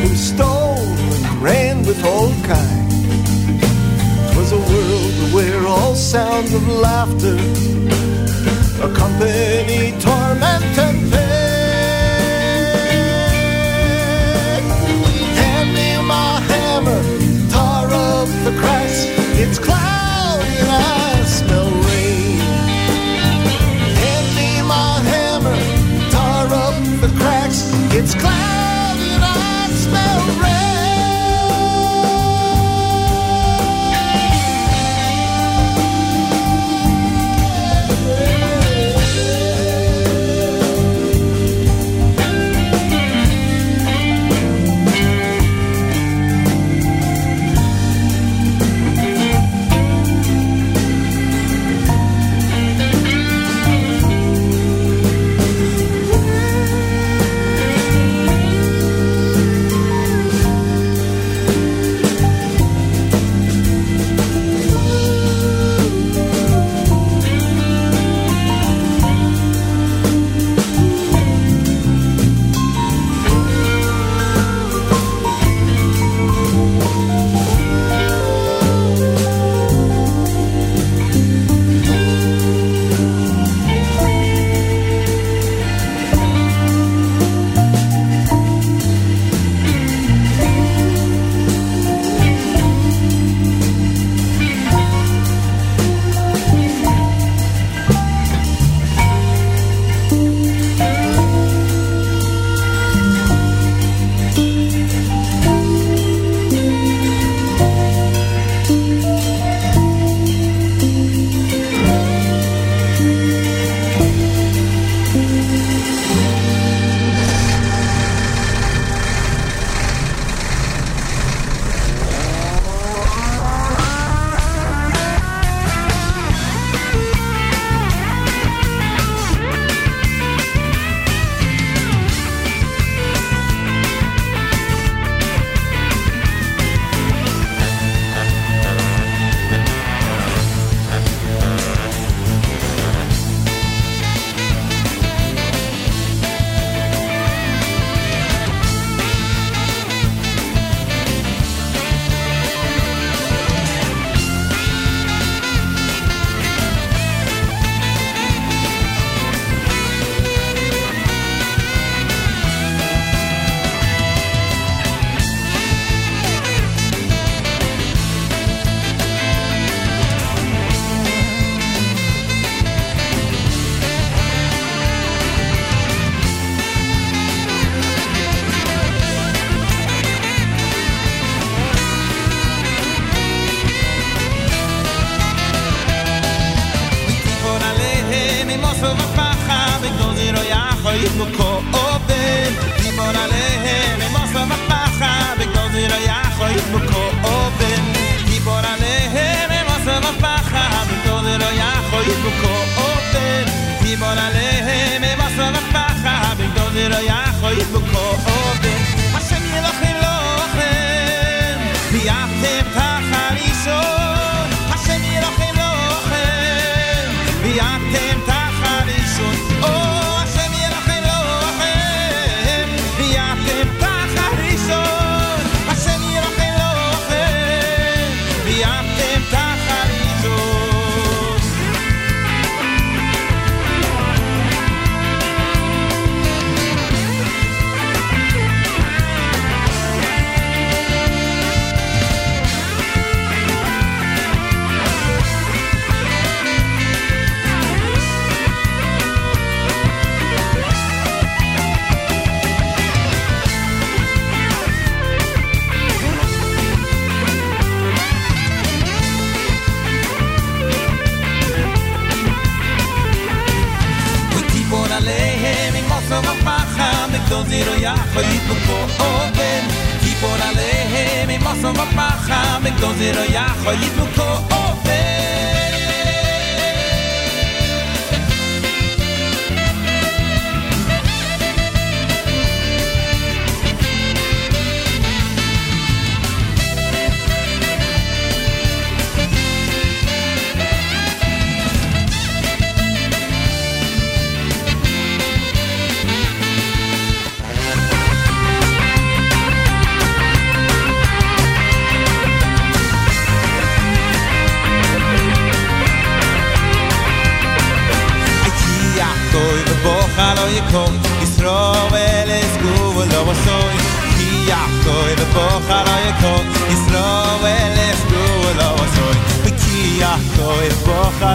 who 0.03 0.09
stole 0.09 0.89
and 1.27 1.41
ran 1.41 1.79
with 1.87 2.05
all 2.05 2.33
kind. 2.53 2.91
'Twas 4.33 4.51
a 4.51 4.61
world 4.71 5.15
where 5.35 5.65
all 5.69 5.95
sounds 5.95 6.53
of 6.53 6.67
laughter 6.67 7.39
accompany 8.87 9.93
torment 10.01 10.79
and 10.87 11.13
pain. 11.13 11.46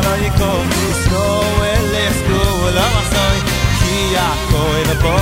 I 0.03 0.29
go 0.37 0.51
to 0.73 0.83
school 1.03 1.55
in 1.73 1.81
I'm 2.77 3.05
sorry. 3.13 3.41
Kia, 3.79 4.27
go 4.51 4.61
in 4.79 4.85
the 4.91 4.97
go. 5.01 5.21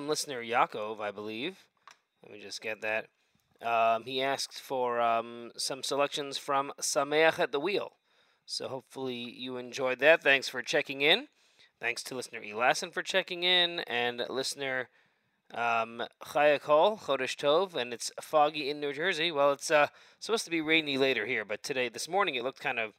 From 0.00 0.08
listener 0.08 0.42
Yaakov, 0.42 0.98
I 0.98 1.10
believe. 1.10 1.66
Let 2.22 2.32
me 2.32 2.40
just 2.40 2.62
get 2.62 2.80
that. 2.80 3.08
Um, 3.60 4.04
he 4.04 4.22
asked 4.22 4.58
for 4.58 4.98
um, 4.98 5.50
some 5.58 5.82
selections 5.82 6.38
from 6.38 6.72
Sameach 6.80 7.38
at 7.38 7.52
the 7.52 7.60
Wheel. 7.60 7.92
So 8.46 8.68
hopefully 8.68 9.14
you 9.14 9.58
enjoyed 9.58 9.98
that. 9.98 10.22
Thanks 10.22 10.48
for 10.48 10.62
checking 10.62 11.02
in. 11.02 11.26
Thanks 11.78 12.02
to 12.04 12.14
listener 12.14 12.40
Elassen 12.40 12.94
for 12.94 13.02
checking 13.02 13.42
in 13.42 13.80
and 13.80 14.24
listener 14.30 14.88
um, 15.52 16.02
Chaya 16.24 16.58
Kol, 16.58 16.96
Chodesh 16.96 17.36
Tov, 17.36 17.74
and 17.74 17.92
it's 17.92 18.10
foggy 18.22 18.70
in 18.70 18.80
New 18.80 18.94
Jersey. 18.94 19.30
Well, 19.30 19.52
it's 19.52 19.70
uh, 19.70 19.88
supposed 20.18 20.46
to 20.46 20.50
be 20.50 20.62
rainy 20.62 20.96
later 20.96 21.26
here, 21.26 21.44
but 21.44 21.62
today, 21.62 21.90
this 21.90 22.08
morning, 22.08 22.36
it 22.36 22.42
looked 22.42 22.60
kind 22.60 22.78
of 22.78 22.92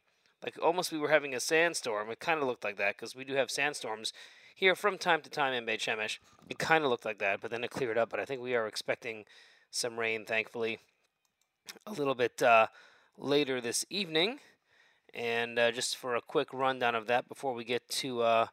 like 0.44 0.56
almost 0.62 0.92
we 0.92 0.98
were 0.98 1.08
having 1.08 1.34
a 1.34 1.40
sandstorm. 1.40 2.10
It 2.10 2.20
kind 2.20 2.40
of 2.40 2.46
looked 2.46 2.62
like 2.62 2.76
that 2.76 2.94
because 2.96 3.16
we 3.16 3.24
do 3.24 3.34
have 3.34 3.50
sandstorms 3.50 4.12
here 4.62 4.76
from 4.76 4.96
time 4.96 5.20
to 5.20 5.28
time 5.28 5.52
in 5.52 5.66
Beit 5.66 5.80
Shemesh. 5.80 6.20
It 6.48 6.56
kind 6.56 6.84
of 6.84 6.90
looked 6.90 7.04
like 7.04 7.18
that, 7.18 7.40
but 7.40 7.50
then 7.50 7.64
it 7.64 7.70
cleared 7.70 7.98
up. 7.98 8.10
But 8.10 8.20
I 8.20 8.24
think 8.24 8.40
we 8.40 8.54
are 8.54 8.68
expecting 8.68 9.24
some 9.72 9.98
rain, 9.98 10.24
thankfully, 10.24 10.78
a 11.84 11.90
little 11.90 12.14
bit 12.14 12.40
uh, 12.40 12.68
later 13.18 13.60
this 13.60 13.84
evening. 13.90 14.38
And 15.12 15.58
uh, 15.58 15.72
just 15.72 15.96
for 15.96 16.14
a 16.14 16.20
quick 16.20 16.54
rundown 16.54 16.94
of 16.94 17.08
that 17.08 17.28
before 17.28 17.54
we 17.54 17.64
get 17.64 17.88
to 17.88 18.22
uh, 18.22 18.46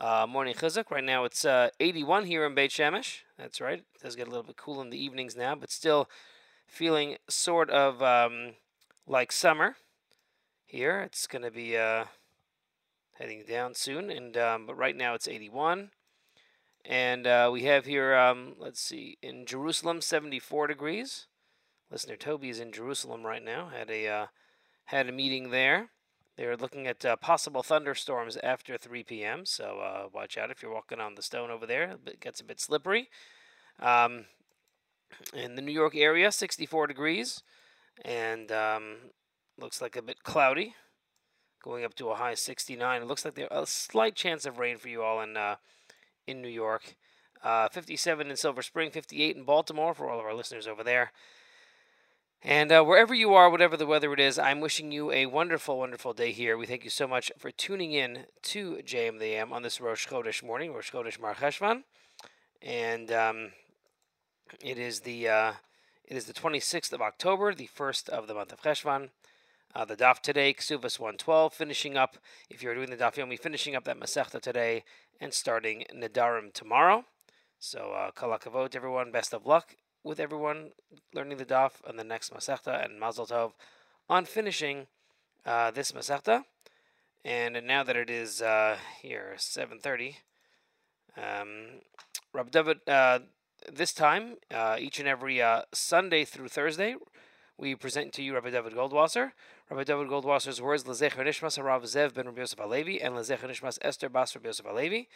uh, 0.00 0.26
morning 0.28 0.54
chizuk. 0.54 0.90
Right 0.90 1.04
now 1.04 1.22
it's 1.22 1.44
uh, 1.44 1.68
81 1.78 2.26
here 2.26 2.44
in 2.44 2.56
Beit 2.56 2.72
Shemesh. 2.72 3.18
That's 3.38 3.60
right. 3.60 3.78
It 3.78 4.02
does 4.02 4.16
get 4.16 4.26
a 4.26 4.30
little 4.30 4.42
bit 4.42 4.56
cool 4.56 4.80
in 4.80 4.90
the 4.90 4.98
evenings 4.98 5.36
now, 5.36 5.54
but 5.54 5.70
still 5.70 6.10
feeling 6.66 7.18
sort 7.28 7.70
of 7.70 8.02
um, 8.02 8.54
like 9.06 9.30
summer 9.30 9.76
here. 10.66 11.00
It's 11.02 11.28
going 11.28 11.42
to 11.42 11.52
be 11.52 11.76
uh, 11.76 12.06
heading 13.18 13.44
down 13.48 13.74
soon, 13.74 14.10
and 14.10 14.36
um, 14.36 14.66
but 14.66 14.76
right 14.76 14.96
now 14.96 15.14
it's 15.14 15.28
81. 15.28 15.90
And 16.84 17.26
uh, 17.26 17.48
we 17.50 17.62
have 17.62 17.86
here, 17.86 18.14
um, 18.14 18.54
let's 18.58 18.80
see, 18.80 19.16
in 19.22 19.46
Jerusalem, 19.46 20.02
74 20.02 20.66
degrees. 20.66 21.28
Listener 21.90 22.16
Toby 22.16 22.50
is 22.50 22.60
in 22.60 22.72
Jerusalem 22.72 23.24
right 23.24 23.42
now. 23.42 23.68
Had 23.68 23.90
a 23.90 24.06
uh, 24.06 24.26
had 24.86 25.08
a 25.08 25.12
meeting 25.12 25.50
there. 25.50 25.90
They're 26.36 26.56
looking 26.56 26.86
at 26.86 27.04
uh, 27.04 27.16
possible 27.16 27.62
thunderstorms 27.62 28.36
after 28.42 28.76
3 28.76 29.04
p.m. 29.04 29.46
So 29.46 29.78
uh, 29.78 30.08
watch 30.12 30.36
out 30.36 30.50
if 30.50 30.62
you're 30.62 30.74
walking 30.74 31.00
on 31.00 31.14
the 31.14 31.22
stone 31.22 31.50
over 31.50 31.64
there. 31.64 31.96
It 32.06 32.20
gets 32.20 32.40
a 32.40 32.44
bit 32.44 32.60
slippery. 32.60 33.08
Um, 33.80 34.26
in 35.32 35.54
the 35.54 35.62
New 35.62 35.72
York 35.72 35.94
area, 35.94 36.32
64 36.32 36.88
degrees, 36.88 37.42
and 38.04 38.50
um, 38.50 38.96
looks 39.56 39.80
like 39.80 39.94
a 39.94 40.02
bit 40.02 40.24
cloudy, 40.24 40.74
going 41.64 41.84
up 41.84 41.94
to 41.94 42.10
a 42.10 42.14
high 42.14 42.34
69. 42.34 43.02
It 43.02 43.08
looks 43.08 43.24
like 43.24 43.34
there's 43.34 43.48
a 43.50 43.66
slight 43.66 44.14
chance 44.14 44.44
of 44.44 44.58
rain 44.58 44.76
for 44.76 44.88
you 44.88 45.02
all 45.02 45.20
in 45.22 45.36
uh, 45.36 45.56
in 46.26 46.42
New 46.42 46.48
York. 46.48 46.94
Uh, 47.42 47.68
57 47.68 48.30
in 48.30 48.36
Silver 48.36 48.62
Spring, 48.62 48.90
58 48.90 49.36
in 49.36 49.44
Baltimore 49.44 49.94
for 49.94 50.08
all 50.08 50.18
of 50.18 50.24
our 50.24 50.34
listeners 50.34 50.66
over 50.66 50.82
there. 50.82 51.12
And 52.42 52.70
uh, 52.70 52.82
wherever 52.82 53.14
you 53.14 53.34
are, 53.34 53.48
whatever 53.48 53.76
the 53.76 53.86
weather 53.86 54.12
it 54.12 54.20
is, 54.20 54.38
I'm 54.38 54.60
wishing 54.60 54.92
you 54.92 55.10
a 55.10 55.26
wonderful, 55.26 55.78
wonderful 55.78 56.12
day 56.12 56.32
here. 56.32 56.58
We 56.58 56.66
thank 56.66 56.84
you 56.84 56.90
so 56.90 57.06
much 57.06 57.32
for 57.38 57.50
tuning 57.50 57.92
in 57.92 58.26
to 58.42 58.80
JM 58.84 59.18
the 59.18 59.40
on 59.40 59.62
this 59.62 59.80
Rosh 59.80 60.06
Chodesh 60.06 60.42
morning, 60.42 60.72
Rosh 60.72 60.90
Chodesh 60.90 61.20
Mar 61.20 61.34
Cheshvan. 61.34 61.84
And 62.60 63.10
um, 63.10 63.52
it 64.62 64.78
is 64.78 65.00
the 65.00 65.28
uh, 65.28 65.52
it 66.04 66.16
is 66.16 66.26
the 66.26 66.34
26th 66.34 66.92
of 66.92 67.00
October, 67.00 67.54
the 67.54 67.66
first 67.66 68.10
of 68.10 68.26
the 68.26 68.34
month 68.34 68.52
of 68.52 68.60
Cheshvan. 68.60 69.08
Uh, 69.76 69.84
the 69.84 69.96
daf 69.96 70.20
today, 70.20 70.54
Ksuvas 70.54 71.00
112, 71.00 71.52
finishing 71.52 71.96
up, 71.96 72.16
if 72.48 72.62
you're 72.62 72.76
doing 72.76 72.90
the 72.90 72.96
daf 72.96 73.16
yomi, 73.16 73.36
finishing 73.36 73.74
up 73.74 73.82
that 73.82 73.98
Masechta 73.98 74.40
today 74.40 74.84
and 75.20 75.34
starting 75.34 75.84
Nadarim 75.92 76.52
tomorrow. 76.52 77.04
So, 77.58 77.90
uh, 77.90 78.12
kalakavot, 78.12 78.76
everyone. 78.76 79.10
Best 79.10 79.34
of 79.34 79.46
luck 79.46 79.74
with 80.04 80.20
everyone 80.20 80.70
learning 81.12 81.38
the 81.38 81.44
daf 81.44 81.72
on 81.88 81.96
the 81.96 82.04
next 82.04 82.32
Masechta 82.32 82.84
and 82.84 83.00
Mazel 83.00 83.26
Tov 83.26 83.54
on 84.08 84.26
finishing 84.26 84.86
uh, 85.44 85.72
this 85.72 85.90
Masechta. 85.90 86.44
And 87.24 87.60
now 87.66 87.82
that 87.82 87.96
it 87.96 88.08
is 88.08 88.40
uh, 88.40 88.76
here, 89.02 89.34
7.30, 89.36 90.14
um, 91.16 91.80
Rab 92.32 92.52
David, 92.52 92.78
uh, 92.86 93.18
this 93.72 93.92
time, 93.92 94.36
uh, 94.52 94.76
each 94.78 95.00
and 95.00 95.08
every 95.08 95.42
uh, 95.42 95.62
Sunday 95.72 96.24
through 96.24 96.48
Thursday, 96.48 96.94
we 97.58 97.74
present 97.74 98.12
to 98.12 98.22
you 98.22 98.34
Rabbi 98.34 98.50
David 98.50 98.74
Goldwasser. 98.74 99.32
Rabbi 99.70 99.84
David 99.84 100.08
Goldwasser's 100.08 100.60
words, 100.60 100.84
Lezecher 100.84 101.24
Nishmas 101.24 101.58
Harav 101.58 101.84
Zev 101.84 102.12
ben 102.12 102.26
Rabbi 102.26 102.40
Yosef 102.40 102.58
Alevi, 102.58 103.02
and 103.02 103.14
Lezecher 103.14 103.48
Nishmas 103.48 103.78
Esther 103.80 104.10
Bas 104.10 104.34
Rabbi 104.34 104.48
Yosef 104.48 104.66
Alevi. 104.66 105.06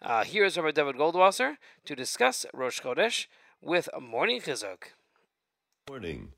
Uh, 0.00 0.22
here 0.22 0.44
is 0.44 0.56
Rabbi 0.56 0.70
David 0.70 0.94
Goldwasser 0.94 1.56
to 1.84 1.96
discuss 1.96 2.46
Rosh 2.54 2.80
Chodesh 2.80 3.26
with 3.60 3.88
morning 4.00 4.40
chizuk. 4.40 4.92
Morning. 5.88 6.28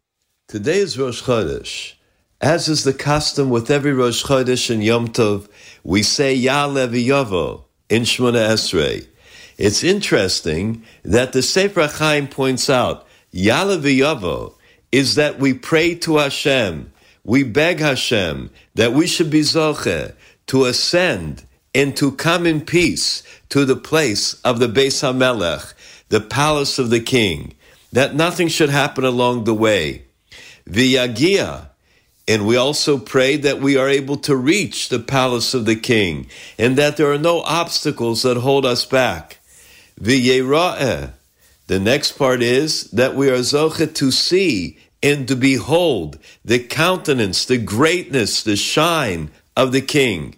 Today 0.47 0.79
is 0.79 0.99
Rosh 0.99 1.23
Chodesh. 1.25 1.93
As 2.41 2.69
is 2.69 2.85
the 2.85 2.95
custom 2.95 3.51
with 3.51 3.71
every 3.71 3.93
Rosh 3.93 4.25
Chodesh 4.25 4.71
and 4.71 4.83
Yom 4.83 5.09
Tov, 5.09 5.47
we 5.85 6.03
say 6.03 6.35
Ya'aleh 6.35 6.89
V'Yavo 6.89 7.65
in 7.91 8.05
Shemona 8.05 8.49
Esrei. 8.49 9.07
It's 9.59 9.85
interesting 9.85 10.85
that 11.05 11.35
the 11.35 11.43
Sefer 11.43 11.87
Chaim 11.87 12.29
points 12.29 12.71
out 12.71 13.07
Ya'aleh 13.35 13.83
V'Yavo 13.83 14.55
is 14.91 15.17
that 15.17 15.39
we 15.39 15.53
pray 15.53 15.95
to 15.97 16.17
Hashem, 16.17 16.93
we 17.25 17.43
beg 17.43 17.81
Hashem 17.81 18.51
that 18.75 18.93
we 18.93 19.07
should 19.07 19.31
be 19.31 19.41
Zoche 19.41 20.15
to 20.47 20.65
ascend 20.65 21.45
and 21.75 21.97
to 21.97 22.13
come 22.13 22.47
in 22.47 22.63
peace 22.63 23.23
to 23.51 23.65
the 23.65 23.77
place 23.77 24.35
of 24.43 24.59
the 24.59 24.69
Beis 24.69 25.03
HaMelech, 25.03 25.75
the 26.09 26.21
palace 26.21 26.79
of 26.79 26.91
the 26.91 27.01
king, 27.01 27.55
that 27.93 28.15
nothing 28.15 28.49
should 28.49 28.71
happen 28.71 29.05
along 29.05 29.45
the 29.45 29.55
way. 29.55 30.05
V'yagia, 30.69 31.69
and 32.27 32.47
we 32.47 32.57
also 32.57 32.99
pray 32.99 33.37
that 33.37 33.61
we 33.61 33.77
are 33.77 33.89
able 33.89 34.17
to 34.17 34.37
reach 34.37 34.89
the 34.89 34.99
palace 34.99 35.55
of 35.55 35.65
the 35.65 35.77
king, 35.77 36.27
and 36.59 36.77
that 36.77 36.97
there 36.97 37.11
are 37.11 37.19
no 37.19 37.41
obstacles 37.43 38.23
that 38.23 38.37
hold 38.39 38.67
us 38.67 38.85
back. 38.85 39.39
V'yera'eh, 40.01 41.13
the 41.67 41.79
next 41.79 42.13
part 42.13 42.43
is 42.43 42.91
that 42.91 43.15
we 43.15 43.29
are 43.29 43.39
zoche 43.39 43.93
to 43.95 44.11
see 44.11 44.79
and 45.03 45.29
to 45.29 45.37
behold 45.37 46.19
the 46.45 46.59
countenance, 46.59 47.45
the 47.45 47.59
greatness, 47.59 48.43
the 48.43 48.57
shine 48.57 49.31
of 49.57 49.73
the 49.73 49.81
king. 49.81 50.35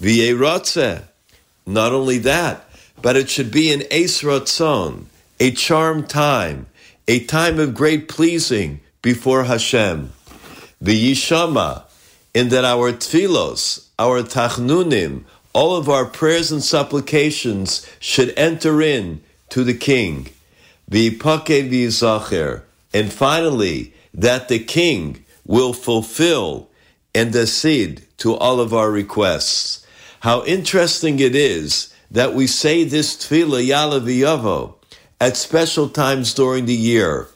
V'yeratzeh, 0.00 1.04
not 1.66 1.92
only 1.92 2.18
that, 2.18 2.68
but 3.00 3.16
it 3.16 3.30
should 3.30 3.50
be 3.50 3.72
an 3.72 3.82
Eis 3.92 4.22
Ratzon, 4.22 5.04
a 5.38 5.50
charmed 5.52 6.08
time, 6.08 6.66
a 7.06 7.24
time 7.24 7.58
of 7.58 7.74
great 7.74 8.08
pleasing 8.08 8.80
before 9.02 9.44
Hashem. 9.44 10.12
V'yishama, 10.82 11.84
in 12.34 12.48
that 12.48 12.64
our 12.64 12.92
tfilos, 12.92 13.86
our 13.98 14.22
tachnunim, 14.22 15.24
all 15.52 15.76
of 15.76 15.88
our 15.88 16.06
prayers 16.06 16.50
and 16.50 16.62
supplications 16.62 17.86
should 18.00 18.32
enter 18.36 18.80
in 18.80 19.22
to 19.50 19.62
the 19.62 19.74
king. 19.74 20.28
V'yipake 20.90 21.70
v'yizacher, 21.70 22.62
and 22.92 23.12
finally, 23.12 23.94
that 24.14 24.48
the 24.48 24.58
king 24.58 25.24
will 25.44 25.72
fulfill 25.72 26.68
and 27.14 27.34
accede 27.34 28.02
to 28.18 28.34
all 28.34 28.60
of 28.60 28.72
our 28.72 28.90
requests. 28.90 29.86
How 30.20 30.44
interesting 30.44 31.18
it 31.18 31.34
is 31.34 31.92
that 32.10 32.34
we 32.34 32.46
say 32.46 32.84
this 32.84 33.16
tefillah 33.16 33.66
Ya'aleh 33.66 34.00
V'Yavo 34.00 34.74
at 35.20 35.36
special 35.36 35.88
times 35.88 36.34
during 36.34 36.66
the 36.66 36.74
year. 36.74 37.28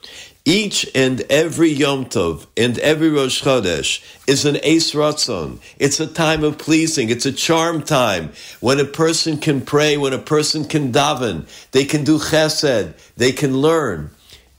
Each 0.45 0.89
and 0.95 1.23
every 1.23 1.70
Yom 1.70 2.05
Tov 2.05 2.47
and 2.57 2.78
every 2.78 3.11
Rosh 3.11 3.43
Chodesh 3.43 4.01
is 4.28 4.45
an 4.45 4.55
Eis 4.57 4.93
Ratzon. 4.93 5.59
It's 5.81 5.99
a 5.99 6.07
time 6.07 6.45
of 6.45 6.57
pleasing. 6.57 7.11
It's 7.11 7.27
a 7.27 7.33
charm 7.33 7.83
time 7.83 8.31
when 8.61 8.78
a 8.78 8.85
person 8.85 9.39
can 9.39 9.61
pray, 9.61 9.97
when 9.97 10.12
a 10.12 10.19
person 10.19 10.65
can 10.65 10.93
daven. 10.93 11.47
They 11.73 11.85
can 11.85 12.05
do 12.05 12.19
chesed. 12.19 12.95
They 13.16 13.33
can 13.33 13.57
learn. 13.57 14.11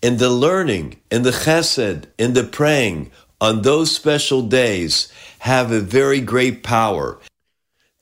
And 0.03 0.19
the 0.19 0.29
learning 0.29 0.99
and 1.09 1.25
the 1.25 1.31
chesed 1.31 2.05
and 2.19 2.35
the 2.35 2.43
praying 2.43 3.11
on 3.41 3.63
those 3.63 3.91
special 3.95 4.41
days 4.43 5.11
have 5.39 5.71
a 5.71 5.79
very 5.79 6.21
great 6.21 6.63
power. 6.63 7.19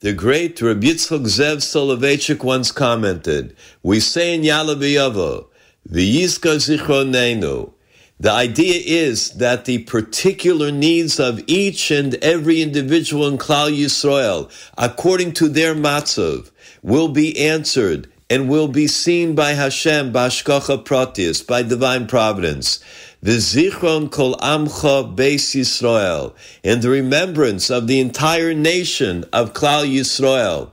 The 0.00 0.12
great 0.12 0.60
Rabbi 0.60 0.88
Yitzchak 0.88 1.24
Zev 1.24 1.62
Soloveitchik 1.62 2.44
once 2.44 2.70
commented, 2.70 3.56
we 3.82 3.98
say 4.00 4.34
in 4.34 4.42
Ya'aleh 4.42 4.76
V'Yavo, 4.76 5.46
V'yizka 5.88 6.56
zichronenu, 6.56 7.72
the 8.18 8.30
idea 8.30 8.80
is 8.84 9.30
that 9.32 9.66
the 9.66 9.78
particular 9.78 10.70
needs 10.70 11.20
of 11.20 11.42
each 11.46 11.90
and 11.90 12.14
every 12.16 12.62
individual 12.62 13.28
in 13.28 13.36
Klal 13.36 13.70
Yisrael, 13.70 14.50
according 14.78 15.32
to 15.32 15.48
their 15.48 15.74
matzav, 15.74 16.50
will 16.82 17.08
be 17.08 17.38
answered 17.38 18.10
and 18.28 18.48
will 18.48 18.68
be 18.68 18.86
seen 18.86 19.34
by 19.34 19.52
Hashem, 19.52 20.12
Bashkacha 20.12 20.84
Pratis, 20.84 21.46
by 21.46 21.62
divine 21.62 22.06
providence. 22.06 22.80
The 23.22 23.38
Zichron 23.38 24.10
Kol 24.10 24.34
Amcha 24.36 25.14
Beis 25.16 25.54
Yisrael, 25.54 26.34
and 26.62 26.82
the 26.82 26.90
remembrance 26.90 27.70
of 27.70 27.86
the 27.86 28.00
entire 28.00 28.52
nation 28.52 29.24
of 29.32 29.52
Klal 29.52 29.86
Yisrael. 29.86 30.70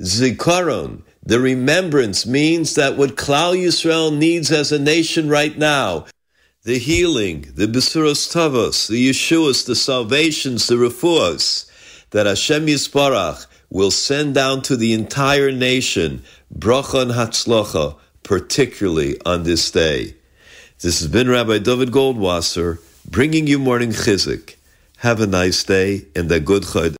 Zikaron, 0.00 1.02
the 1.22 1.40
remembrance 1.40 2.26
means 2.26 2.74
that 2.74 2.96
what 2.96 3.16
Klal 3.16 3.54
Yisrael 3.54 4.16
needs 4.16 4.50
as 4.50 4.72
a 4.72 4.78
nation 4.78 5.28
right 5.28 5.56
now, 5.56 6.06
the 6.64 6.78
healing, 6.78 7.52
the 7.54 7.66
Besuros 7.66 8.32
Tavos, 8.32 8.88
the 8.88 9.10
Yeshuas, 9.10 9.66
the 9.66 9.76
salvations, 9.76 10.66
the 10.66 10.74
refuahs, 10.76 11.70
that 12.10 12.26
Hashem 12.26 12.66
Yisparach 12.66 13.46
will 13.70 13.90
send 13.90 14.34
down 14.34 14.62
to 14.62 14.76
the 14.76 14.92
entire 14.92 15.50
nation, 15.52 16.22
bracha 16.56 17.02
and 17.02 17.10
hatzlacha, 17.10 17.96
particularly 18.22 19.20
on 19.26 19.42
this 19.42 19.70
day. 19.70 20.14
This 20.80 21.00
has 21.00 21.08
been 21.08 21.28
Rabbi 21.28 21.58
David 21.58 21.90
Goldwasser 21.90 22.78
bringing 23.10 23.46
you 23.46 23.58
morning 23.58 23.90
chizuk. 23.90 24.54
Have 24.98 25.20
a 25.20 25.26
nice 25.26 25.64
day 25.64 26.06
and 26.14 26.30
a 26.30 26.40
good 26.40 26.64
chod. 26.64 26.96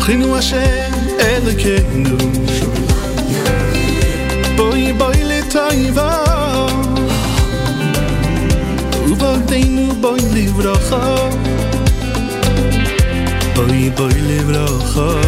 זכינו 0.00 0.36
השם 0.36 0.92
אלוקינו 1.20 2.16
בואי 4.56 4.92
בואי 4.92 5.24
לטויבה 5.24 6.24
ובוגדנו 9.08 9.94
בואי 10.00 10.20
לברכה 10.34 11.16
בואי 13.54 13.90
בואי 13.90 14.14
לברכה 14.20 15.20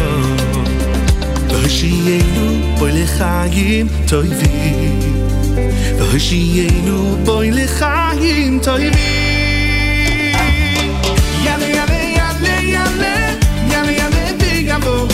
והושיענו 1.49 2.77
בואי 2.79 3.03
לחיים 3.03 3.87
טובים 4.07 4.99
והושיענו 5.97 7.17
בואי 7.25 7.51
לחיים 7.51 8.59
טובים 8.63 9.22
a. 14.74 15.13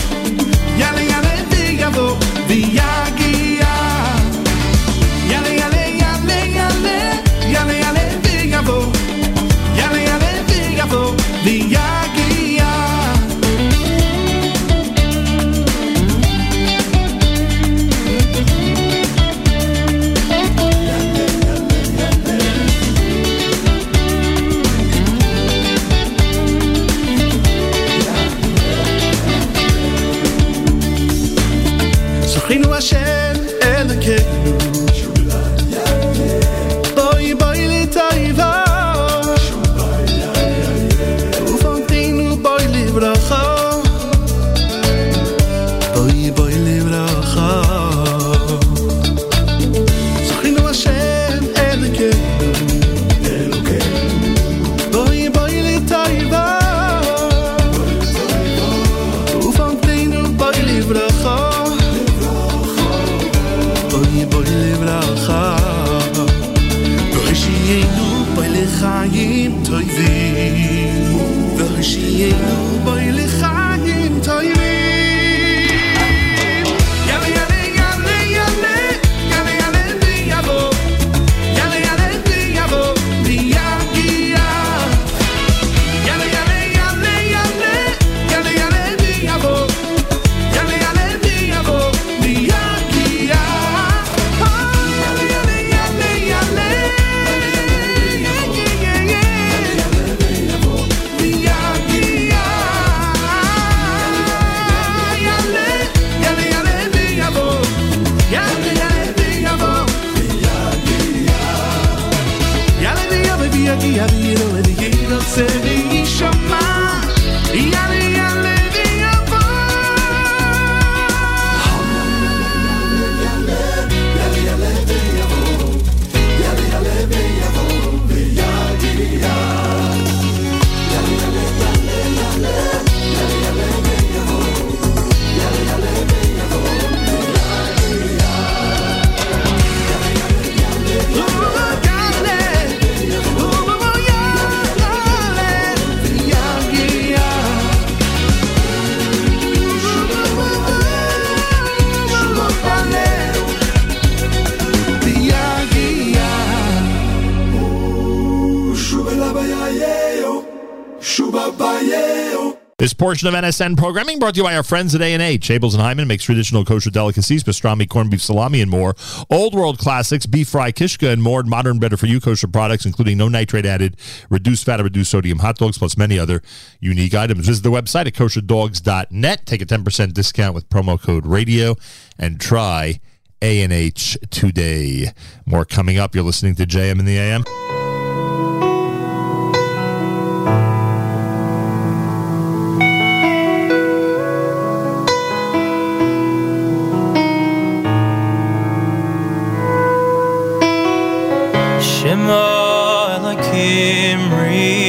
portion 163.11 163.27
of 163.27 163.33
NSN 163.33 163.75
programming 163.75 164.19
brought 164.19 164.35
to 164.35 164.37
you 164.37 164.43
by 164.45 164.55
our 164.55 164.63
friends 164.63 164.95
at 164.95 165.01
A&H. 165.01 165.49
Abels 165.49 165.73
and 165.73 165.81
Hyman 165.81 166.07
makes 166.07 166.23
traditional 166.23 166.63
kosher 166.63 166.89
delicacies, 166.89 167.43
pastrami, 167.43 167.89
corned 167.89 168.09
beef, 168.09 168.21
salami, 168.21 168.61
and 168.61 168.71
more. 168.71 168.95
Old 169.29 169.53
world 169.53 169.77
classics, 169.79 170.25
beef 170.25 170.47
fry, 170.47 170.71
kishka, 170.71 171.11
and 171.11 171.21
more. 171.21 171.43
Modern, 171.43 171.77
better 171.77 171.97
for 171.97 172.05
you 172.05 172.21
kosher 172.21 172.47
products, 172.47 172.85
including 172.85 173.17
no 173.17 173.27
nitrate 173.27 173.65
added, 173.65 173.97
reduced 174.29 174.63
fat, 174.63 174.75
and 174.75 174.85
reduced 174.85 175.11
sodium 175.11 175.39
hot 175.39 175.57
dogs, 175.57 175.77
plus 175.77 175.97
many 175.97 176.17
other 176.17 176.41
unique 176.79 177.13
items. 177.13 177.47
Visit 177.47 177.63
the 177.63 177.69
website 177.69 178.07
at 178.07 178.13
kosherdogs.net. 178.13 179.45
Take 179.45 179.61
a 179.61 179.65
10% 179.65 180.13
discount 180.13 180.55
with 180.55 180.69
promo 180.69 180.97
code 180.97 181.25
radio 181.25 181.75
and 182.17 182.39
try 182.39 183.01
A&H 183.41 184.17
today. 184.29 185.07
More 185.45 185.65
coming 185.65 185.97
up. 185.97 186.15
You're 186.15 186.23
listening 186.23 186.55
to 186.55 186.65
JM 186.65 186.97
in 186.97 187.03
the 187.03 187.17
AM. 187.17 187.43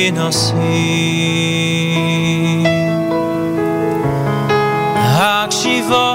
Rinasi 0.02 0.74
Hakshiva 5.16 6.06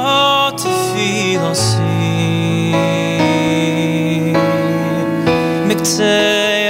Tefilasi 0.59 1.95
Miktei 5.67 6.67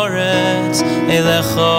Oretz 0.00 0.78
Elecho 1.16 1.76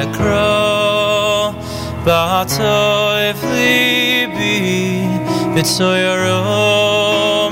Ekro 0.00 1.56
Ba'atoiv 2.04 3.40
Libi 3.56 4.60
B'tzoyaro 5.54 6.40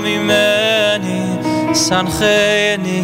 Mimeni 0.04 1.20
Sancheni 1.72 3.00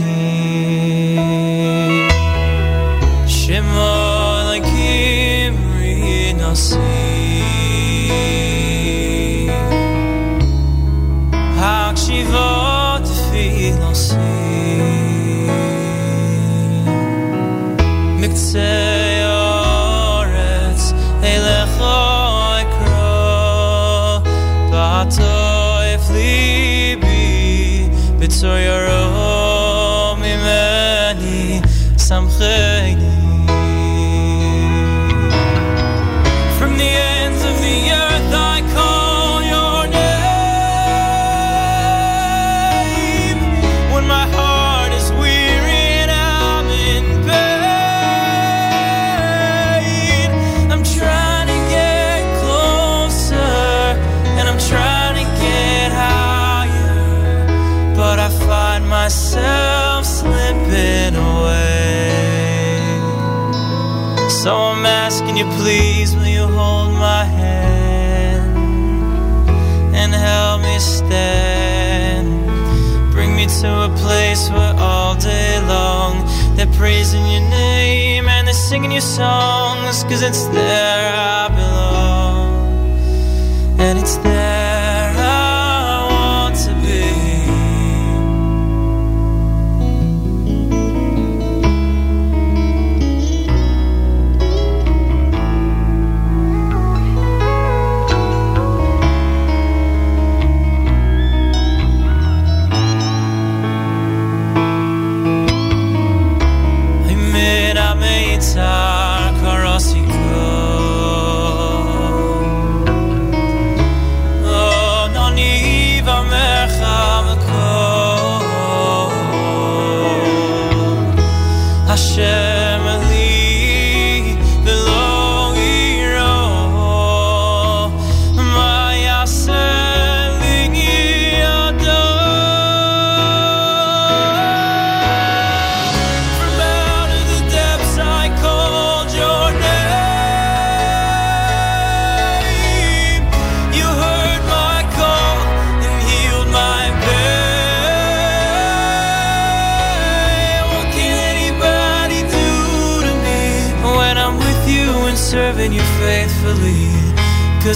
your 78.96 79.02
songs, 79.02 80.04
cause 80.04 80.22
it's 80.22 80.46
there 80.46 81.05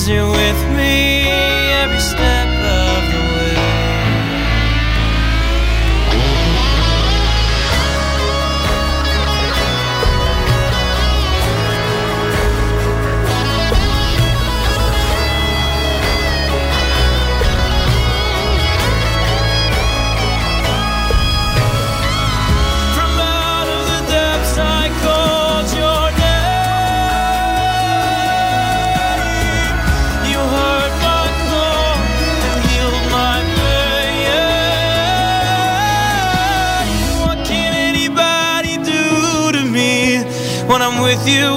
Cause 0.01 0.09
you're 0.09 0.30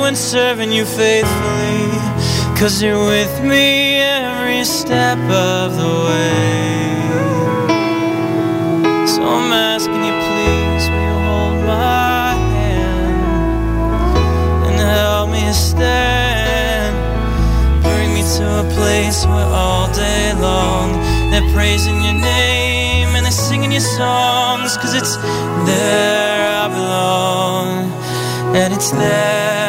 and 0.06 0.18
serving 0.18 0.72
you 0.72 0.86
faithfully? 0.86 1.90
Cause 2.60 2.82
you're 2.82 3.06
with 3.06 3.42
me 3.44 4.00
every 4.00 4.64
step 4.66 5.18
of 5.20 5.76
the 5.76 5.94
way. 6.08 6.94
So 9.08 9.22
I'm 9.24 9.52
asking 9.52 10.04
you, 10.08 10.16
please, 10.28 10.84
will 10.90 11.04
you 11.10 11.18
hold 11.30 11.58
my 11.66 12.36
hand 12.56 13.48
and 14.68 14.80
help 14.80 15.30
me 15.30 15.54
stand? 15.54 16.96
Bring 17.84 18.14
me 18.14 18.24
to 18.38 18.46
a 18.64 18.66
place 18.76 19.26
where 19.26 19.50
all 19.62 19.88
day 19.94 20.34
long 20.40 20.88
they're 21.32 21.50
praising 21.54 22.02
your 22.04 22.14
name 22.14 23.16
and 23.16 23.26
they're 23.26 23.42
singing 23.50 23.72
your 23.72 23.88
songs. 24.00 24.78
Cause 24.78 24.94
it's 24.94 25.16
there 25.66 26.48
I 26.64 26.68
belong 26.68 27.92
and 28.56 28.74
it's 28.74 28.92
there 28.92 29.62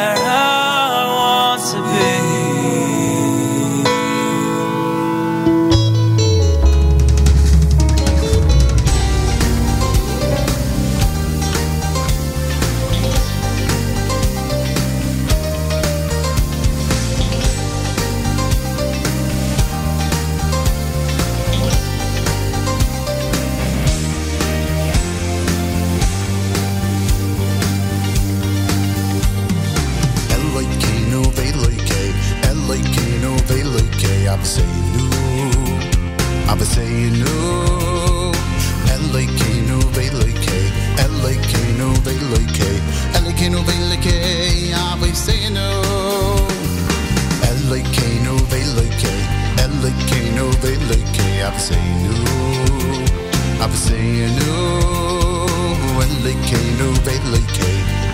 velleke, 57.05 57.69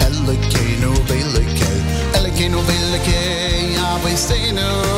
elleke, 0.05 0.77
no 0.81 0.91
velleke, 1.07 1.72
elleke, 2.13 2.49
no 2.49 2.61
velleke, 2.61 3.73
ja, 3.73 3.97
we 4.03 4.15
stay 4.15 4.51
no. 4.51 4.90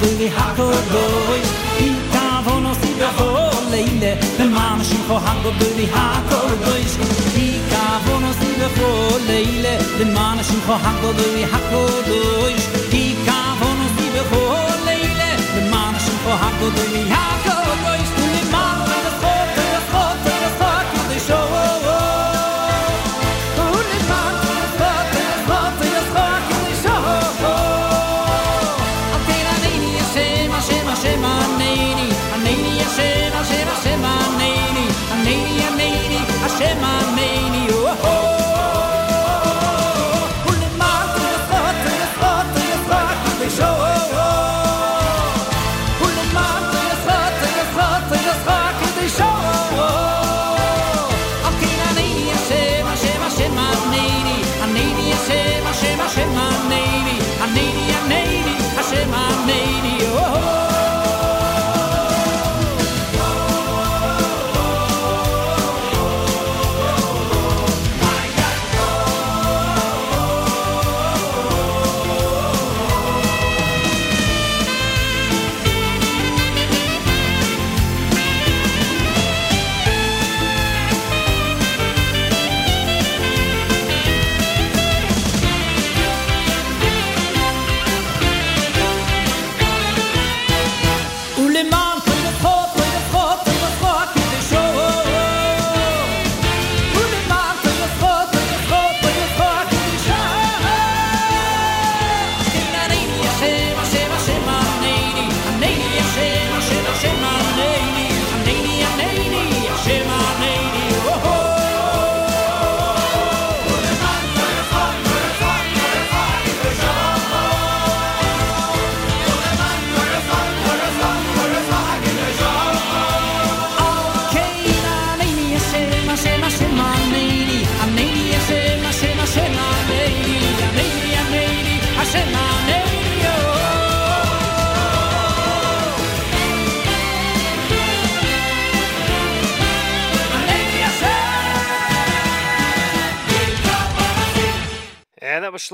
du 0.00 0.08
li 0.18 0.28
hat 0.36 0.58
er 0.58 0.80
doy 0.92 1.40
i 1.86 1.88
ta 2.12 2.26
vono 2.46 2.72
si 2.80 2.90
da 3.00 3.08
hole 3.18 3.78
in 3.88 3.96
de 4.02 4.12
der 4.38 4.48
man 4.56 4.78
shim 4.88 5.02
ko 5.08 5.16
hat 5.26 5.44
er 5.48 5.54
doy 5.60 5.72
i 5.78 5.86
hat 5.94 6.30
er 6.38 6.52
doy 6.64 6.82
i 7.44 7.46
ka 7.70 7.84
vono 8.04 8.30
si 8.40 8.50
da 8.60 8.68
hole 8.76 9.38
de 9.98 9.98
der 9.98 10.08
shim 10.48 10.60
ko 10.66 10.74
i 10.84 10.96
si 13.96 14.06
da 14.16 14.22
de 14.32 15.94
shim 16.04 16.18
ko 16.24 16.32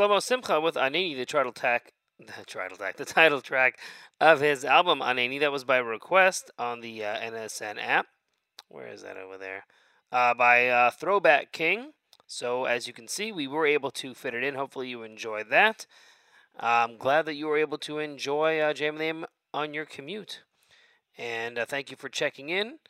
Shlomo 0.03 0.21
Simcha 0.21 0.61
with 0.61 0.75
Aneni, 0.75 1.17
the 1.17 1.25
title 1.25 1.53
track, 1.53 1.93
the 2.19 2.45
title 2.45 2.77
track, 2.77 2.97
the 2.97 3.05
title 3.05 3.41
track 3.41 3.79
of 4.21 4.41
his 4.41 4.65
album 4.65 4.99
Aneni. 4.99 5.39
That 5.39 5.53
was 5.53 5.63
by 5.63 5.77
request 5.77 6.51
on 6.59 6.81
the 6.81 7.05
uh, 7.05 7.19
NSN 7.19 7.77
app. 7.81 8.07
Where 8.69 8.89
is 8.89 9.03
that 9.03 9.17
over 9.17 9.39
there? 9.39 9.65
Uh, 10.11 10.35
by 10.35 10.67
uh, 10.67 10.91
Throwback 10.91 11.53
King. 11.53 11.93
So 12.27 12.65
as 12.65 12.89
you 12.89 12.93
can 12.93 13.07
see, 13.07 13.31
we 13.31 13.47
were 13.47 13.65
able 13.65 13.93
to 13.93 14.13
fit 14.13 14.35
it 14.35 14.43
in. 14.43 14.57
Hopefully 14.57 14.89
you 14.89 15.05
enjoyed 15.05 15.51
that. 15.51 15.87
I'm 16.59 16.97
glad 16.97 17.25
that 17.27 17.37
you 17.37 17.47
were 17.47 17.57
able 17.57 17.79
to 17.79 18.01
enjoy 18.01 18.59
uh, 18.59 18.73
Jam 18.73 18.99
Name 18.99 19.25
on 19.55 19.73
your 19.73 19.87
commute. 19.87 20.43
And 21.17 21.61
uh, 21.61 21.65
thank 21.65 21.93
you 21.93 21.97
for 21.97 22.09
checking 22.09 22.49
in. 22.49 22.81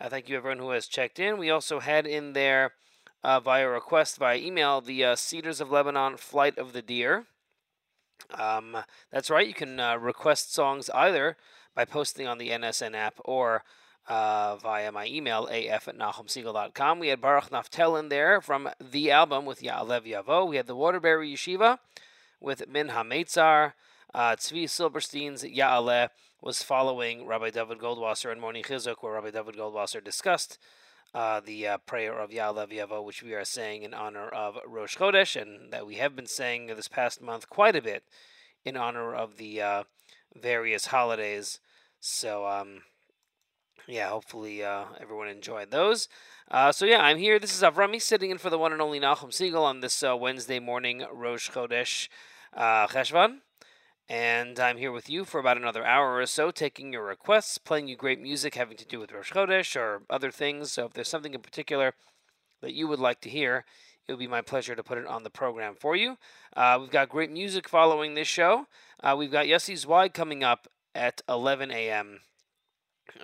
Uh, 0.00 0.08
thank 0.08 0.26
you 0.30 0.38
everyone 0.38 0.58
who 0.58 0.70
has 0.70 0.86
checked 0.86 1.18
in. 1.18 1.36
We 1.36 1.50
also 1.50 1.80
had 1.80 2.06
in 2.06 2.32
there 2.32 2.72
uh, 3.24 3.40
via 3.40 3.68
request 3.68 4.18
via 4.18 4.36
email 4.36 4.80
the 4.80 5.04
uh, 5.04 5.16
Cedars 5.16 5.60
of 5.60 5.70
Lebanon 5.70 6.16
Flight 6.16 6.58
of 6.58 6.72
the 6.72 6.82
Deer. 6.82 7.26
Um, 8.32 8.78
that's 9.10 9.30
right. 9.30 9.46
You 9.46 9.54
can 9.54 9.80
uh, 9.80 9.96
request 9.96 10.54
songs 10.54 10.90
either 10.90 11.36
by 11.74 11.84
posting 11.84 12.26
on 12.26 12.38
the 12.38 12.50
NSN 12.50 12.94
app 12.94 13.14
or 13.24 13.64
uh, 14.08 14.56
via 14.56 14.90
my 14.90 15.06
email, 15.06 15.48
af 15.50 15.88
at 15.88 15.98
nachumsegal.com. 15.98 16.98
We 16.98 17.08
had 17.08 17.20
Baruch 17.20 17.50
Naftel 17.50 17.98
in 17.98 18.08
there 18.08 18.40
from 18.40 18.68
the 18.80 19.10
album 19.10 19.44
with 19.44 19.62
Ya'aleh 19.62 20.02
V'Yavo. 20.02 20.48
We 20.48 20.56
had 20.56 20.66
the 20.66 20.76
Waterbury 20.76 21.32
Yeshiva 21.32 21.78
with 22.40 22.68
Min 22.68 22.88
HaMeitzar. 22.88 23.74
Uh, 24.12 24.36
Tzvi 24.36 24.64
Silberstein's 24.64 25.44
Ya'aleh 25.44 26.08
was 26.42 26.62
following 26.62 27.26
Rabbi 27.26 27.50
David 27.50 27.78
Goldwasser 27.78 28.30
and 28.30 28.40
Moni 28.40 28.62
Chizuk, 28.62 28.96
where 29.00 29.14
Rabbi 29.14 29.30
David 29.30 29.54
Goldwasser 29.54 30.02
discussed 30.02 30.58
uh, 31.14 31.40
the 31.40 31.66
uh, 31.66 31.78
prayer 31.78 32.18
of 32.18 32.30
Ya'aleh 32.30 33.04
which 33.04 33.22
we 33.22 33.34
are 33.34 33.44
saying 33.44 33.82
in 33.82 33.94
honor 33.94 34.28
of 34.28 34.58
Rosh 34.66 34.96
Chodesh, 34.96 35.40
and 35.40 35.72
that 35.72 35.86
we 35.86 35.96
have 35.96 36.16
been 36.16 36.26
saying 36.26 36.66
this 36.66 36.88
past 36.88 37.20
month 37.20 37.48
quite 37.48 37.76
a 37.76 37.82
bit 37.82 38.04
in 38.64 38.76
honor 38.76 39.14
of 39.14 39.36
the 39.36 39.60
uh, 39.60 39.82
various 40.34 40.86
holidays. 40.86 41.60
So, 42.00 42.46
um, 42.46 42.82
yeah, 43.86 44.08
hopefully 44.08 44.64
uh, 44.64 44.84
everyone 45.00 45.28
enjoyed 45.28 45.70
those. 45.70 46.08
Uh, 46.50 46.72
so 46.72 46.84
yeah, 46.84 47.02
I'm 47.02 47.18
here. 47.18 47.38
This 47.38 47.54
is 47.54 47.62
Avrami 47.62 48.00
sitting 48.00 48.30
in 48.30 48.38
for 48.38 48.50
the 48.50 48.58
one 48.58 48.72
and 48.72 48.82
only 48.82 49.00
Nachum 49.00 49.30
Segal 49.30 49.62
on 49.62 49.80
this 49.80 50.02
uh, 50.02 50.16
Wednesday 50.16 50.60
morning, 50.60 51.04
Rosh 51.12 51.50
Chodesh 51.50 52.08
uh, 52.54 52.86
Cheshvan. 52.88 53.38
And 54.12 54.60
I'm 54.60 54.76
here 54.76 54.92
with 54.92 55.08
you 55.08 55.24
for 55.24 55.40
about 55.40 55.56
another 55.56 55.86
hour 55.86 56.16
or 56.16 56.26
so, 56.26 56.50
taking 56.50 56.92
your 56.92 57.02
requests, 57.02 57.56
playing 57.56 57.88
you 57.88 57.96
great 57.96 58.20
music 58.20 58.56
having 58.56 58.76
to 58.76 58.84
do 58.84 59.00
with 59.00 59.10
Rosh 59.10 59.32
Chodesh 59.32 59.74
or 59.74 60.02
other 60.10 60.30
things. 60.30 60.70
So 60.70 60.84
if 60.84 60.92
there's 60.92 61.08
something 61.08 61.32
in 61.32 61.40
particular 61.40 61.94
that 62.60 62.74
you 62.74 62.86
would 62.88 62.98
like 62.98 63.22
to 63.22 63.30
hear, 63.30 63.64
it 64.06 64.12
would 64.12 64.18
be 64.18 64.26
my 64.26 64.42
pleasure 64.42 64.76
to 64.76 64.82
put 64.82 64.98
it 64.98 65.06
on 65.06 65.22
the 65.22 65.30
program 65.30 65.76
for 65.80 65.96
you. 65.96 66.18
Uh, 66.54 66.76
we've 66.78 66.90
got 66.90 67.08
great 67.08 67.30
music 67.30 67.66
following 67.66 68.12
this 68.12 68.28
show. 68.28 68.66
Uh, 69.02 69.14
we've 69.16 69.32
got 69.32 69.46
Yossi 69.46 69.78
Zweig 69.78 70.12
coming 70.12 70.44
up 70.44 70.68
at 70.94 71.22
11 71.26 71.70
a.m. 71.70 72.20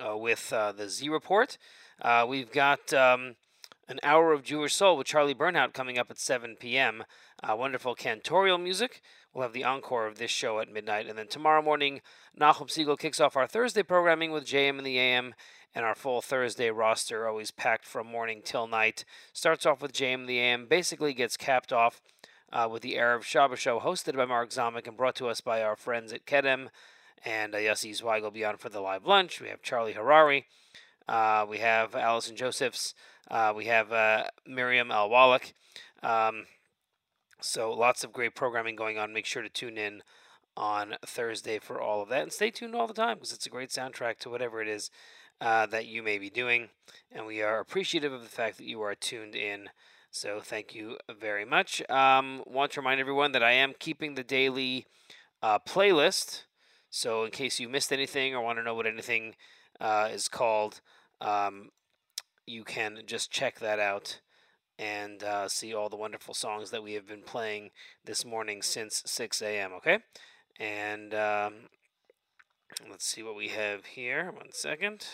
Uh, 0.03 0.17
with 0.17 0.51
uh, 0.51 0.71
the 0.71 0.89
Z 0.89 1.07
Report. 1.07 1.59
Uh, 2.01 2.25
we've 2.27 2.51
got 2.51 2.91
um, 2.93 3.35
an 3.87 3.99
hour 4.01 4.33
of 4.33 4.41
Jewish 4.41 4.73
Soul 4.73 4.97
with 4.97 5.05
Charlie 5.05 5.35
Bernhaut 5.35 5.73
coming 5.73 5.99
up 5.99 6.09
at 6.09 6.17
7 6.17 6.55
p.m. 6.59 7.03
Uh, 7.43 7.55
wonderful 7.55 7.95
cantorial 7.95 8.59
music. 8.59 9.03
We'll 9.33 9.43
have 9.43 9.53
the 9.53 9.63
encore 9.63 10.07
of 10.07 10.17
this 10.17 10.31
show 10.31 10.59
at 10.59 10.71
midnight. 10.71 11.07
And 11.07 11.17
then 11.17 11.27
tomorrow 11.27 11.61
morning, 11.61 12.01
Nachum 12.39 12.67
Segal 12.67 12.97
kicks 12.97 13.19
off 13.19 13.35
our 13.35 13.47
Thursday 13.47 13.83
programming 13.83 14.31
with 14.31 14.45
JM 14.45 14.79
in 14.79 14.83
the 14.83 14.97
AM. 14.97 15.35
And 15.75 15.85
our 15.85 15.93
full 15.93 16.21
Thursday 16.21 16.71
roster, 16.71 17.27
always 17.27 17.51
packed 17.51 17.85
from 17.85 18.07
morning 18.07 18.41
till 18.43 18.65
night, 18.65 19.05
starts 19.33 19.67
off 19.67 19.83
with 19.83 19.93
JM 19.93 20.21
in 20.21 20.25
the 20.25 20.39
AM, 20.39 20.65
basically 20.65 21.13
gets 21.13 21.37
capped 21.37 21.71
off 21.71 22.01
uh, 22.51 22.67
with 22.71 22.81
the 22.81 22.97
Arab 22.97 23.23
Shabbos 23.23 23.59
show 23.59 23.79
hosted 23.79 24.15
by 24.15 24.25
Mark 24.25 24.49
Zamek 24.49 24.87
and 24.87 24.97
brought 24.97 25.15
to 25.17 25.27
us 25.27 25.41
by 25.41 25.61
our 25.61 25.75
friends 25.75 26.11
at 26.11 26.25
Kedem. 26.25 26.69
And 27.23 27.53
uh, 27.53 27.59
Yossi 27.59 27.95
Zweig 27.95 28.23
will 28.23 28.31
be 28.31 28.45
on 28.45 28.57
for 28.57 28.69
the 28.69 28.81
live 28.81 29.05
lunch. 29.05 29.39
We 29.39 29.49
have 29.49 29.61
Charlie 29.61 29.93
Harary. 29.93 30.45
Uh, 31.07 31.45
we 31.47 31.59
have 31.59 31.95
Allison 31.95 32.35
Josephs. 32.35 32.95
Uh, 33.29 33.53
we 33.55 33.65
have 33.65 33.91
uh, 33.91 34.25
Miriam 34.47 34.89
Al 34.89 35.09
Wallach. 35.09 35.53
Um, 36.01 36.45
so 37.41 37.71
lots 37.71 38.03
of 38.03 38.13
great 38.13 38.35
programming 38.35 38.75
going 38.75 38.97
on. 38.97 39.13
Make 39.13 39.25
sure 39.25 39.41
to 39.41 39.49
tune 39.49 39.77
in 39.77 40.03
on 40.57 40.95
Thursday 41.05 41.59
for 41.59 41.81
all 41.81 42.01
of 42.01 42.09
that. 42.09 42.23
And 42.23 42.33
stay 42.33 42.51
tuned 42.51 42.75
all 42.75 42.87
the 42.87 42.93
time 42.93 43.17
because 43.17 43.33
it's 43.33 43.45
a 43.45 43.49
great 43.49 43.69
soundtrack 43.69 44.19
to 44.19 44.29
whatever 44.29 44.61
it 44.61 44.67
is 44.67 44.91
uh, 45.39 45.65
that 45.67 45.85
you 45.85 46.03
may 46.03 46.17
be 46.17 46.29
doing. 46.29 46.69
And 47.11 47.25
we 47.25 47.41
are 47.41 47.59
appreciative 47.59 48.11
of 48.11 48.23
the 48.23 48.29
fact 48.29 48.57
that 48.57 48.67
you 48.67 48.81
are 48.81 48.95
tuned 48.95 49.35
in. 49.35 49.69
So 50.11 50.41
thank 50.41 50.75
you 50.75 50.97
very 51.19 51.45
much. 51.45 51.87
Um, 51.89 52.43
want 52.45 52.71
to 52.73 52.81
remind 52.81 52.99
everyone 52.99 53.31
that 53.31 53.43
I 53.43 53.51
am 53.51 53.73
keeping 53.79 54.15
the 54.15 54.23
daily 54.23 54.85
uh, 55.41 55.59
playlist. 55.59 56.43
So 56.89 57.23
in 57.23 57.31
case 57.31 57.59
you 57.59 57.69
missed 57.69 57.93
anything 57.93 58.35
or 58.35 58.41
want 58.41 58.57
to 58.57 58.63
know 58.63 58.73
what 58.73 58.87
anything 58.87 59.35
uh, 59.79 60.09
is 60.11 60.27
called, 60.27 60.81
um, 61.21 61.69
you 62.45 62.63
can 62.63 63.03
just 63.05 63.31
check 63.31 63.59
that 63.59 63.79
out 63.79 64.19
and 64.79 65.23
uh, 65.23 65.49
see 65.49 65.73
all 65.73 65.89
the 65.89 65.97
wonderful 65.97 66.33
songs 66.33 66.71
that 66.71 66.81
we 66.81 66.93
have 66.93 67.05
been 67.05 67.21
playing 67.21 67.71
this 68.05 68.23
morning 68.23 68.61
since 68.61 69.03
6 69.05 69.41
a.m. 69.41 69.73
Okay? 69.73 69.99
And 70.57 71.13
um, 71.13 71.53
let's 72.89 73.05
see 73.05 73.21
what 73.21 73.35
we 73.35 73.49
have 73.49 73.85
here. 73.85 74.31
One 74.31 74.53
second. 74.53 75.05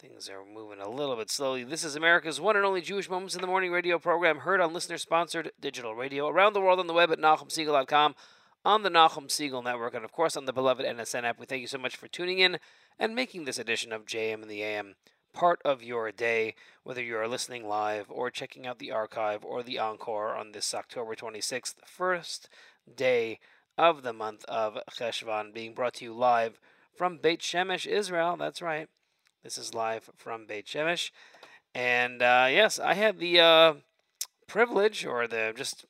Things 0.00 0.28
are 0.28 0.42
moving 0.44 0.80
a 0.80 0.88
little 0.88 1.14
bit 1.14 1.30
slowly. 1.30 1.64
This 1.64 1.84
is 1.84 1.94
America's 1.94 2.40
one 2.40 2.56
and 2.56 2.64
only 2.64 2.80
Jewish 2.80 3.10
Moments 3.10 3.36
in 3.36 3.40
the 3.40 3.46
Morning 3.46 3.70
radio 3.70 3.98
program, 3.98 4.38
heard 4.38 4.60
on 4.60 4.72
listener 4.72 4.98
sponsored 4.98 5.52
digital 5.60 5.94
radio 5.94 6.26
around 6.26 6.54
the 6.54 6.60
world 6.60 6.80
on 6.80 6.88
the 6.88 6.92
web 6.92 7.12
at 7.12 7.20
NachumSegal.com, 7.20 8.16
on 8.64 8.82
the 8.82 8.90
Nachum 8.90 9.28
Segal 9.28 9.62
Network, 9.62 9.94
and 9.94 10.04
of 10.04 10.10
course 10.10 10.36
on 10.36 10.46
the 10.46 10.52
beloved 10.52 10.84
NSN 10.84 11.22
app. 11.22 11.38
We 11.38 11.46
thank 11.46 11.60
you 11.60 11.68
so 11.68 11.78
much 11.78 11.94
for 11.94 12.08
tuning 12.08 12.40
in 12.40 12.58
and 12.98 13.14
making 13.14 13.44
this 13.44 13.58
edition 13.58 13.92
of 13.92 14.06
JM 14.06 14.42
in 14.42 14.48
the 14.48 14.62
AM 14.62 14.94
part 15.32 15.60
of 15.64 15.82
your 15.82 16.10
day, 16.12 16.54
whether 16.84 17.02
you're 17.02 17.28
listening 17.28 17.66
live 17.66 18.06
or 18.08 18.30
checking 18.30 18.66
out 18.66 18.78
the 18.78 18.90
archive 18.90 19.44
or 19.44 19.62
the 19.62 19.78
encore 19.78 20.34
on 20.34 20.52
this 20.52 20.74
October 20.74 21.14
26th, 21.14 21.74
first 21.86 22.48
day 22.96 23.38
of 23.78 24.02
the 24.02 24.12
month 24.12 24.44
of 24.46 24.78
Cheshvan, 24.90 25.52
being 25.52 25.74
brought 25.74 25.94
to 25.94 26.04
you 26.04 26.12
live 26.12 26.60
from 26.94 27.18
Beit 27.18 27.40
Shemesh, 27.40 27.86
Israel. 27.86 28.36
That's 28.36 28.62
right. 28.62 28.88
This 29.42 29.58
is 29.58 29.74
live 29.74 30.10
from 30.16 30.46
Beit 30.46 30.66
Shemesh. 30.66 31.10
And 31.74 32.22
uh, 32.22 32.48
yes, 32.50 32.78
I 32.78 32.94
had 32.94 33.18
the 33.18 33.40
uh, 33.40 33.74
privilege 34.46 35.06
or 35.06 35.26
the 35.26 35.52
just 35.56 35.86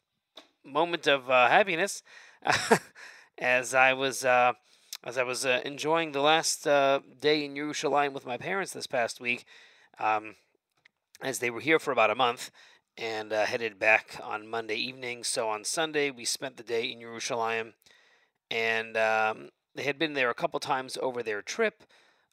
moment 0.64 1.06
of 1.06 1.28
uh, 1.28 1.48
happiness 1.48 2.02
as 3.38 3.74
I 3.74 3.92
was 3.92 4.24
uh, 4.24 4.52
as 5.04 5.18
I 5.18 5.24
was 5.24 5.44
uh, 5.44 5.60
enjoying 5.64 6.12
the 6.12 6.20
last 6.20 6.66
uh, 6.66 7.00
day 7.20 7.44
in 7.44 7.54
Yerushalayim 7.54 8.12
with 8.12 8.26
my 8.26 8.36
parents 8.36 8.72
this 8.72 8.86
past 8.86 9.20
week, 9.20 9.44
um, 9.98 10.36
as 11.20 11.40
they 11.40 11.50
were 11.50 11.60
here 11.60 11.80
for 11.80 11.90
about 11.90 12.10
a 12.10 12.14
month 12.14 12.50
and 12.96 13.32
uh, 13.32 13.44
headed 13.44 13.78
back 13.78 14.20
on 14.22 14.46
Monday 14.46 14.76
evening. 14.76 15.24
So 15.24 15.48
on 15.48 15.64
Sunday, 15.64 16.10
we 16.10 16.24
spent 16.24 16.56
the 16.56 16.62
day 16.62 16.84
in 16.84 17.00
Yerushalayim, 17.00 17.72
and 18.50 18.96
um, 18.96 19.48
they 19.74 19.82
had 19.82 19.98
been 19.98 20.14
there 20.14 20.30
a 20.30 20.34
couple 20.34 20.60
times 20.60 20.96
over 21.02 21.22
their 21.22 21.42
trip, 21.42 21.82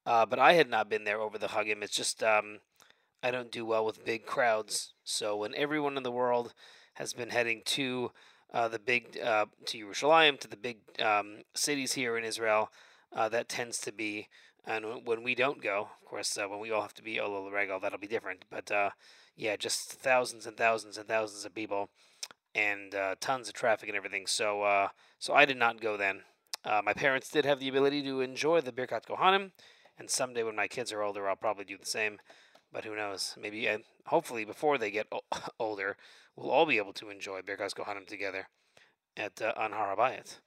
uh, 0.05 0.25
but 0.27 0.37
I 0.37 0.53
had 0.53 0.69
not 0.69 0.89
been 0.89 1.05
there 1.05 1.21
over 1.21 1.39
the 1.39 1.47
Hagim. 1.47 1.81
It's 1.81 1.95
just 1.95 2.21
um, 2.21 2.59
I 3.23 3.31
don't 3.31 3.51
do 3.51 3.65
well 3.65 3.83
with 3.83 4.05
big 4.05 4.27
crowds. 4.27 4.93
So 5.03 5.37
when 5.37 5.55
everyone 5.55 5.97
in 5.97 6.03
the 6.03 6.11
world 6.11 6.53
has 6.95 7.13
been 7.13 7.29
heading 7.29 7.63
to 7.65 8.11
uh, 8.53 8.67
the 8.67 8.79
big 8.79 9.19
uh, 9.19 9.45
to 9.65 9.85
Yerushalayim, 9.85 10.39
to 10.39 10.47
the 10.47 10.57
big 10.57 10.77
um, 10.99 11.39
cities 11.53 11.93
here 11.93 12.17
in 12.17 12.23
Israel. 12.23 12.71
Uh, 13.11 13.27
that 13.27 13.49
tends 13.49 13.79
to 13.79 13.91
be, 13.91 14.27
and 14.67 14.85
when 15.05 15.23
we 15.23 15.33
don't 15.33 15.63
go, 15.63 15.89
of 15.99 16.05
course, 16.07 16.37
uh, 16.37 16.47
when 16.47 16.59
we 16.59 16.69
all 16.71 16.83
have 16.83 16.93
to 16.93 17.01
be 17.01 17.15
Olol 17.15 17.51
Regal, 17.51 17.79
that'll 17.79 17.97
be 17.97 18.05
different. 18.07 18.45
But 18.51 18.71
uh, 18.71 18.91
yeah, 19.35 19.55
just 19.55 19.91
thousands 19.93 20.45
and 20.45 20.55
thousands 20.55 20.97
and 20.97 21.07
thousands 21.07 21.43
of 21.43 21.55
people, 21.55 21.89
and 22.53 22.93
tons 23.19 23.47
of 23.47 23.55
traffic 23.55 23.89
and 23.89 23.97
everything. 23.97 24.27
So, 24.27 24.89
so 25.17 25.33
I 25.33 25.45
did 25.45 25.57
not 25.57 25.81
go 25.81 25.97
then. 25.97 26.21
my 26.65 26.93
parents 26.93 27.29
did 27.29 27.45
have 27.45 27.59
the 27.59 27.69
ability 27.69 28.03
to 28.03 28.21
enjoy 28.21 28.61
the 28.61 28.71
Birkat 28.71 29.07
Kohanim, 29.07 29.51
and 29.97 30.09
someday 30.09 30.43
when 30.43 30.55
my 30.55 30.67
kids 30.67 30.91
are 30.91 31.01
older, 31.01 31.27
I'll 31.27 31.35
probably 31.35 31.65
do 31.65 31.77
the 31.77 31.85
same. 31.85 32.19
But 32.71 32.85
who 32.85 32.95
knows? 32.95 33.35
Maybe, 33.39 33.67
and 33.67 33.83
hopefully, 34.05 34.45
before 34.45 34.77
they 34.77 34.91
get 34.91 35.07
older, 35.59 35.97
we'll 36.35 36.51
all 36.51 36.65
be 36.65 36.77
able 36.77 36.93
to 36.93 37.09
enjoy 37.09 37.41
Birkas 37.41 37.73
Kohanim 37.73 38.07
together 38.07 38.47
at 39.17 39.41
uh, 39.41 39.53
on 39.57 39.71
Har 39.71 39.95
HaBayit, 39.95 40.39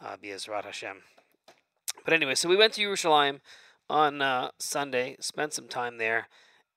uh, 0.00 0.16
Be'ezrat 0.20 0.64
Hashem. 0.64 1.02
But 2.04 2.14
anyway, 2.14 2.34
so 2.34 2.48
we 2.48 2.56
went 2.56 2.74
to 2.74 2.82
Yerushalayim 2.82 3.40
on 3.88 4.22
uh, 4.22 4.50
Sunday, 4.58 5.16
spent 5.20 5.52
some 5.52 5.68
time 5.68 5.98
there, 5.98 6.28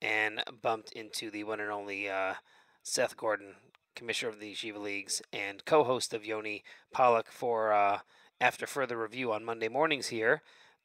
and 0.01 0.43
bumped 0.61 0.91
into 0.93 1.29
the 1.29 1.43
one 1.43 1.59
and 1.59 1.71
only 1.71 2.09
uh, 2.09 2.35
Seth 2.83 3.17
Gordon, 3.17 3.55
commissioner 3.95 4.31
of 4.31 4.39
the 4.39 4.53
Shiva 4.53 4.79
Leagues 4.79 5.21
and 5.31 5.63
co-host 5.65 6.13
of 6.13 6.25
Yoni 6.25 6.63
Pollock 6.91 7.27
for 7.31 7.71
uh, 7.73 7.99
After 8.39 8.65
Further 8.65 8.97
Review 8.97 9.31
on 9.31 9.45
Monday 9.45 9.67
mornings 9.67 10.07
here 10.07 10.41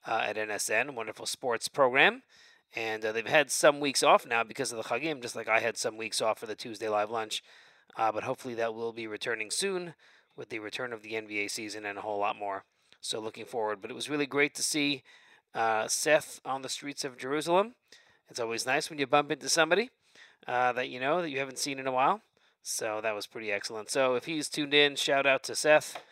uh, 0.06 0.22
at 0.26 0.36
NSN, 0.36 0.94
wonderful 0.94 1.26
sports 1.26 1.68
program. 1.68 2.22
And 2.74 3.04
uh, 3.04 3.12
they've 3.12 3.26
had 3.26 3.50
some 3.50 3.80
weeks 3.80 4.02
off 4.02 4.26
now 4.26 4.44
because 4.44 4.72
of 4.72 4.76
the 4.76 4.84
Chagim, 4.84 5.22
just 5.22 5.36
like 5.36 5.48
I 5.48 5.60
had 5.60 5.76
some 5.76 5.96
weeks 5.96 6.20
off 6.20 6.38
for 6.38 6.46
the 6.46 6.54
Tuesday 6.54 6.88
live 6.88 7.10
lunch. 7.10 7.42
Uh, 7.96 8.12
but 8.12 8.24
hopefully 8.24 8.54
that 8.54 8.74
will 8.74 8.92
be 8.92 9.06
returning 9.06 9.50
soon 9.50 9.94
with 10.36 10.50
the 10.50 10.58
return 10.58 10.92
of 10.92 11.02
the 11.02 11.12
NBA 11.12 11.50
season 11.50 11.86
and 11.86 11.98
a 11.98 12.02
whole 12.02 12.18
lot 12.18 12.36
more. 12.36 12.64
So 13.00 13.20
looking 13.20 13.46
forward. 13.46 13.80
But 13.80 13.90
it 13.90 13.94
was 13.94 14.10
really 14.10 14.26
great 14.26 14.54
to 14.56 14.62
see 14.62 15.02
uh, 15.54 15.88
Seth 15.88 16.40
on 16.44 16.62
the 16.62 16.68
streets 16.68 17.04
of 17.04 17.16
Jerusalem. 17.16 17.74
It's 18.28 18.40
always 18.40 18.66
nice 18.66 18.90
when 18.90 18.98
you 18.98 19.06
bump 19.06 19.30
into 19.30 19.48
somebody 19.48 19.90
uh, 20.46 20.72
that 20.72 20.88
you 20.88 21.00
know 21.00 21.22
that 21.22 21.30
you 21.30 21.38
haven't 21.38 21.58
seen 21.58 21.78
in 21.78 21.86
a 21.86 21.92
while. 21.92 22.20
So 22.62 23.00
that 23.00 23.14
was 23.14 23.26
pretty 23.26 23.52
excellent. 23.52 23.90
So 23.90 24.16
if 24.16 24.24
he's 24.24 24.48
tuned 24.48 24.74
in, 24.74 24.96
shout 24.96 25.24
out 25.24 25.44
to 25.44 25.54
Seth. 25.54 26.02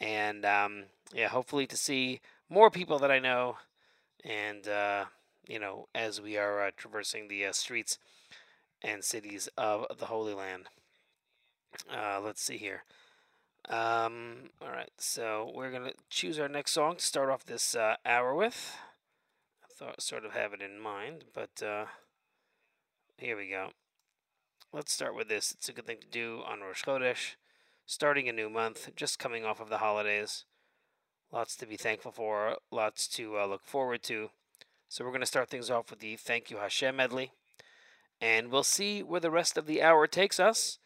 And 0.00 0.44
um, 0.44 0.84
yeah, 1.14 1.28
hopefully 1.28 1.66
to 1.66 1.76
see 1.76 2.20
more 2.48 2.70
people 2.70 2.98
that 3.00 3.10
I 3.10 3.18
know. 3.18 3.58
And, 4.24 4.66
uh, 4.66 5.04
you 5.48 5.58
know, 5.58 5.88
as 5.94 6.20
we 6.20 6.36
are 6.36 6.62
uh, 6.62 6.70
traversing 6.76 7.26
the 7.26 7.46
uh, 7.46 7.52
streets 7.52 7.98
and 8.82 9.02
cities 9.02 9.48
of 9.56 9.86
the 9.98 10.06
Holy 10.06 10.34
Land. 10.34 10.68
Uh, 11.92 12.20
let's 12.22 12.42
see 12.42 12.58
here. 12.58 12.84
Um, 13.68 14.50
all 14.62 14.70
right, 14.70 14.90
so 14.98 15.50
we're 15.54 15.70
to 15.70 15.92
choose 16.10 16.38
our 16.38 16.48
next 16.48 16.72
song 16.72 16.96
to 16.96 17.04
start 17.04 17.30
off 17.30 17.44
this 17.44 17.74
uh, 17.74 17.96
hour 18.04 18.34
with. 18.34 18.76
I 19.64 19.66
thought 19.74 20.02
sort 20.02 20.24
of 20.24 20.32
have 20.32 20.52
it 20.52 20.62
in 20.62 20.78
mind, 20.78 21.24
but 21.34 21.62
uh, 21.62 21.86
here 23.16 23.36
we 23.36 23.48
go. 23.48 23.70
Let's 24.72 24.92
start 24.92 25.16
with 25.16 25.28
this. 25.28 25.50
It's 25.52 25.68
a 25.68 25.72
good 25.72 25.86
thing 25.86 26.00
to 26.00 26.06
do 26.06 26.42
on 26.46 26.60
Rosh 26.60 26.84
Chodesh, 26.84 27.36
starting 27.86 28.28
a 28.28 28.32
new 28.32 28.50
month, 28.50 28.94
just 28.96 29.18
coming 29.18 29.44
off 29.44 29.60
of 29.60 29.70
the 29.70 29.78
holidays. 29.78 30.44
Lots 31.32 31.56
to 31.56 31.66
be 31.66 31.76
thankful 31.76 32.12
for, 32.12 32.56
lots 32.70 33.08
to 33.08 33.38
uh, 33.38 33.46
look 33.46 33.64
forward 33.64 34.02
to. 34.04 34.30
So 34.90 35.04
we're 35.04 35.10
going 35.10 35.20
to 35.20 35.26
start 35.26 35.50
things 35.50 35.70
off 35.70 35.90
with 35.90 36.00
the 36.00 36.16
Thank 36.16 36.50
You 36.50 36.56
Hashem 36.56 36.96
medley, 36.96 37.30
and 38.22 38.50
we'll 38.50 38.62
see 38.62 39.02
where 39.02 39.20
the 39.20 39.30
rest 39.30 39.58
of 39.58 39.66
the 39.66 39.82
hour 39.82 40.06
takes 40.06 40.40
us. 40.40 40.78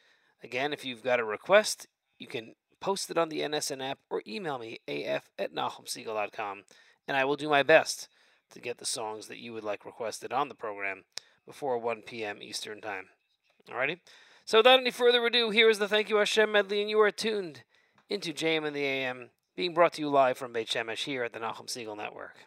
Again, 0.42 0.72
if 0.72 0.84
you've 0.84 1.04
got 1.04 1.20
a 1.20 1.24
request, 1.24 1.86
you 2.18 2.26
can 2.26 2.56
post 2.80 3.10
it 3.12 3.16
on 3.16 3.28
the 3.28 3.40
NSN 3.42 3.80
app 3.80 4.00
or 4.10 4.22
email 4.26 4.58
me, 4.58 4.80
af 4.88 5.30
at 5.38 5.54
nachumsegal.com, 5.54 6.64
and 7.06 7.16
I 7.16 7.24
will 7.24 7.36
do 7.36 7.48
my 7.48 7.62
best 7.62 8.08
to 8.50 8.60
get 8.60 8.78
the 8.78 8.84
songs 8.84 9.28
that 9.28 9.38
you 9.38 9.52
would 9.52 9.62
like 9.62 9.84
requested 9.84 10.32
on 10.32 10.48
the 10.48 10.56
program 10.56 11.04
before 11.46 11.78
1 11.78 12.02
p.m. 12.02 12.42
Eastern 12.42 12.80
Time. 12.80 13.06
Alrighty? 13.70 14.00
So 14.44 14.58
without 14.58 14.80
any 14.80 14.90
further 14.90 15.24
ado, 15.24 15.50
here 15.50 15.70
is 15.70 15.78
the 15.78 15.86
Thank 15.86 16.10
You 16.10 16.16
Hashem 16.16 16.50
medley, 16.50 16.80
and 16.80 16.90
you 16.90 17.00
are 17.00 17.12
tuned 17.12 17.62
into 18.10 18.32
JM 18.32 18.66
in 18.66 18.74
the 18.74 18.84
AM, 18.84 19.30
being 19.54 19.74
brought 19.74 19.92
to 19.92 20.02
you 20.02 20.08
live 20.08 20.36
from 20.36 20.52
Beit 20.52 20.66
Shemesh 20.66 21.04
here 21.04 21.22
at 21.22 21.32
the 21.32 21.38
Nachum 21.38 21.66
Segal 21.66 21.96
Network. 21.96 22.38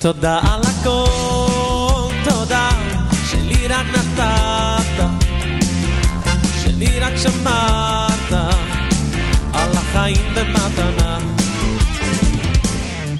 תודה 0.00 0.40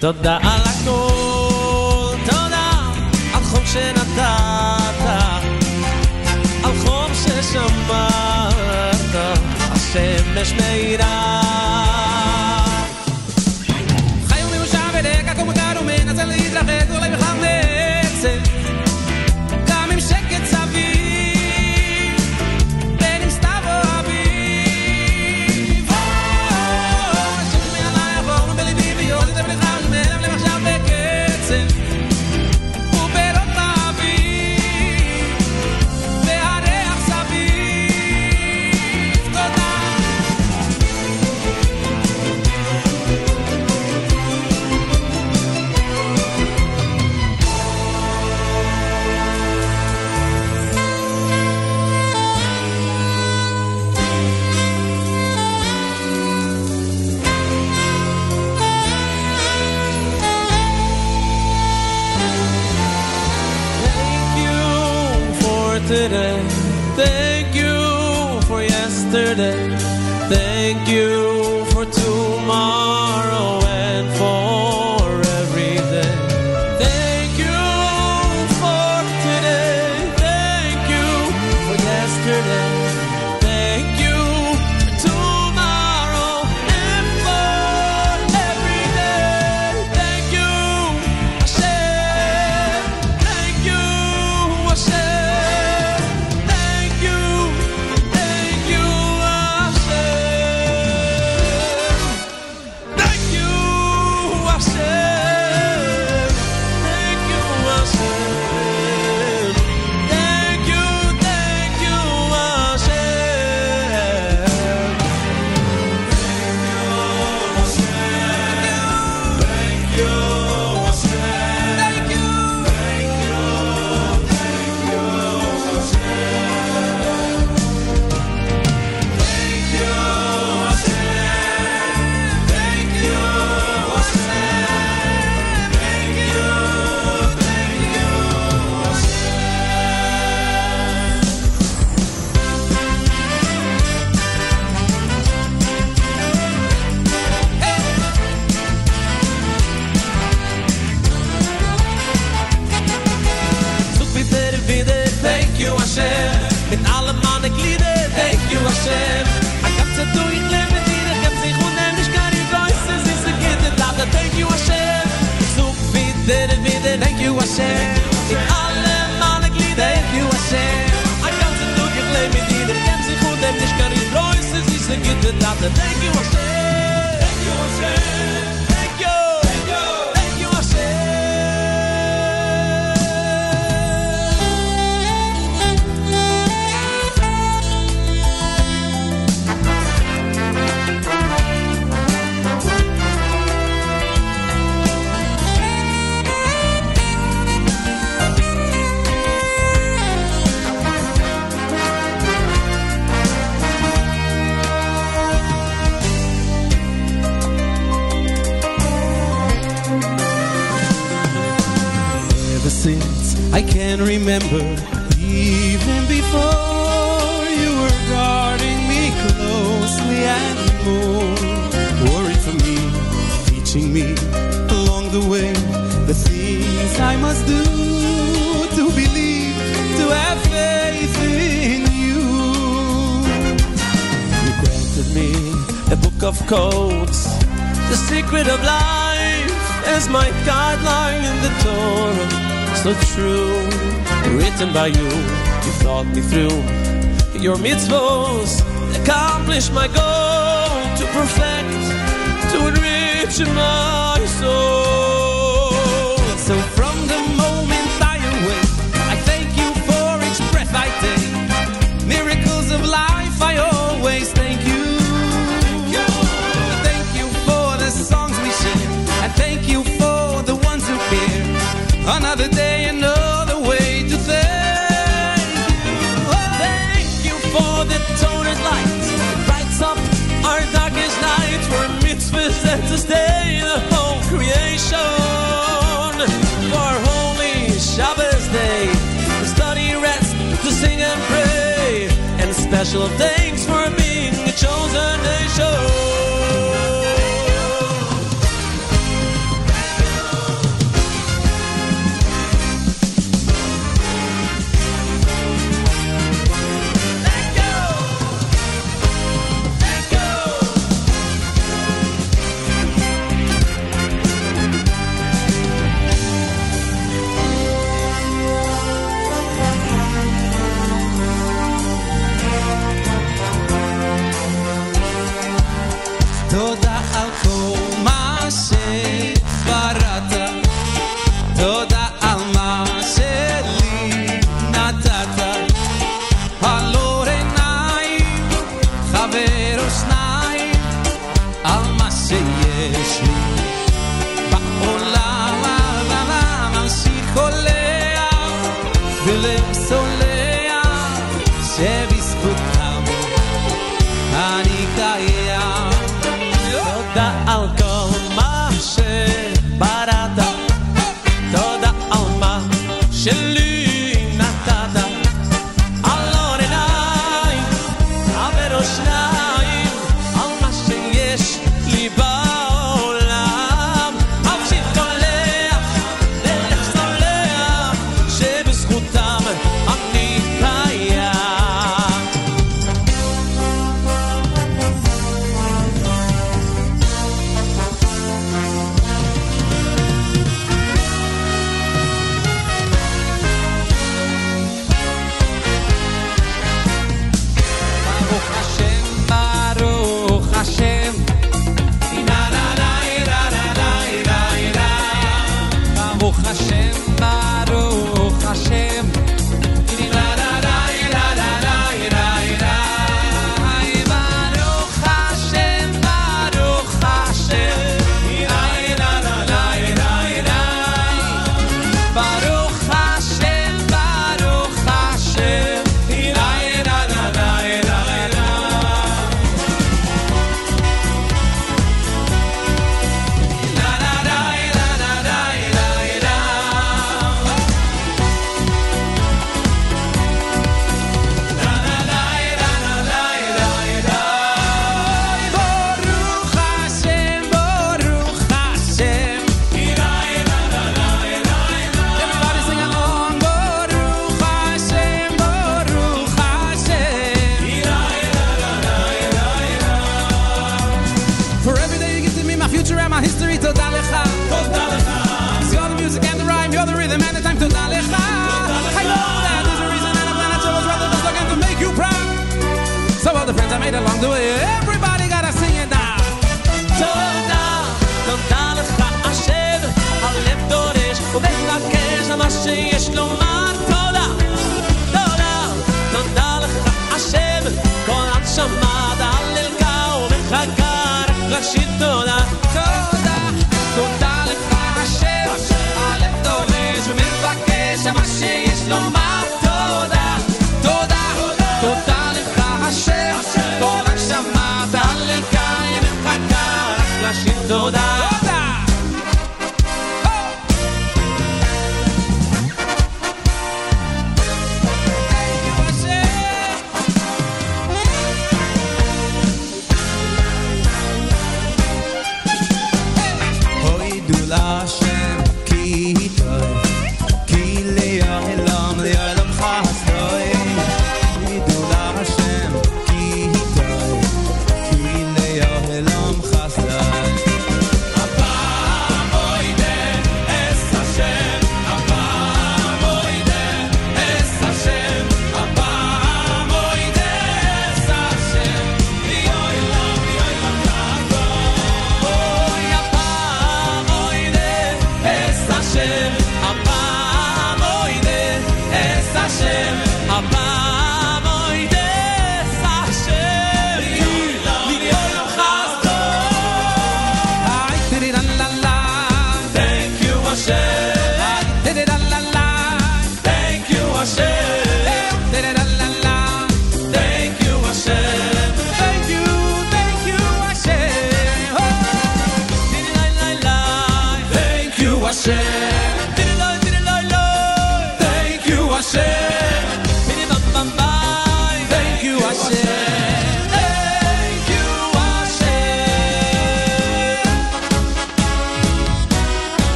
toda 0.00 0.38
a 0.38 0.56
lagoa. 0.64 1.09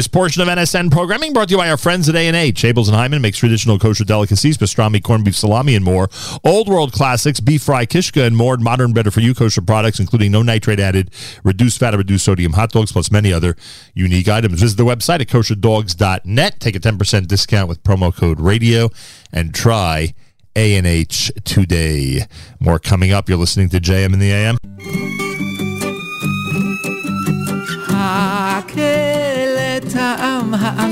This 0.00 0.08
portion 0.08 0.40
of 0.40 0.48
NSN 0.48 0.90
programming 0.90 1.34
brought 1.34 1.48
to 1.48 1.52
you 1.52 1.58
by 1.58 1.68
our 1.68 1.76
friends 1.76 2.08
at 2.08 2.16
A&H. 2.16 2.62
Abels 2.62 2.86
and 2.86 2.96
Hyman 2.96 3.20
makes 3.20 3.36
traditional 3.36 3.78
kosher 3.78 4.02
delicacies, 4.02 4.56
pastrami, 4.56 5.02
corned 5.02 5.26
beef 5.26 5.36
salami, 5.36 5.74
and 5.74 5.84
more. 5.84 6.08
Old 6.42 6.68
world 6.68 6.90
classics, 6.90 7.38
beef 7.38 7.64
fry, 7.64 7.84
kishka, 7.84 8.24
and 8.24 8.34
more. 8.34 8.56
Modern, 8.56 8.94
better 8.94 9.10
for 9.10 9.20
you 9.20 9.34
kosher 9.34 9.60
products, 9.60 10.00
including 10.00 10.32
no 10.32 10.40
nitrate 10.40 10.80
added, 10.80 11.10
reduced 11.44 11.78
fat, 11.78 11.92
and 11.92 11.98
reduced 11.98 12.24
sodium 12.24 12.54
hot 12.54 12.70
dogs, 12.70 12.92
plus 12.92 13.10
many 13.10 13.30
other 13.30 13.56
unique 13.92 14.26
items. 14.26 14.62
Visit 14.62 14.78
the 14.78 14.84
website 14.84 15.20
at 15.20 15.26
kosherdogs.net. 15.26 16.60
Take 16.60 16.76
a 16.76 16.80
10% 16.80 17.26
discount 17.26 17.68
with 17.68 17.82
promo 17.82 18.16
code 18.16 18.40
radio 18.40 18.88
and 19.34 19.54
try 19.54 20.14
A&H 20.56 21.30
today. 21.44 22.24
More 22.58 22.78
coming 22.78 23.12
up. 23.12 23.28
You're 23.28 23.36
listening 23.36 23.68
to 23.68 23.80
JM 23.80 24.14
in 24.14 24.18
the 24.18 24.32
AM. 24.32 24.56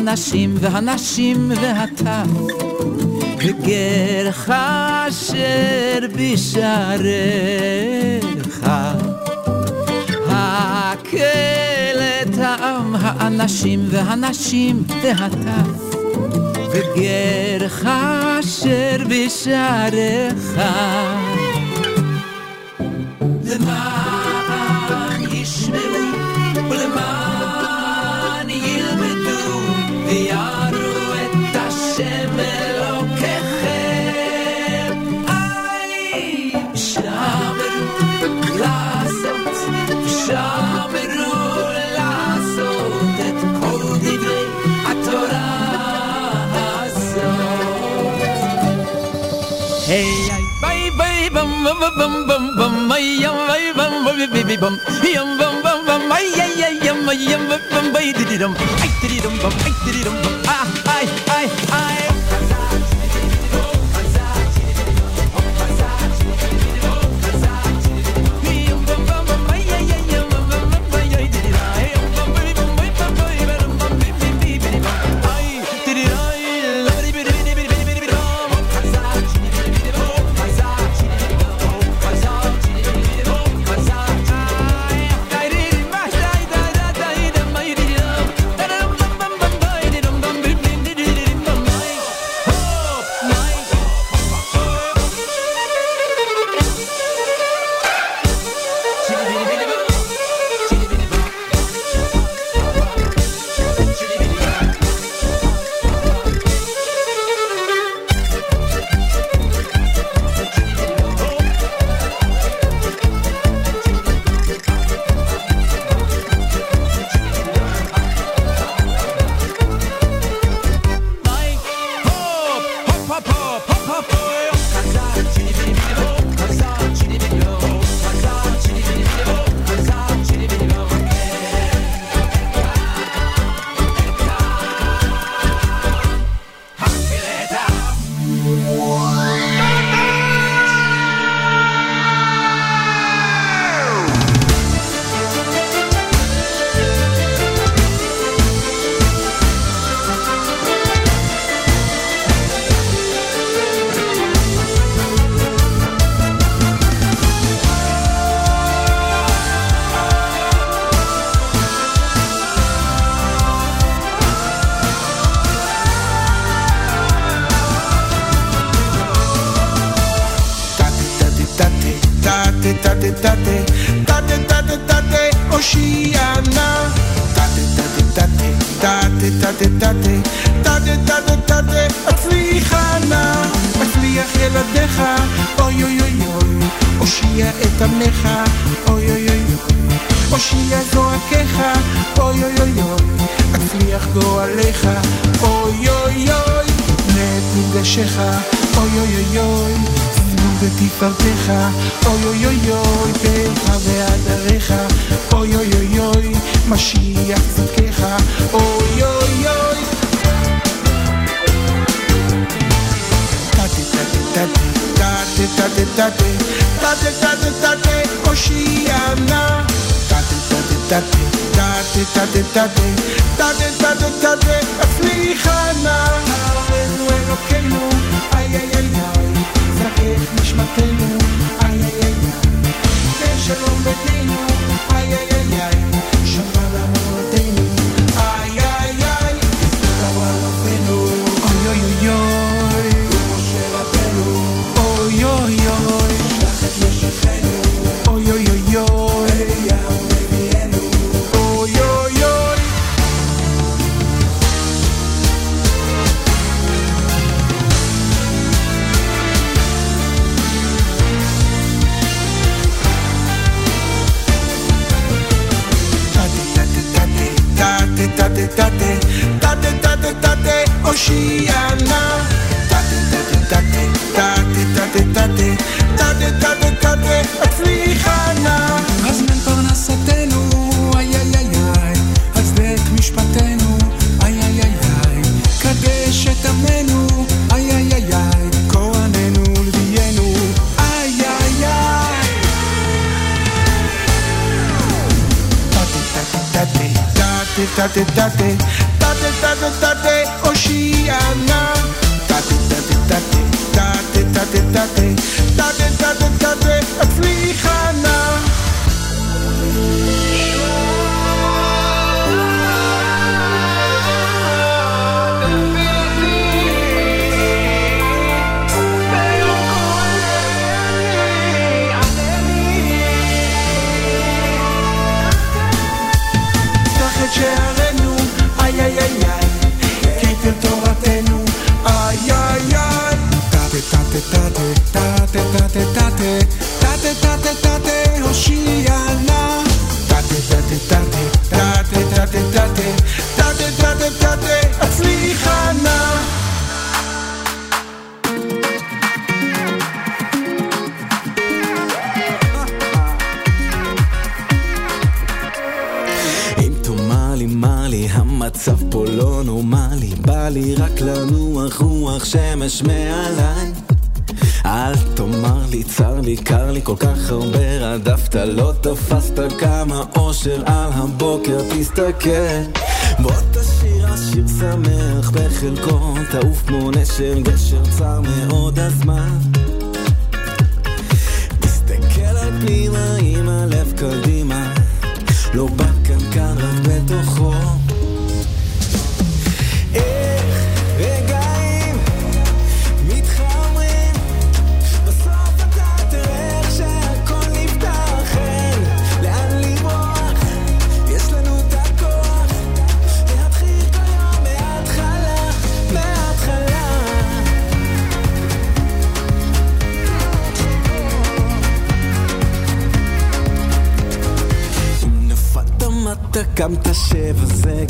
טעם 0.08 0.14
האנשים 0.14 0.54
והנשים 0.60 1.52
והטף 1.62 2.28
וגרך 3.38 4.50
אשר 4.50 5.98
בשעריך. 6.16 7.50
הקל 10.28 12.00
טעם 12.36 12.96
האנשים 13.00 13.84
והנשים 13.90 14.84
והטף 15.02 15.96
וגרך 16.72 17.84
אשר 17.86 18.96
בשעריך. 19.08 20.60
למען 23.44 24.07
bum 51.68 51.80
bum 51.80 51.96
bum 51.98 52.26
bum 52.26 52.56
bum 52.56 52.88
my 52.88 52.98
yum 52.98 53.36
bum 53.76 53.76
bum 53.76 53.92
bum 54.04 54.16
bum, 54.32 54.56
bum 54.60 54.74
yum 55.04 55.36
bum 55.38 55.62
bum 55.62 55.84
bum 55.86 56.08
my 56.08 56.20
yeah 56.36 56.48
yeah 56.56 56.72
yum 56.86 57.04
my 57.04 57.12
bum 57.12 57.48
bum 57.48 57.60
bum 57.70 57.92
bay 57.92 58.12
diddy 58.12 58.38
dum 58.38 58.54
ay 58.56 58.90
diddy 59.02 59.20
dum 59.20 59.34
bum 59.42 59.52
ay 59.66 59.72
diddy 59.84 60.02
dum 60.04 60.16
bum 60.22 60.37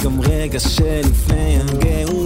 גם 0.05 0.21
רגע 0.21 0.61
שלפני 0.61 1.59
הגאולה 1.61 2.18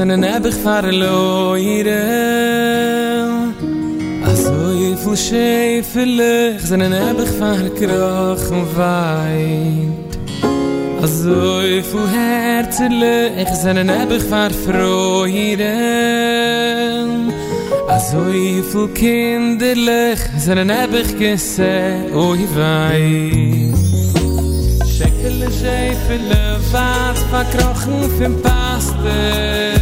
zene 0.00 0.16
nebig 0.16 0.54
farlo 0.64 1.56
ire 1.76 2.04
asoy 4.30 4.96
fun 5.02 5.16
shey 5.26 5.82
felig 5.92 6.62
zene 6.68 6.86
nebig 6.94 7.30
far 7.38 7.64
krach 7.78 8.46
un 8.56 8.64
vayt 8.76 10.12
asoy 11.04 11.72
fun 11.90 12.06
herzelig 12.14 13.42
ich 13.42 13.52
zene 13.62 13.84
nebig 13.90 14.22
far 14.30 14.52
fro 14.62 15.26
ire 15.48 15.76
asoy 17.96 18.46
fun 18.70 18.88
kindelig 19.00 20.20
zene 20.46 20.64
nebig 20.72 21.08
kesse 21.20 21.74
o 22.22 22.24
hi 22.38 22.46
vay 22.56 23.70
Ich 25.02 25.24
will 25.24 25.50
sehen, 25.50 25.96
wie 26.08 26.18
der 26.28 26.58
Wasser 26.72 27.44
krochen 27.52 28.22
im 28.24 28.42
Pastel 28.42 29.79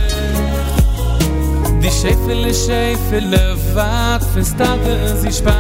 Die 1.89 1.95
Schäfe, 1.95 2.35
die 2.35 2.53
Schäfe, 2.53 3.21
die 3.23 3.75
Wart, 3.75 4.23
verstabe 4.35 5.17
sie 5.23 5.33
spart. 5.33 5.57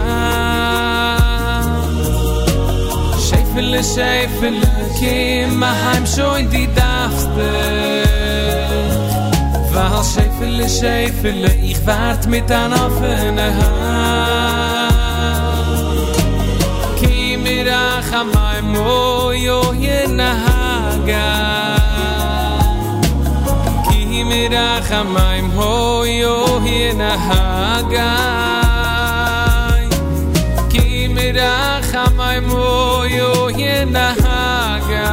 Schäfe, 3.27 3.63
die 3.63 3.83
Schäfe, 3.83 4.51
die 4.51 4.99
Kim, 4.99 5.59
mein 5.59 5.75
Heim 5.85 6.05
schon, 6.07 6.51
die 6.51 6.69
ווארט 6.77 7.29
מיט 7.37 8.01
Weil 9.73 10.05
Schäfe, 10.13 10.47
die 10.59 10.69
Schäfe, 10.69 11.31
ich 11.63 11.81
wart 11.87 12.27
mit 12.27 12.51
an 12.51 12.73
offene 12.75 13.49
Kim, 17.01 17.43
mir 17.43 17.65
kha 24.51 25.05
maym 25.05 25.51
hoyo 25.57 26.37
yeh 26.65 26.95
nah 27.01 27.83
ga 27.93 28.09
y 29.81 29.89
ki 30.73 30.87
mirah 31.15 31.85
maym 32.17 32.49
hoyo 32.55 33.31
yeh 33.61 33.85
nah 33.85 34.81
ga 34.89 35.11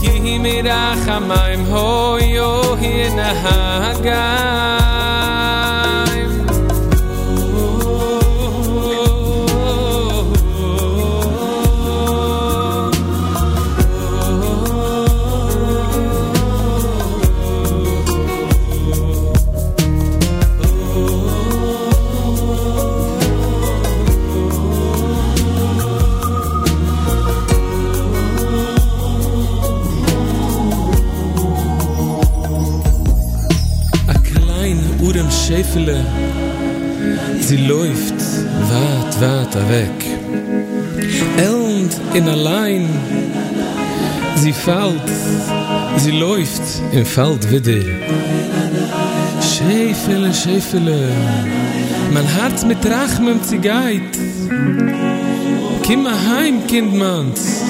ki 0.00 0.38
mirah 0.38 1.18
maym 1.30 1.66
hoyo 1.72 2.50
Tefle. 35.74 36.04
Sie 37.40 37.56
läuft, 37.56 38.14
wart, 38.70 39.20
wart, 39.20 39.54
weg. 39.68 39.90
Er 41.36 41.50
Elend 41.50 42.00
in 42.14 42.28
allein. 42.28 42.88
Sie 44.36 44.52
fällt, 44.52 45.08
sie 45.96 46.12
läuft 46.12 46.62
im 46.92 47.04
fällt 47.04 47.50
wieder. 47.50 47.84
Schäfele, 49.42 50.32
schäfele. 50.32 51.08
Mein 52.12 52.26
Herz 52.26 52.64
mit 52.64 52.78
Rachmem 52.86 53.42
zigeit. 53.42 54.12
Kimma 55.82 56.12
heim, 56.28 56.66
Kindmanns. 56.68 57.62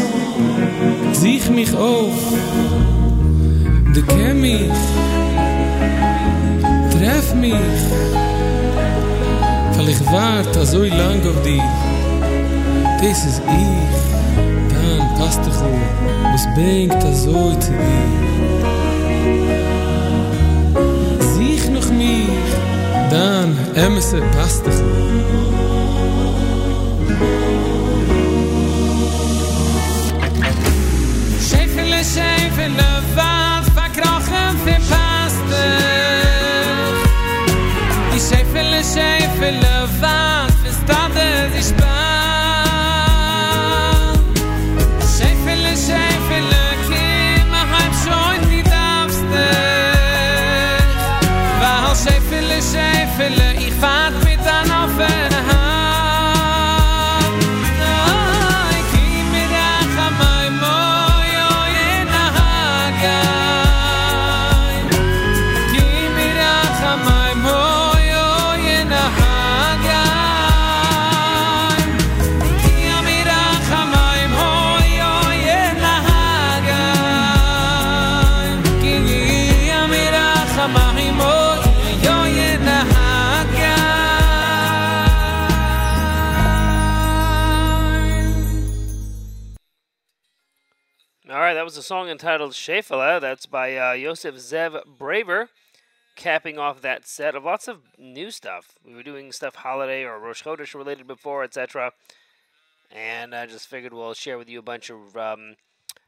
Sieh 1.12 1.40
mich 1.50 1.74
auf. 1.74 2.18
De 3.94 4.02
Kemmich. 4.02 5.13
Mich. 7.48 7.82
Weil 9.76 9.88
ich 9.88 10.00
warte 10.06 10.66
so 10.66 10.82
lang 10.82 11.20
auf 11.28 11.42
dich. 11.42 11.62
Das 13.00 13.24
ist 13.24 13.42
ich, 13.46 13.94
dann 14.72 15.14
passt 15.18 15.40
dich 15.44 15.54
auf, 15.54 16.32
was 16.32 16.46
bringt 16.54 17.02
das 17.02 17.24
so 17.24 17.52
zu 17.54 17.72
dir. 17.72 18.08
Sieh 21.34 21.70
noch 21.70 21.90
mich, 21.90 22.28
dann 23.10 23.56
emse 23.74 24.22
passt 24.36 24.66
dich 24.66 25.03
song 91.84 92.08
entitled 92.08 92.52
Shefala. 92.52 93.20
That's 93.20 93.44
by 93.44 93.76
uh, 93.76 93.92
Yosef 93.92 94.36
Zev 94.36 94.80
Braver, 94.86 95.50
capping 96.16 96.58
off 96.58 96.80
that 96.80 97.06
set 97.06 97.34
of 97.34 97.44
lots 97.44 97.68
of 97.68 97.82
new 97.98 98.30
stuff. 98.30 98.78
We 98.86 98.94
were 98.94 99.02
doing 99.02 99.32
stuff 99.32 99.56
holiday 99.56 100.02
or 100.02 100.18
Rosh 100.18 100.42
Chodesh 100.42 100.74
related 100.74 101.06
before, 101.06 101.44
etc. 101.44 101.92
And 102.90 103.34
I 103.34 103.44
just 103.44 103.68
figured 103.68 103.92
we'll 103.92 104.14
share 104.14 104.38
with 104.38 104.48
you 104.48 104.58
a 104.58 104.62
bunch 104.62 104.90
of 104.90 105.14
um, 105.14 105.56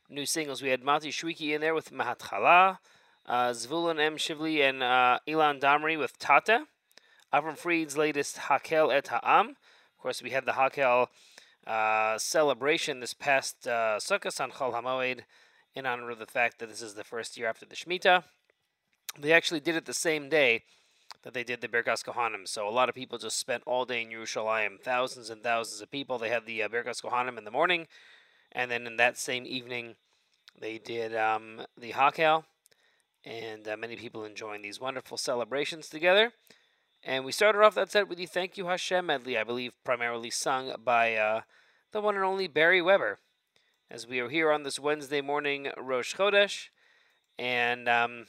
new 0.09 0.25
singles. 0.25 0.63
We 0.63 0.71
had 0.71 0.83
Mati 0.83 1.11
Shwiki 1.11 1.55
in 1.55 1.61
there 1.61 1.75
with 1.75 1.93
Mahatchala, 1.93 2.79
uh, 3.27 3.51
Zvulun 3.51 4.01
M. 4.01 4.17
Shivli, 4.17 4.67
and 4.67 4.83
uh, 4.83 5.19
Ilan 5.29 5.61
Damri 5.61 5.99
with 5.99 6.19
Tata. 6.19 6.65
Avram 7.35 7.59
Fried's 7.59 7.99
latest 7.99 8.39
Hakel 8.49 8.95
et 8.95 9.09
Ha'am. 9.09 9.51
Of 9.51 10.03
course, 10.03 10.23
we 10.23 10.31
had 10.31 10.47
the 10.47 10.53
Hakel 10.53 11.09
uh, 11.67 12.17
celebration 12.17 13.01
this 13.01 13.13
past 13.13 13.69
uh, 13.69 13.99
Sukkot 13.99 14.41
on 14.41 14.53
Chol 14.53 14.73
HaMoed 14.73 15.21
in 15.77 15.87
honor 15.87 16.11
of 16.11 16.19
the 16.19 16.27
fact 16.27 16.59
that 16.59 16.71
this 16.71 16.83
is 16.83 16.95
the 16.95 17.05
first 17.05 17.37
year 17.37 17.47
after 17.47 17.67
the 17.67 17.77
Shemitah. 17.77 18.25
They 19.21 19.33
actually 19.33 19.61
did 19.61 19.77
it 19.77 19.85
the 19.85 19.95
same 19.95 20.29
day 20.29 20.63
that 21.23 21.35
they 21.35 21.45
did 21.45 21.61
the 21.61 21.69
Birkas 21.69 22.03
Kohanim. 22.03 22.49
So 22.49 22.69
a 22.69 22.71
lot 22.71 22.89
of 22.89 22.95
people 22.95 23.19
just 23.19 23.39
spent 23.39 23.63
all 23.67 23.85
day 23.85 24.03
in 24.03 24.09
Yerushalayim. 24.09 24.81
Thousands 24.81 25.29
and 25.29 25.43
thousands 25.43 25.83
of 25.83 25.91
people. 25.91 26.19
They 26.19 26.31
had 26.31 26.47
the 26.47 26.63
uh, 26.63 26.69
Birkas 26.69 27.03
Kohanim 27.03 27.37
in 27.37 27.45
the 27.45 27.51
morning, 27.51 27.87
And 28.53 28.71
then 28.71 28.87
in 28.87 28.97
that 28.97 29.19
same 29.19 29.45
evening, 29.47 29.97
they 30.59 30.79
did 30.79 31.15
um, 31.15 31.63
the 31.79 31.93
Hakel, 31.93 32.45
and 33.25 33.69
uh, 33.69 33.77
many 33.77 33.97
people 33.97 34.25
enjoying 34.25 34.63
these 34.63 34.81
wonderful 34.81 35.19
celebrations 35.19 35.89
together. 35.89 36.33
And 37.05 37.25
we 37.25 37.33
started 37.33 37.63
off 37.63 37.75
that 37.75 37.93
set 37.93 38.09
with 38.09 38.19
the 38.19 38.27
Thank 38.27 38.57
You 38.57 38.67
Hashem 38.67 39.07
medley, 39.07 39.37
I 39.37 39.45
believe 39.45 39.75
primarily 39.85 40.31
sung 40.31 40.75
by 40.83 41.17
uh, 41.17 41.43
the 41.93 42.01
one 42.01 42.17
and 42.17 42.25
only 42.25 42.49
Barry 42.49 42.81
Weber, 42.81 43.19
as 43.91 44.07
we 44.07 44.19
are 44.21 44.29
here 44.29 44.51
on 44.51 44.65
this 44.65 44.81
Wednesday 44.81 45.21
morning 45.21 45.69
Rosh 45.77 46.15
Chodesh, 46.15 46.69
and 47.39 47.89
um, 47.89 48.27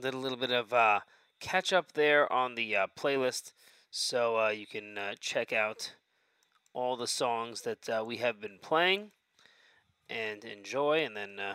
did 0.00 0.14
a 0.14 0.18
little 0.18 0.38
bit 0.38 0.52
of 0.52 0.72
uh, 0.72 1.00
catch 1.40 1.72
up 1.72 1.92
there 1.92 2.32
on 2.32 2.54
the 2.54 2.76
uh, 2.76 2.86
playlist, 2.96 3.52
so 3.90 4.38
uh, 4.38 4.48
you 4.50 4.66
can 4.66 4.96
uh, 4.96 5.14
check 5.18 5.52
out 5.52 5.94
all 6.72 6.96
the 6.96 7.06
songs 7.06 7.62
that 7.62 7.88
uh, 7.88 8.04
we 8.06 8.18
have 8.18 8.40
been 8.40 8.58
playing 8.62 9.10
and 10.08 10.44
enjoy, 10.44 11.04
and 11.04 11.16
then 11.16 11.40
uh, 11.40 11.54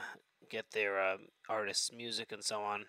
get 0.50 0.72
their 0.72 1.18
artists' 1.48 1.92
music 1.94 2.32
and 2.32 2.44
so 2.44 2.62
on. 2.62 2.86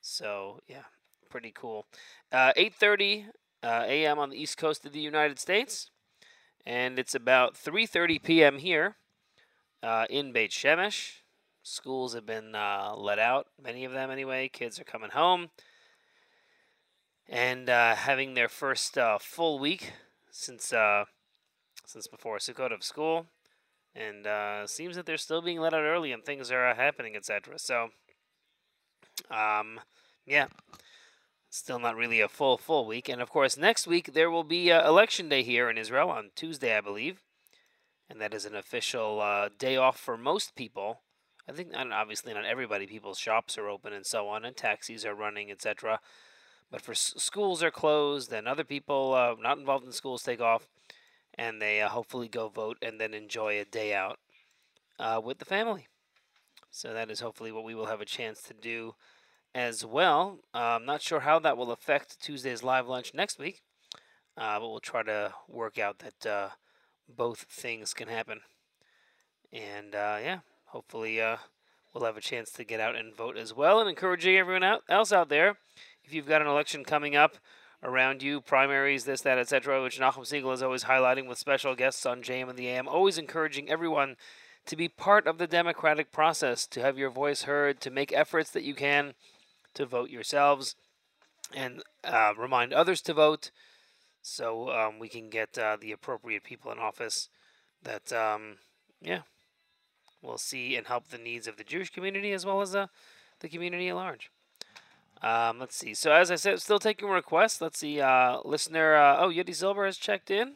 So 0.00 0.60
yeah, 0.66 0.84
pretty 1.28 1.52
cool. 1.54 1.86
Uh, 2.32 2.52
8:30 2.56 3.26
uh, 3.62 3.84
a.m. 3.86 4.18
on 4.18 4.30
the 4.30 4.40
east 4.40 4.56
coast 4.56 4.86
of 4.86 4.92
the 4.92 5.00
United 5.00 5.38
States, 5.38 5.90
and 6.64 6.98
it's 6.98 7.14
about 7.14 7.54
3:30 7.54 8.22
p.m. 8.22 8.58
here 8.58 8.96
uh, 9.82 10.06
in 10.10 10.32
Beit 10.32 10.50
Shemesh. 10.50 11.20
Schools 11.62 12.14
have 12.14 12.26
been 12.26 12.54
uh, 12.54 12.94
let 12.96 13.18
out, 13.18 13.48
many 13.62 13.84
of 13.84 13.92
them 13.92 14.10
anyway. 14.10 14.48
Kids 14.48 14.78
are 14.78 14.84
coming 14.84 15.10
home 15.10 15.48
and 17.28 17.68
uh, 17.68 17.94
having 17.94 18.34
their 18.34 18.48
first 18.48 18.96
uh, 18.96 19.18
full 19.18 19.58
week 19.58 19.92
since 20.30 20.72
uh, 20.72 21.04
since 21.84 22.06
before 22.06 22.38
Sukkot 22.38 22.72
of 22.72 22.82
school, 22.82 23.26
and 23.94 24.26
uh, 24.26 24.66
seems 24.66 24.96
that 24.96 25.06
they're 25.06 25.16
still 25.16 25.42
being 25.42 25.60
let 25.60 25.74
out 25.74 25.82
early 25.82 26.12
and 26.12 26.24
things 26.24 26.50
are 26.50 26.74
happening, 26.74 27.16
etc. 27.16 27.58
So, 27.58 27.90
um, 29.30 29.80
yeah, 30.26 30.46
still 31.48 31.78
not 31.78 31.96
really 31.96 32.20
a 32.20 32.28
full 32.28 32.58
full 32.58 32.86
week. 32.86 33.08
And 33.08 33.20
of 33.20 33.30
course, 33.30 33.56
next 33.56 33.86
week 33.86 34.12
there 34.14 34.30
will 34.30 34.44
be 34.44 34.68
election 34.70 35.28
day 35.28 35.42
here 35.42 35.70
in 35.70 35.78
Israel 35.78 36.10
on 36.10 36.30
Tuesday, 36.34 36.76
I 36.76 36.80
believe, 36.80 37.22
and 38.08 38.20
that 38.20 38.34
is 38.34 38.44
an 38.44 38.54
official 38.54 39.20
uh, 39.20 39.48
day 39.58 39.76
off 39.76 39.98
for 39.98 40.16
most 40.16 40.54
people. 40.54 41.00
I 41.48 41.52
think, 41.52 41.72
obviously 41.74 42.34
not 42.34 42.44
everybody. 42.44 42.86
People's 42.86 43.18
shops 43.18 43.56
are 43.56 43.68
open 43.68 43.92
and 43.92 44.04
so 44.04 44.28
on, 44.28 44.44
and 44.44 44.56
taxis 44.56 45.04
are 45.04 45.14
running, 45.14 45.50
etc. 45.50 46.00
But 46.70 46.82
for 46.82 46.92
s- 46.92 47.14
schools 47.16 47.62
are 47.62 47.70
closed, 47.70 48.32
and 48.32 48.48
other 48.48 48.64
people 48.64 49.14
uh, 49.14 49.34
not 49.40 49.58
involved 49.58 49.86
in 49.86 49.92
schools 49.92 50.22
take 50.22 50.40
off, 50.40 50.66
and 51.34 51.62
they 51.62 51.80
uh, 51.80 51.88
hopefully 51.88 52.28
go 52.28 52.48
vote 52.48 52.78
and 52.82 53.00
then 53.00 53.14
enjoy 53.14 53.60
a 53.60 53.64
day 53.64 53.94
out 53.94 54.18
uh, 54.98 55.20
with 55.22 55.38
the 55.38 55.44
family. 55.44 55.86
So 56.70 56.92
that 56.92 57.10
is 57.10 57.20
hopefully 57.20 57.52
what 57.52 57.64
we 57.64 57.74
will 57.74 57.86
have 57.86 58.00
a 58.00 58.04
chance 58.06 58.42
to 58.42 58.54
do 58.54 58.94
as 59.54 59.84
well. 59.84 60.40
Uh, 60.52 60.76
I'm 60.76 60.84
not 60.84 61.00
sure 61.00 61.20
how 61.20 61.38
that 61.38 61.56
will 61.56 61.70
affect 61.70 62.20
Tuesday's 62.20 62.62
live 62.62 62.88
lunch 62.88 63.14
next 63.14 63.38
week, 63.38 63.62
uh, 64.36 64.58
but 64.58 64.68
we'll 64.68 64.80
try 64.80 65.02
to 65.04 65.32
work 65.48 65.78
out 65.78 66.00
that 66.00 66.50
both 67.08 67.46
things 67.50 67.94
can 67.94 68.08
happen. 68.08 68.40
And 69.52 69.94
uh, 69.94 70.18
yeah, 70.22 70.38
hopefully 70.66 71.20
uh, 71.20 71.36
we'll 71.92 72.04
have 72.04 72.16
a 72.16 72.20
chance 72.22 72.50
to 72.52 72.64
get 72.64 72.80
out 72.80 72.96
and 72.96 73.14
vote 73.14 73.36
as 73.36 73.54
well. 73.54 73.80
And 73.80 73.88
encouraging 73.88 74.36
everyone 74.36 74.62
out, 74.62 74.82
else 74.88 75.12
out 75.12 75.28
there, 75.28 75.56
if 76.04 76.12
you've 76.12 76.28
got 76.28 76.42
an 76.42 76.48
election 76.48 76.84
coming 76.84 77.16
up 77.16 77.36
around 77.82 78.22
you, 78.22 78.40
primaries, 78.40 79.04
this, 79.04 79.20
that, 79.22 79.38
etc., 79.38 79.82
which 79.82 80.00
Nachum 80.00 80.26
Segal 80.26 80.52
is 80.52 80.62
always 80.62 80.84
highlighting 80.84 81.28
with 81.28 81.38
special 81.38 81.74
guests 81.74 82.06
on 82.06 82.22
JM 82.22 82.50
in 82.50 82.56
the 82.56 82.68
AM, 82.68 82.88
always 82.88 83.18
encouraging 83.18 83.70
everyone 83.70 84.16
to 84.66 84.76
be 84.76 84.88
part 84.88 85.26
of 85.26 85.38
the 85.38 85.46
democratic 85.46 86.10
process, 86.10 86.66
to 86.66 86.80
have 86.80 86.98
your 86.98 87.10
voice 87.10 87.42
heard, 87.42 87.80
to 87.80 87.90
make 87.90 88.12
efforts 88.12 88.50
that 88.50 88.64
you 88.64 88.74
can 88.74 89.14
to 89.74 89.86
vote 89.86 90.10
yourselves, 90.10 90.74
and 91.54 91.82
uh, 92.02 92.32
remind 92.36 92.72
others 92.72 93.00
to 93.02 93.14
vote, 93.14 93.50
so 94.26 94.70
um, 94.70 94.98
we 94.98 95.08
can 95.08 95.30
get 95.30 95.56
uh, 95.56 95.76
the 95.80 95.92
appropriate 95.92 96.42
people 96.42 96.72
in 96.72 96.80
office 96.80 97.28
that, 97.84 98.12
um, 98.12 98.56
yeah, 99.00 99.20
will 100.20 100.36
see 100.36 100.74
and 100.74 100.88
help 100.88 101.08
the 101.08 101.18
needs 101.18 101.46
of 101.46 101.56
the 101.56 101.62
Jewish 101.62 101.90
community 101.90 102.32
as 102.32 102.44
well 102.44 102.60
as 102.60 102.74
uh, 102.74 102.88
the 103.38 103.48
community 103.48 103.88
at 103.88 103.94
large. 103.94 104.32
Um, 105.22 105.60
let's 105.60 105.76
see. 105.76 105.94
So 105.94 106.10
as 106.10 106.32
I 106.32 106.34
said, 106.34 106.60
still 106.60 106.80
taking 106.80 107.08
requests. 107.08 107.60
Let's 107.60 107.78
see. 107.78 108.00
Uh, 108.00 108.40
listener, 108.44 108.96
uh, 108.96 109.16
oh, 109.20 109.30
Yeti 109.30 109.54
Silver 109.54 109.86
has 109.86 109.96
checked 109.96 110.28
in. 110.28 110.54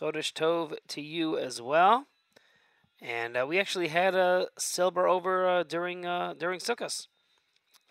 Chodesh 0.00 0.32
Tov 0.32 0.74
to 0.88 1.02
you 1.02 1.36
as 1.36 1.60
well. 1.60 2.06
And 3.02 3.36
uh, 3.36 3.44
we 3.46 3.60
actually 3.60 3.88
had 3.88 4.14
a 4.14 4.48
Silver 4.58 5.06
over 5.06 5.46
uh, 5.46 5.62
during 5.62 6.06
uh, 6.06 6.32
during 6.38 6.58
Sukkot. 6.58 7.06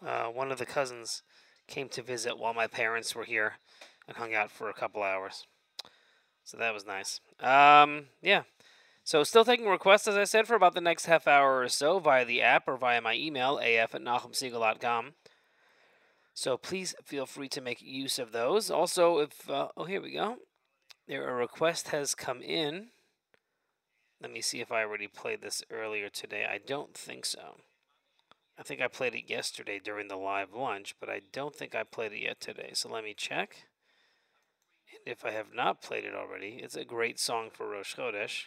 Uh, 0.04 0.26
one 0.26 0.52
of 0.52 0.58
the 0.58 0.66
cousins 0.66 1.22
came 1.68 1.88
to 1.90 2.02
visit 2.02 2.40
while 2.40 2.56
my 2.56 2.66
parents 2.66 3.14
were 3.14 3.26
here 3.26 3.54
and 4.08 4.18
hung 4.18 4.34
out 4.34 4.52
for 4.52 4.70
a 4.70 4.74
couple 4.74 5.04
hours. 5.04 5.46
So 6.44 6.58
that 6.58 6.74
was 6.74 6.86
nice. 6.86 7.20
Um, 7.40 8.06
yeah. 8.22 8.44
So 9.04 9.24
still 9.24 9.46
taking 9.46 9.68
requests, 9.68 10.08
as 10.08 10.16
I 10.16 10.24
said, 10.24 10.48
for 10.48 10.56
about 10.56 10.76
the 10.76 10.82
next 10.82 11.06
half 11.06 11.28
hour 11.28 11.60
or 11.60 11.68
so 11.70 12.00
via 12.00 12.24
the 12.24 12.42
app 12.42 12.68
or 12.68 12.78
via 12.78 13.02
my 13.02 13.16
email, 13.16 13.60
af 13.60 13.96
at 13.96 14.02
nachumsegal.com. 14.02 15.14
So 16.34 16.58
please 16.58 16.96
feel 17.04 17.26
free 17.26 17.50
to 17.50 17.62
make 17.62 17.82
use 17.82 18.18
of 18.18 18.32
those. 18.32 18.72
Also, 18.72 19.20
if 19.20 19.50
uh, 19.50 19.68
oh 19.78 19.86
here 19.86 20.02
we 20.02 20.14
go, 20.14 20.38
there 21.08 21.28
a 21.28 21.34
request 21.34 21.90
has 21.90 22.16
come 22.16 22.42
in. 22.42 22.88
Let 24.22 24.32
me 24.32 24.42
see 24.42 24.62
if 24.62 24.72
I 24.72 24.84
already 24.84 25.08
played 25.08 25.42
this 25.42 25.64
earlier 25.70 26.10
today. 26.10 26.46
I 26.50 26.58
don't 26.66 26.94
think 26.94 27.26
so. 27.26 27.58
I 28.58 28.64
think 28.64 28.82
I 28.82 28.88
played 28.88 29.16
it 29.16 29.30
yesterday 29.30 29.82
during 29.84 30.08
the 30.08 30.16
live 30.16 30.54
lunch, 30.54 30.96
but 31.00 31.10
I 31.10 31.22
don't 31.34 31.56
think 31.56 31.76
I 31.76 31.84
played 31.84 32.14
it 32.14 32.22
yet 32.22 32.40
today. 32.40 32.72
So 32.74 32.90
let 32.90 33.04
me 33.04 33.14
check. 33.16 33.66
If 35.06 35.26
I 35.26 35.32
have 35.32 35.54
not 35.54 35.82
played 35.82 36.06
it 36.06 36.16
already, 36.16 36.60
it's 36.64 36.76
a 36.76 36.86
great 36.86 37.20
song 37.20 37.50
for 37.52 37.68
Rosh 37.68 37.96
Chodesh. 37.96 38.46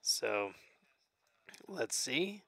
So 0.00 0.52
let's 1.66 1.96
see. 1.96 2.42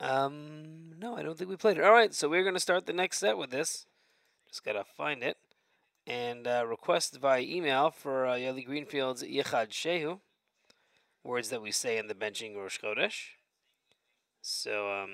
Um, 0.00 0.92
no, 0.98 1.16
I 1.16 1.22
don't 1.22 1.38
think 1.38 1.48
we 1.48 1.56
played 1.56 1.78
it. 1.78 1.84
All 1.84 1.92
right, 1.92 2.12
so 2.14 2.28
we're 2.28 2.42
going 2.42 2.54
to 2.54 2.60
start 2.60 2.84
the 2.84 2.92
next 2.92 3.18
set 3.18 3.38
with 3.38 3.50
this. 3.50 3.86
Just 4.48 4.64
got 4.64 4.72
to 4.72 4.84
find 4.84 5.22
it. 5.22 5.38
And 6.06 6.46
uh, 6.46 6.64
request 6.68 7.18
via 7.18 7.40
email 7.40 7.90
for 7.90 8.26
uh, 8.26 8.34
Yali 8.34 8.64
Greenfield's 8.64 9.24
Yichad 9.24 9.70
Shehu, 9.70 10.20
words 11.24 11.48
that 11.48 11.62
we 11.62 11.72
say 11.72 11.98
in 11.98 12.06
the 12.06 12.14
benching 12.14 12.54
Rosh 12.54 12.78
Chodesh. 12.78 13.30
So, 14.42 14.92
um, 14.92 15.10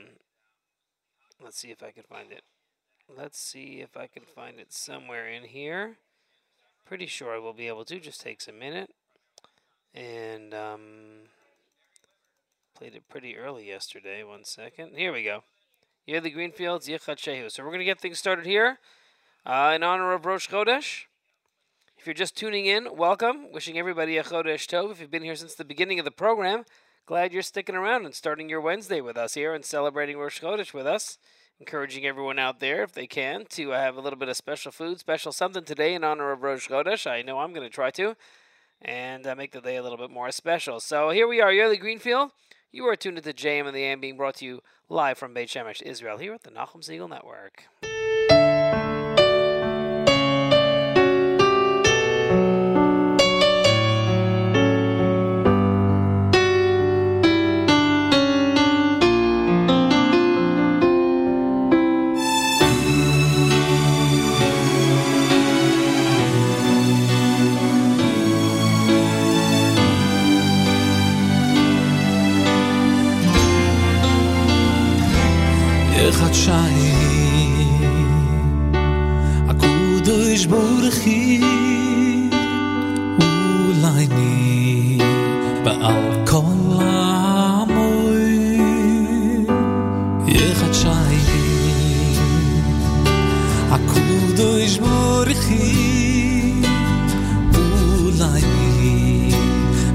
let's 1.42 1.58
see 1.58 1.70
if 1.70 1.82
I 1.82 1.92
can 1.92 2.02
find 2.02 2.30
it. 2.32 2.42
Let's 3.08 3.38
see 3.38 3.80
if 3.80 3.96
I 3.96 4.06
can 4.06 4.24
find 4.24 4.60
it 4.60 4.72
somewhere 4.72 5.26
in 5.26 5.44
here. 5.44 5.96
Pretty 6.92 7.06
sure 7.06 7.34
I 7.34 7.38
will 7.38 7.54
be 7.54 7.68
able 7.68 7.86
to. 7.86 7.98
Just 7.98 8.20
takes 8.20 8.46
a 8.46 8.52
minute. 8.52 8.90
And, 9.94 10.52
um, 10.52 10.80
Played 12.76 12.96
it 12.96 13.08
pretty 13.08 13.38
early 13.38 13.66
yesterday. 13.66 14.22
One 14.22 14.44
second. 14.44 14.90
Here 14.94 15.10
we 15.10 15.24
go. 15.24 15.42
Yeli 16.06 16.34
Greenfields, 16.34 16.86
Yichad 16.88 17.16
Shehu. 17.16 17.50
So 17.50 17.62
we're 17.62 17.70
going 17.70 17.78
to 17.78 17.86
get 17.86 17.98
things 17.98 18.18
started 18.18 18.44
here 18.44 18.78
uh, 19.46 19.72
in 19.74 19.82
honor 19.82 20.12
of 20.12 20.26
Rosh 20.26 20.50
Chodesh. 20.50 21.04
If 21.96 22.06
you're 22.06 22.12
just 22.12 22.36
tuning 22.36 22.66
in, 22.66 22.94
welcome. 22.94 23.50
Wishing 23.52 23.78
everybody 23.78 24.18
a 24.18 24.22
Chodesh 24.22 24.66
Tov. 24.66 24.90
If 24.90 25.00
you've 25.00 25.10
been 25.10 25.22
here 25.22 25.34
since 25.34 25.54
the 25.54 25.64
beginning 25.64 25.98
of 25.98 26.04
the 26.04 26.10
program, 26.10 26.66
glad 27.06 27.32
you're 27.32 27.40
sticking 27.40 27.74
around 27.74 28.04
and 28.04 28.14
starting 28.14 28.50
your 28.50 28.60
Wednesday 28.60 29.00
with 29.00 29.16
us 29.16 29.32
here 29.32 29.54
and 29.54 29.64
celebrating 29.64 30.18
Rosh 30.18 30.42
Chodesh 30.42 30.74
with 30.74 30.86
us. 30.86 31.16
Encouraging 31.60 32.04
everyone 32.06 32.38
out 32.38 32.60
there, 32.60 32.82
if 32.82 32.92
they 32.92 33.06
can, 33.06 33.44
to 33.50 33.72
uh, 33.72 33.80
have 33.80 33.96
a 33.96 34.00
little 34.00 34.18
bit 34.18 34.28
of 34.28 34.36
special 34.36 34.72
food, 34.72 34.98
special 34.98 35.32
something 35.32 35.64
today 35.64 35.94
in 35.94 36.02
honor 36.02 36.32
of 36.32 36.42
Rosh 36.42 36.68
Chodesh. 36.68 37.08
I 37.08 37.22
know 37.22 37.38
I'm 37.38 37.52
going 37.52 37.66
to 37.66 37.72
try 37.72 37.90
to. 37.92 38.16
And 38.80 39.26
uh, 39.26 39.36
make 39.36 39.52
the 39.52 39.60
day 39.60 39.76
a 39.76 39.82
little 39.82 39.98
bit 39.98 40.10
more 40.10 40.32
special. 40.32 40.80
So 40.80 41.10
here 41.10 41.28
we 41.28 41.40
are, 41.40 41.52
Yeli 41.52 41.78
Greenfield. 41.78 42.32
You 42.72 42.84
are 42.86 42.96
tuned 42.96 43.18
into 43.18 43.32
JM 43.32 43.68
in 43.68 43.74
the 43.74 43.84
AM 43.84 44.00
being 44.00 44.16
brought 44.16 44.36
to 44.36 44.44
you 44.44 44.62
live 44.88 45.18
from 45.18 45.34
Beit 45.34 45.48
Shemesh, 45.48 45.82
Israel, 45.82 46.18
here 46.18 46.34
at 46.34 46.42
the 46.42 46.50
Nachum 46.50 46.80
Segal 46.80 47.08
Network. 47.08 47.64
Chai, 76.32 76.72
akudo 79.46 80.16
is 80.32 80.46
Acudo 80.46 80.88
esborghi 80.88 81.40
Ulaini 83.68 84.96
Ba 85.62 85.72
alcol 85.92 86.80
amoi 87.60 88.32
Ye 90.26 90.46
acciai 90.66 91.22
Acudo 93.76 94.48
esborghi 94.66 95.68
Ulaini 97.60 99.34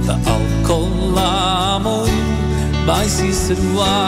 Ba 0.06 0.16
alcol 0.36 1.18
amoi 1.18 2.18
Ba 2.86 2.98
si 3.10 3.30
seruai 3.34 4.07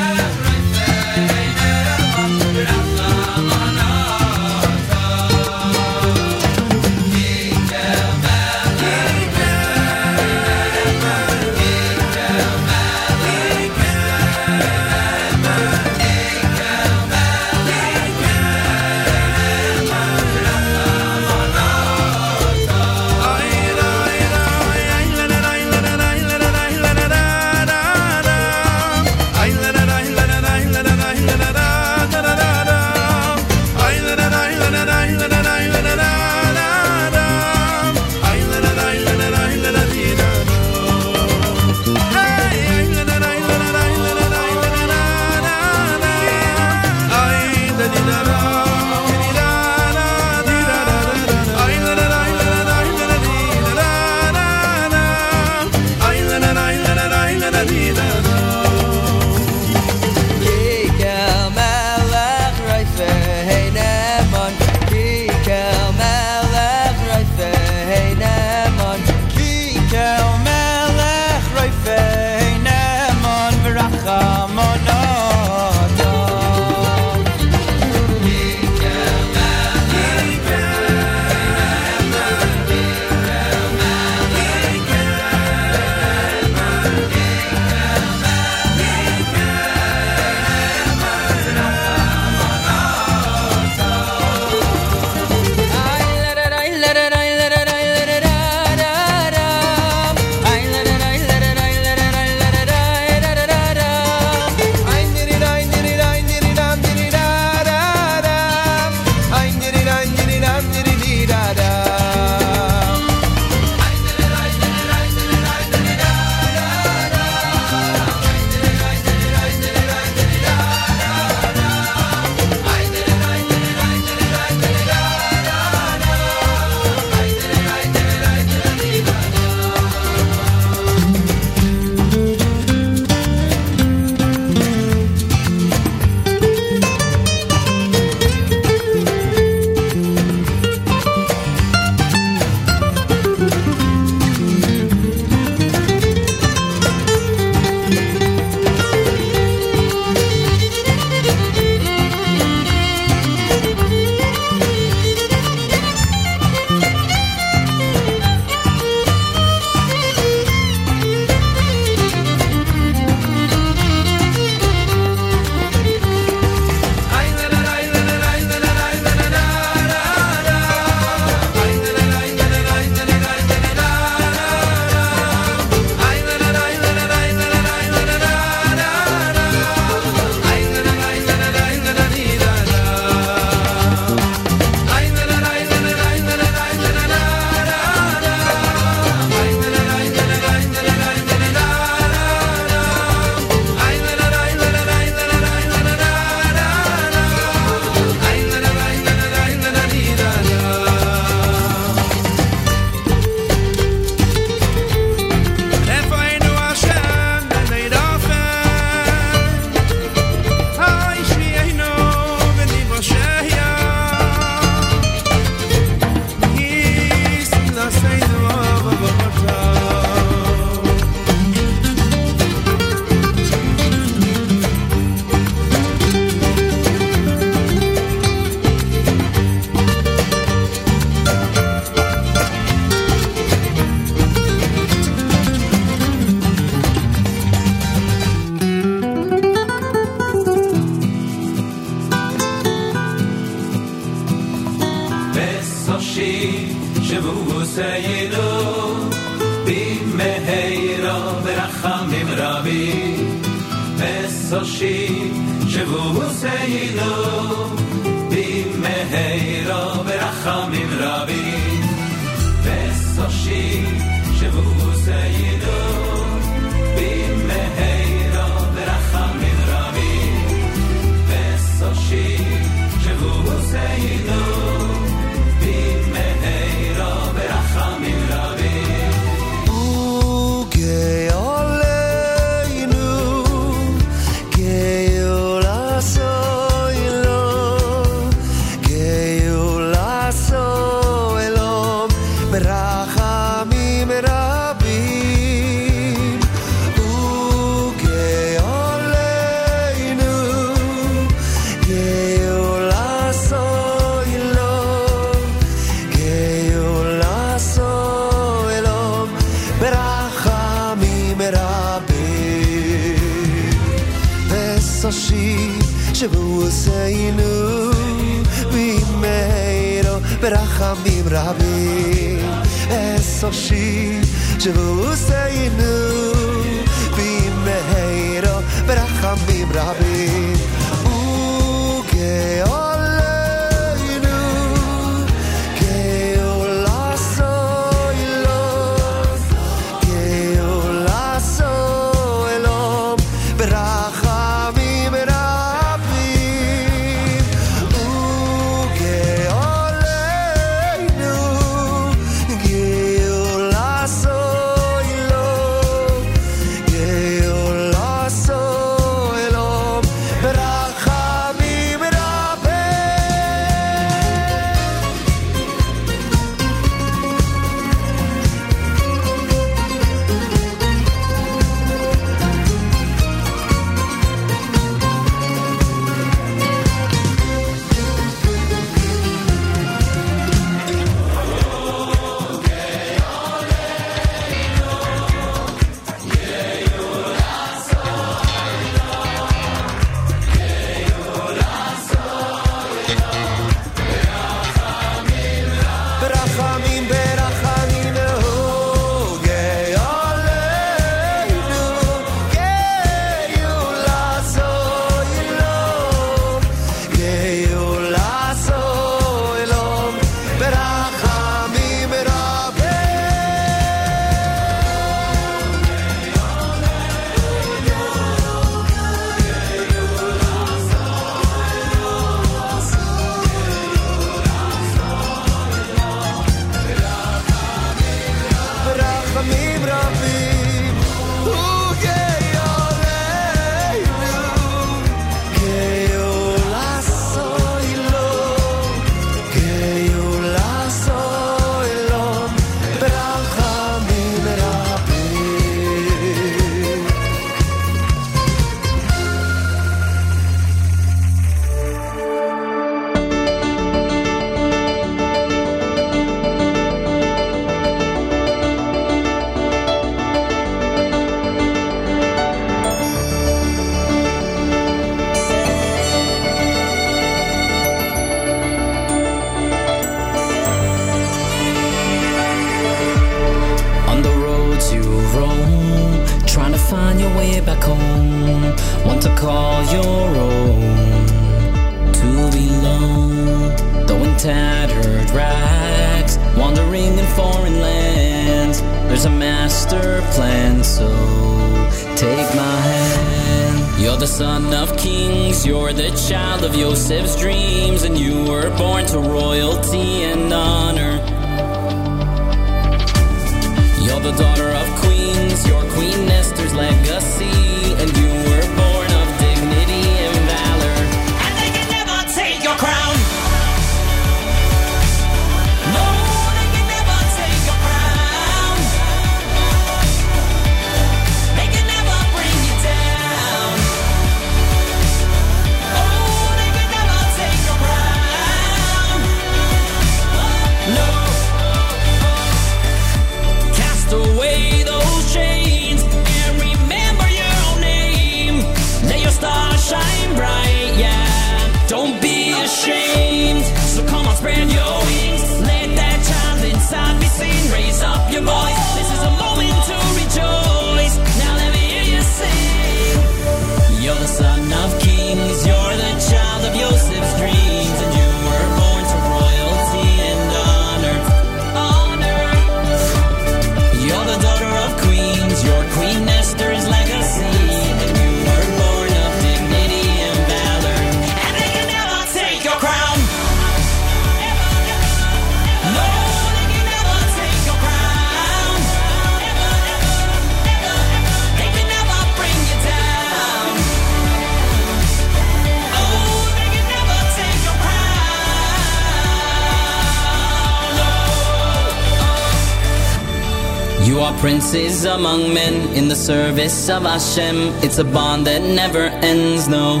service 596.32 596.88
of 596.88 597.02
Hashem. 597.02 597.56
It's 597.84 597.98
a 597.98 598.04
bond 598.04 598.46
that 598.46 598.62
never 598.62 599.04
ends, 599.32 599.68
no. 599.68 600.00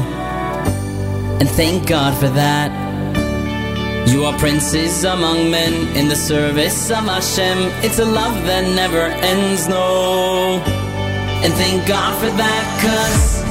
And 1.40 1.48
thank 1.60 1.86
God 1.86 2.18
for 2.18 2.28
that. 2.28 2.70
You 4.08 4.24
are 4.24 4.38
princes 4.38 5.04
among 5.04 5.50
men 5.50 5.74
in 5.94 6.08
the 6.08 6.16
service 6.16 6.90
of 6.90 7.04
Hashem. 7.04 7.58
It's 7.86 7.98
a 7.98 8.06
love 8.06 8.36
that 8.46 8.64
never 8.82 9.04
ends, 9.32 9.68
no. 9.68 10.62
And 11.44 11.52
thank 11.52 11.86
God 11.86 12.12
for 12.18 12.30
that, 12.42 12.64
cause. 12.82 13.41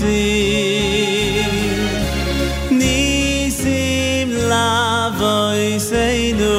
nisi 0.00 1.44
nisi 2.70 4.26
la 4.48 5.12
voi 5.16 5.78
sei 5.78 6.32
no 6.32 6.58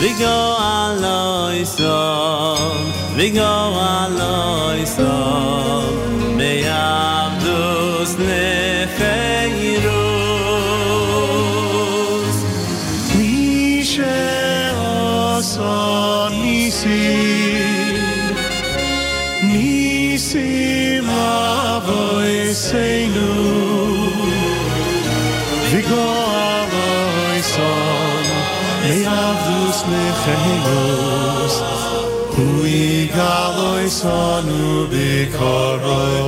vi 0.00 0.10
go 0.18 0.56
aloi 0.58 1.64
so 1.64 2.58
go 3.30 3.52
aloi 3.80 4.86
slichenos 29.88 31.54
hu 32.34 32.46
igaloi 32.66 33.88
sonu 34.00 34.64
bikoroi 34.92 36.20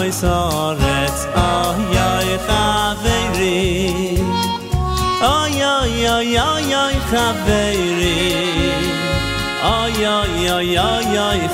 כנפוי 0.00 0.12
זורת, 0.12 1.12
אוי 1.36 1.84
אוי 1.84 2.38
חברים, 2.38 4.32
אוי 5.22 5.64
אוי 5.64 6.10
אוי 6.10 6.40
אוי 6.40 6.74
אוי 6.74 6.94
חברים, 7.10 8.90
אוי 9.62 10.06
אוי 10.06 10.50
אוי 10.50 10.78
אוי 10.78 11.18
אוי 11.18 11.48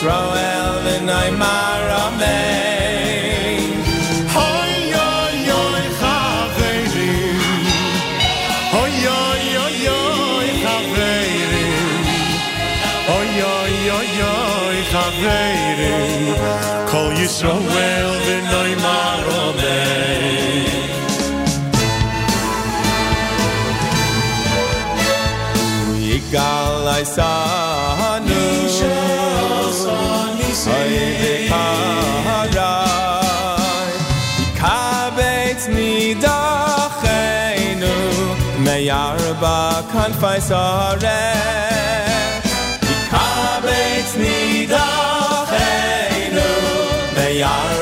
Yisrael 0.00 0.76
v'naymar 0.84 1.88
amen. 2.04 3.64
Hoy 4.34 4.72
yoy 4.94 5.34
yoy 5.48 5.84
chaverim, 6.00 7.44
hoy 8.74 8.92
chaverim, 10.62 11.84
hoy 13.10 13.28
chaverim, 14.92 16.24
kol 16.90 17.10
Yisrael 17.20 18.19
מארבע 39.89 39.89
כנפי 39.91 40.41
סורת 40.41 41.03
יקבץ 42.83 44.15
נידחנו 44.17 45.55
מארבע 47.17 47.78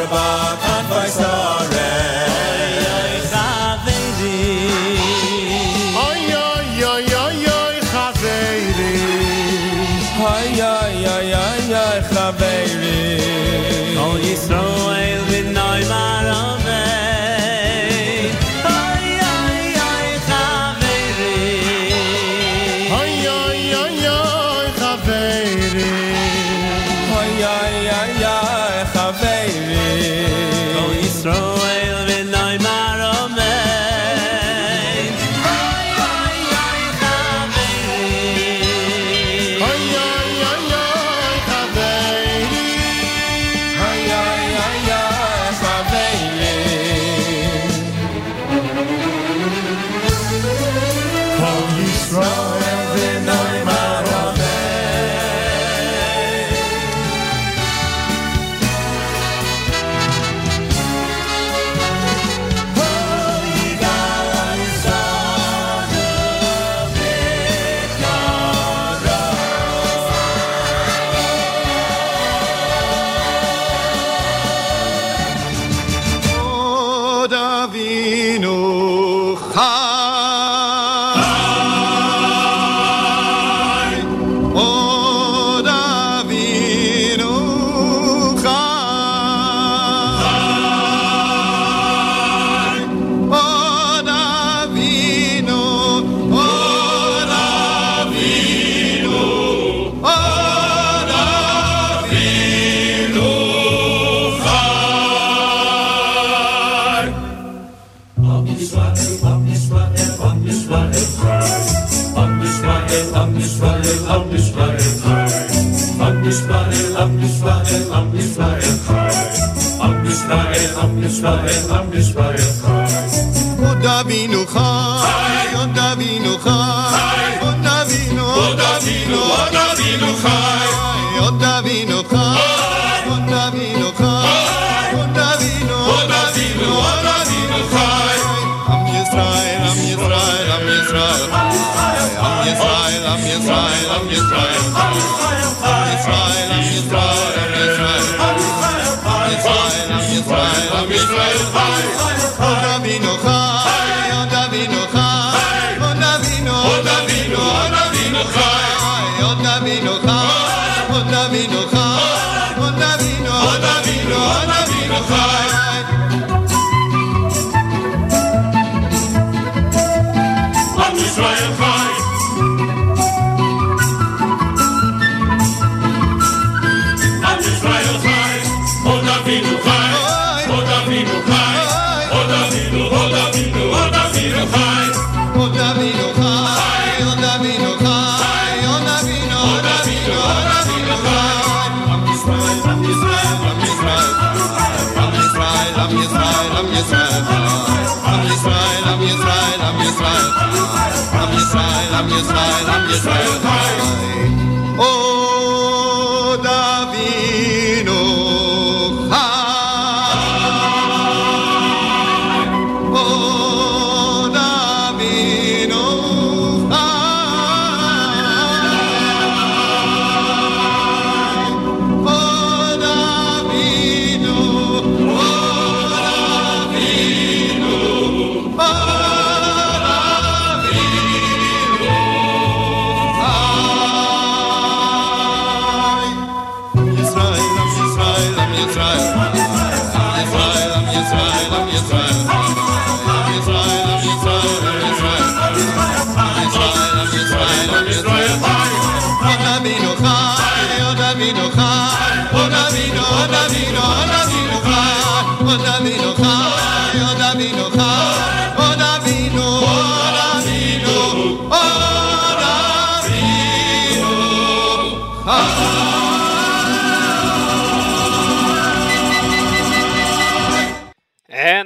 יתברך 121.49 121.73
עם 121.73 121.99
ישראל 121.99 122.37
חי. 122.37 123.67
עוד 123.67 123.85
אבינו 123.87 124.47
חי, 124.47 125.57
עוד 125.57 125.79
אבינו 125.79 126.39
חי. 126.39 126.88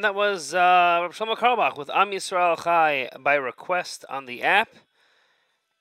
And 0.02 0.06
that 0.06 0.16
was 0.16 0.52
uh, 0.52 1.08
Shlomo 1.12 1.36
Carlebach 1.36 1.78
with 1.78 1.88
Am 1.88 2.10
Yisrael 2.10 2.60
Chai 2.60 3.08
by 3.20 3.34
request 3.34 4.04
on 4.10 4.26
the 4.26 4.42
app. 4.42 4.70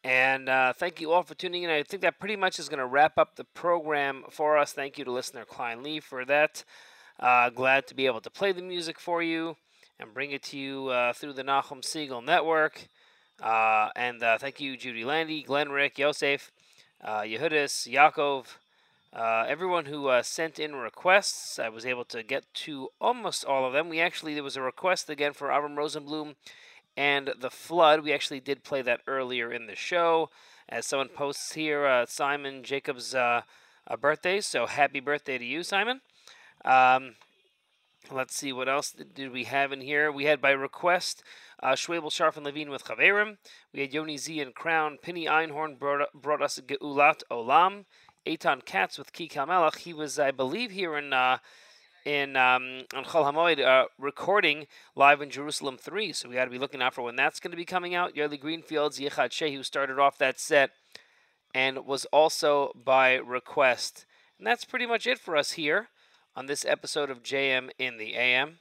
And 0.03 0.47
uh, 0.47 0.73
thank 0.73 1.01
you 1.01 1.11
all 1.11 1.23
for 1.23 1.33
tuning 1.33 1.63
in. 1.63 1.71
I 1.71 1.81
think 1.81 2.03
that 2.03 2.19
pretty 2.19 2.35
much 2.35 2.59
is 2.59 2.69
going 2.69 2.77
to 2.77 2.85
wrap 2.85 3.17
up 3.17 3.35
the 3.35 3.45
program 3.45 4.25
for 4.29 4.59
us. 4.59 4.73
Thank 4.73 4.99
you 4.99 5.05
to 5.05 5.11
listener 5.11 5.43
Klein 5.43 5.81
Lee 5.81 5.99
for 5.99 6.23
that. 6.25 6.63
Uh, 7.19 7.49
glad 7.49 7.87
to 7.87 7.95
be 7.95 8.05
able 8.05 8.21
to 8.21 8.29
play 8.29 8.51
the 8.51 8.61
music 8.61 8.99
for 8.99 9.23
you 9.23 9.55
and 9.99 10.13
bring 10.13 10.29
it 10.29 10.43
to 10.43 10.57
you 10.59 10.89
uh, 10.89 11.13
through 11.13 11.33
the 11.33 11.43
Nachum 11.43 11.81
Segal 11.81 12.23
Network. 12.23 12.89
Uh, 13.41 13.89
and 13.95 14.21
uh, 14.21 14.37
thank 14.37 14.61
you, 14.61 14.77
Judy 14.77 15.03
Landy, 15.03 15.41
Glenn 15.41 15.71
Rick, 15.71 15.97
Yosef, 15.97 16.51
uh, 17.03 17.21
Yehudis, 17.21 17.91
Yaakov, 17.91 18.45
uh, 19.13 19.45
everyone 19.47 19.85
who 19.85 20.07
uh, 20.07 20.23
sent 20.23 20.59
in 20.59 20.75
requests. 20.75 21.59
I 21.59 21.69
was 21.69 21.85
able 21.85 22.05
to 22.05 22.23
get 22.23 22.45
to 22.53 22.89
almost 22.99 23.43
all 23.43 23.65
of 23.65 23.73
them. 23.73 23.89
We 23.89 23.99
actually, 23.99 24.33
there 24.33 24.43
was 24.43 24.57
a 24.57 24.61
request 24.61 25.09
again 25.09 25.33
for 25.33 25.49
Avram 25.49 25.75
Rosenblum 25.75 26.35
and 26.95 27.33
The 27.39 27.49
Flood. 27.49 28.03
We 28.03 28.13
actually 28.13 28.39
did 28.39 28.63
play 28.63 28.81
that 28.81 29.01
earlier 29.07 29.51
in 29.51 29.67
the 29.67 29.75
show. 29.75 30.29
As 30.69 30.85
someone 30.85 31.09
posts 31.09 31.53
here, 31.53 31.85
uh, 31.85 32.05
Simon 32.05 32.63
Jacob's 32.63 33.13
uh, 33.13 33.41
birthday. 33.99 34.39
So 34.39 34.65
happy 34.65 35.01
birthday 35.01 35.37
to 35.37 35.45
you, 35.45 35.63
Simon. 35.63 36.01
Um, 36.63 37.15
let's 38.09 38.35
see, 38.35 38.53
what 38.53 38.69
else 38.69 38.91
did, 38.91 39.13
did 39.13 39.31
we 39.31 39.43
have 39.45 39.71
in 39.71 39.81
here? 39.81 40.11
We 40.11 40.25
had 40.25 40.41
by 40.41 40.51
request 40.51 41.23
uh, 41.61 41.73
Schwebel, 41.73 42.11
Sharf, 42.11 42.37
and 42.37 42.45
Levine 42.45 42.69
with 42.69 42.85
Chaverim. 42.85 43.37
We 43.73 43.81
had 43.81 43.93
Yoni 43.93 44.17
Z 44.17 44.39
and 44.39 44.55
Crown. 44.55 44.97
Penny 45.01 45.25
Einhorn 45.25 45.77
brought, 45.77 46.13
brought 46.13 46.41
us 46.41 46.59
Geulat 46.65 47.23
Olam. 47.29 47.85
Eitan 48.25 48.63
Katz 48.65 48.97
with 48.97 49.13
Ki 49.13 49.29
Melech. 49.35 49.77
He 49.77 49.93
was, 49.93 50.19
I 50.19 50.31
believe, 50.31 50.71
here 50.71 50.97
in 50.97 51.13
uh, 51.13 51.37
in 52.05 52.35
um, 52.35 52.83
on 52.95 53.03
Chol 53.05 53.31
Hamoed 53.31 53.63
uh, 53.63 53.85
recording 53.97 54.67
live 54.95 55.21
in 55.21 55.29
Jerusalem 55.29 55.77
3. 55.77 56.13
So 56.13 56.29
we 56.29 56.35
got 56.35 56.45
to 56.45 56.51
be 56.51 56.59
looking 56.59 56.81
out 56.81 56.93
for 56.93 57.01
when 57.01 57.15
that's 57.15 57.39
going 57.39 57.51
to 57.51 57.57
be 57.57 57.65
coming 57.65 57.95
out. 57.95 58.15
Yerli 58.15 58.39
Greenfields, 58.39 58.99
Yichad 58.99 59.31
Shea, 59.31 59.53
who 59.53 59.63
started 59.63 59.99
off 59.99 60.17
that 60.17 60.39
set 60.39 60.71
and 61.53 61.85
was 61.85 62.05
also 62.05 62.71
by 62.75 63.15
request. 63.15 64.05
And 64.37 64.47
that's 64.47 64.65
pretty 64.65 64.85
much 64.85 65.05
it 65.05 65.19
for 65.19 65.35
us 65.35 65.51
here 65.51 65.89
on 66.35 66.45
this 66.45 66.65
episode 66.65 67.09
of 67.09 67.23
JM 67.23 67.69
in 67.77 67.97
the 67.97 68.15
AM. 68.15 68.59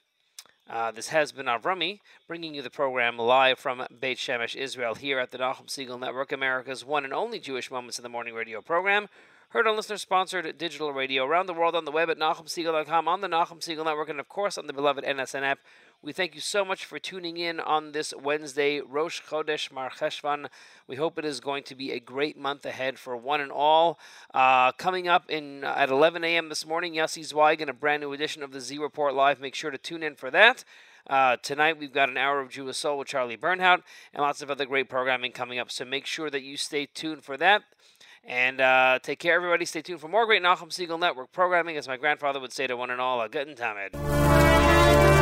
Uh, 0.68 0.90
this 0.92 1.08
has 1.08 1.32
been 1.32 1.46
Avrami, 1.46 1.98
bringing 2.28 2.54
you 2.54 2.62
the 2.62 2.70
program 2.70 3.18
live 3.18 3.58
from 3.58 3.84
Beit 4.00 4.18
Shemesh, 4.18 4.54
Israel, 4.54 4.94
here 4.94 5.18
at 5.18 5.32
the 5.32 5.38
Nachum 5.38 5.66
Segal 5.66 5.98
Network, 5.98 6.30
America's 6.30 6.84
one 6.84 7.04
and 7.04 7.12
only 7.12 7.40
Jewish 7.40 7.72
Moments 7.72 7.98
in 7.98 8.04
the 8.04 8.08
Morning 8.08 8.34
radio 8.34 8.60
program. 8.60 9.08
Heard 9.50 9.66
on 9.66 9.74
listener-sponsored 9.74 10.58
digital 10.58 10.92
radio 10.92 11.24
around 11.24 11.46
the 11.46 11.54
world 11.54 11.74
on 11.74 11.84
the 11.84 11.90
web 11.90 12.08
at 12.08 12.20
NachumSegal.com, 12.20 13.08
on 13.08 13.20
the 13.20 13.26
Nachum 13.26 13.58
Segal 13.58 13.84
Network, 13.84 14.08
and 14.08 14.20
of 14.20 14.28
course 14.28 14.56
on 14.56 14.68
the 14.68 14.72
beloved 14.72 15.02
NSN 15.04 15.42
app. 15.42 15.58
We 16.02 16.12
thank 16.12 16.36
you 16.36 16.40
so 16.40 16.64
much 16.64 16.84
for 16.84 17.00
tuning 17.00 17.36
in 17.36 17.58
on 17.58 17.90
this 17.90 18.14
Wednesday, 18.16 18.80
Rosh 18.80 19.20
Chodesh 19.20 19.72
Mar 19.72 19.90
Cheshvan. 19.90 20.46
We 20.86 20.94
hope 20.94 21.18
it 21.18 21.24
is 21.24 21.40
going 21.40 21.64
to 21.64 21.74
be 21.74 21.90
a 21.90 21.98
great 21.98 22.38
month 22.38 22.64
ahead 22.64 22.96
for 22.96 23.16
one 23.16 23.40
and 23.40 23.50
all. 23.50 23.98
Uh, 24.32 24.70
coming 24.70 25.08
up 25.08 25.28
in 25.28 25.64
at 25.64 25.90
11 25.90 26.22
a.m. 26.22 26.48
this 26.48 26.64
morning, 26.64 26.94
Yossi 26.94 27.24
Zweig 27.24 27.60
in 27.60 27.68
a 27.68 27.74
brand 27.74 28.02
new 28.02 28.12
edition 28.12 28.44
of 28.44 28.52
the 28.52 28.60
Z 28.60 28.78
Report 28.78 29.14
Live. 29.14 29.40
Make 29.40 29.56
sure 29.56 29.72
to 29.72 29.78
tune 29.78 30.04
in 30.04 30.14
for 30.14 30.30
that. 30.30 30.62
Uh, 31.08 31.36
tonight 31.42 31.76
we've 31.76 31.92
got 31.92 32.08
an 32.08 32.16
hour 32.16 32.38
of 32.38 32.50
Jewish 32.50 32.76
Soul 32.76 32.98
with 32.98 33.08
Charlie 33.08 33.36
Bernhaut 33.36 33.82
and 34.14 34.22
lots 34.22 34.42
of 34.42 34.50
other 34.52 34.64
great 34.64 34.88
programming 34.88 35.32
coming 35.32 35.58
up. 35.58 35.72
So 35.72 35.84
make 35.84 36.06
sure 36.06 36.30
that 36.30 36.42
you 36.42 36.56
stay 36.56 36.86
tuned 36.86 37.24
for 37.24 37.36
that. 37.38 37.64
And 38.24 38.60
uh, 38.60 38.98
take 39.02 39.18
care, 39.18 39.34
everybody. 39.34 39.64
Stay 39.64 39.82
tuned 39.82 40.00
for 40.00 40.08
more 40.08 40.26
great 40.26 40.42
Nachum 40.42 40.68
Segal 40.68 40.98
Network 40.98 41.32
programming. 41.32 41.76
As 41.76 41.88
my 41.88 41.96
grandfather 41.96 42.40
would 42.40 42.52
say 42.52 42.66
to 42.66 42.76
one 42.76 42.90
and 42.90 43.00
all, 43.00 43.20
a 43.20 43.28
good 43.28 43.56
Tamid. 43.56 45.19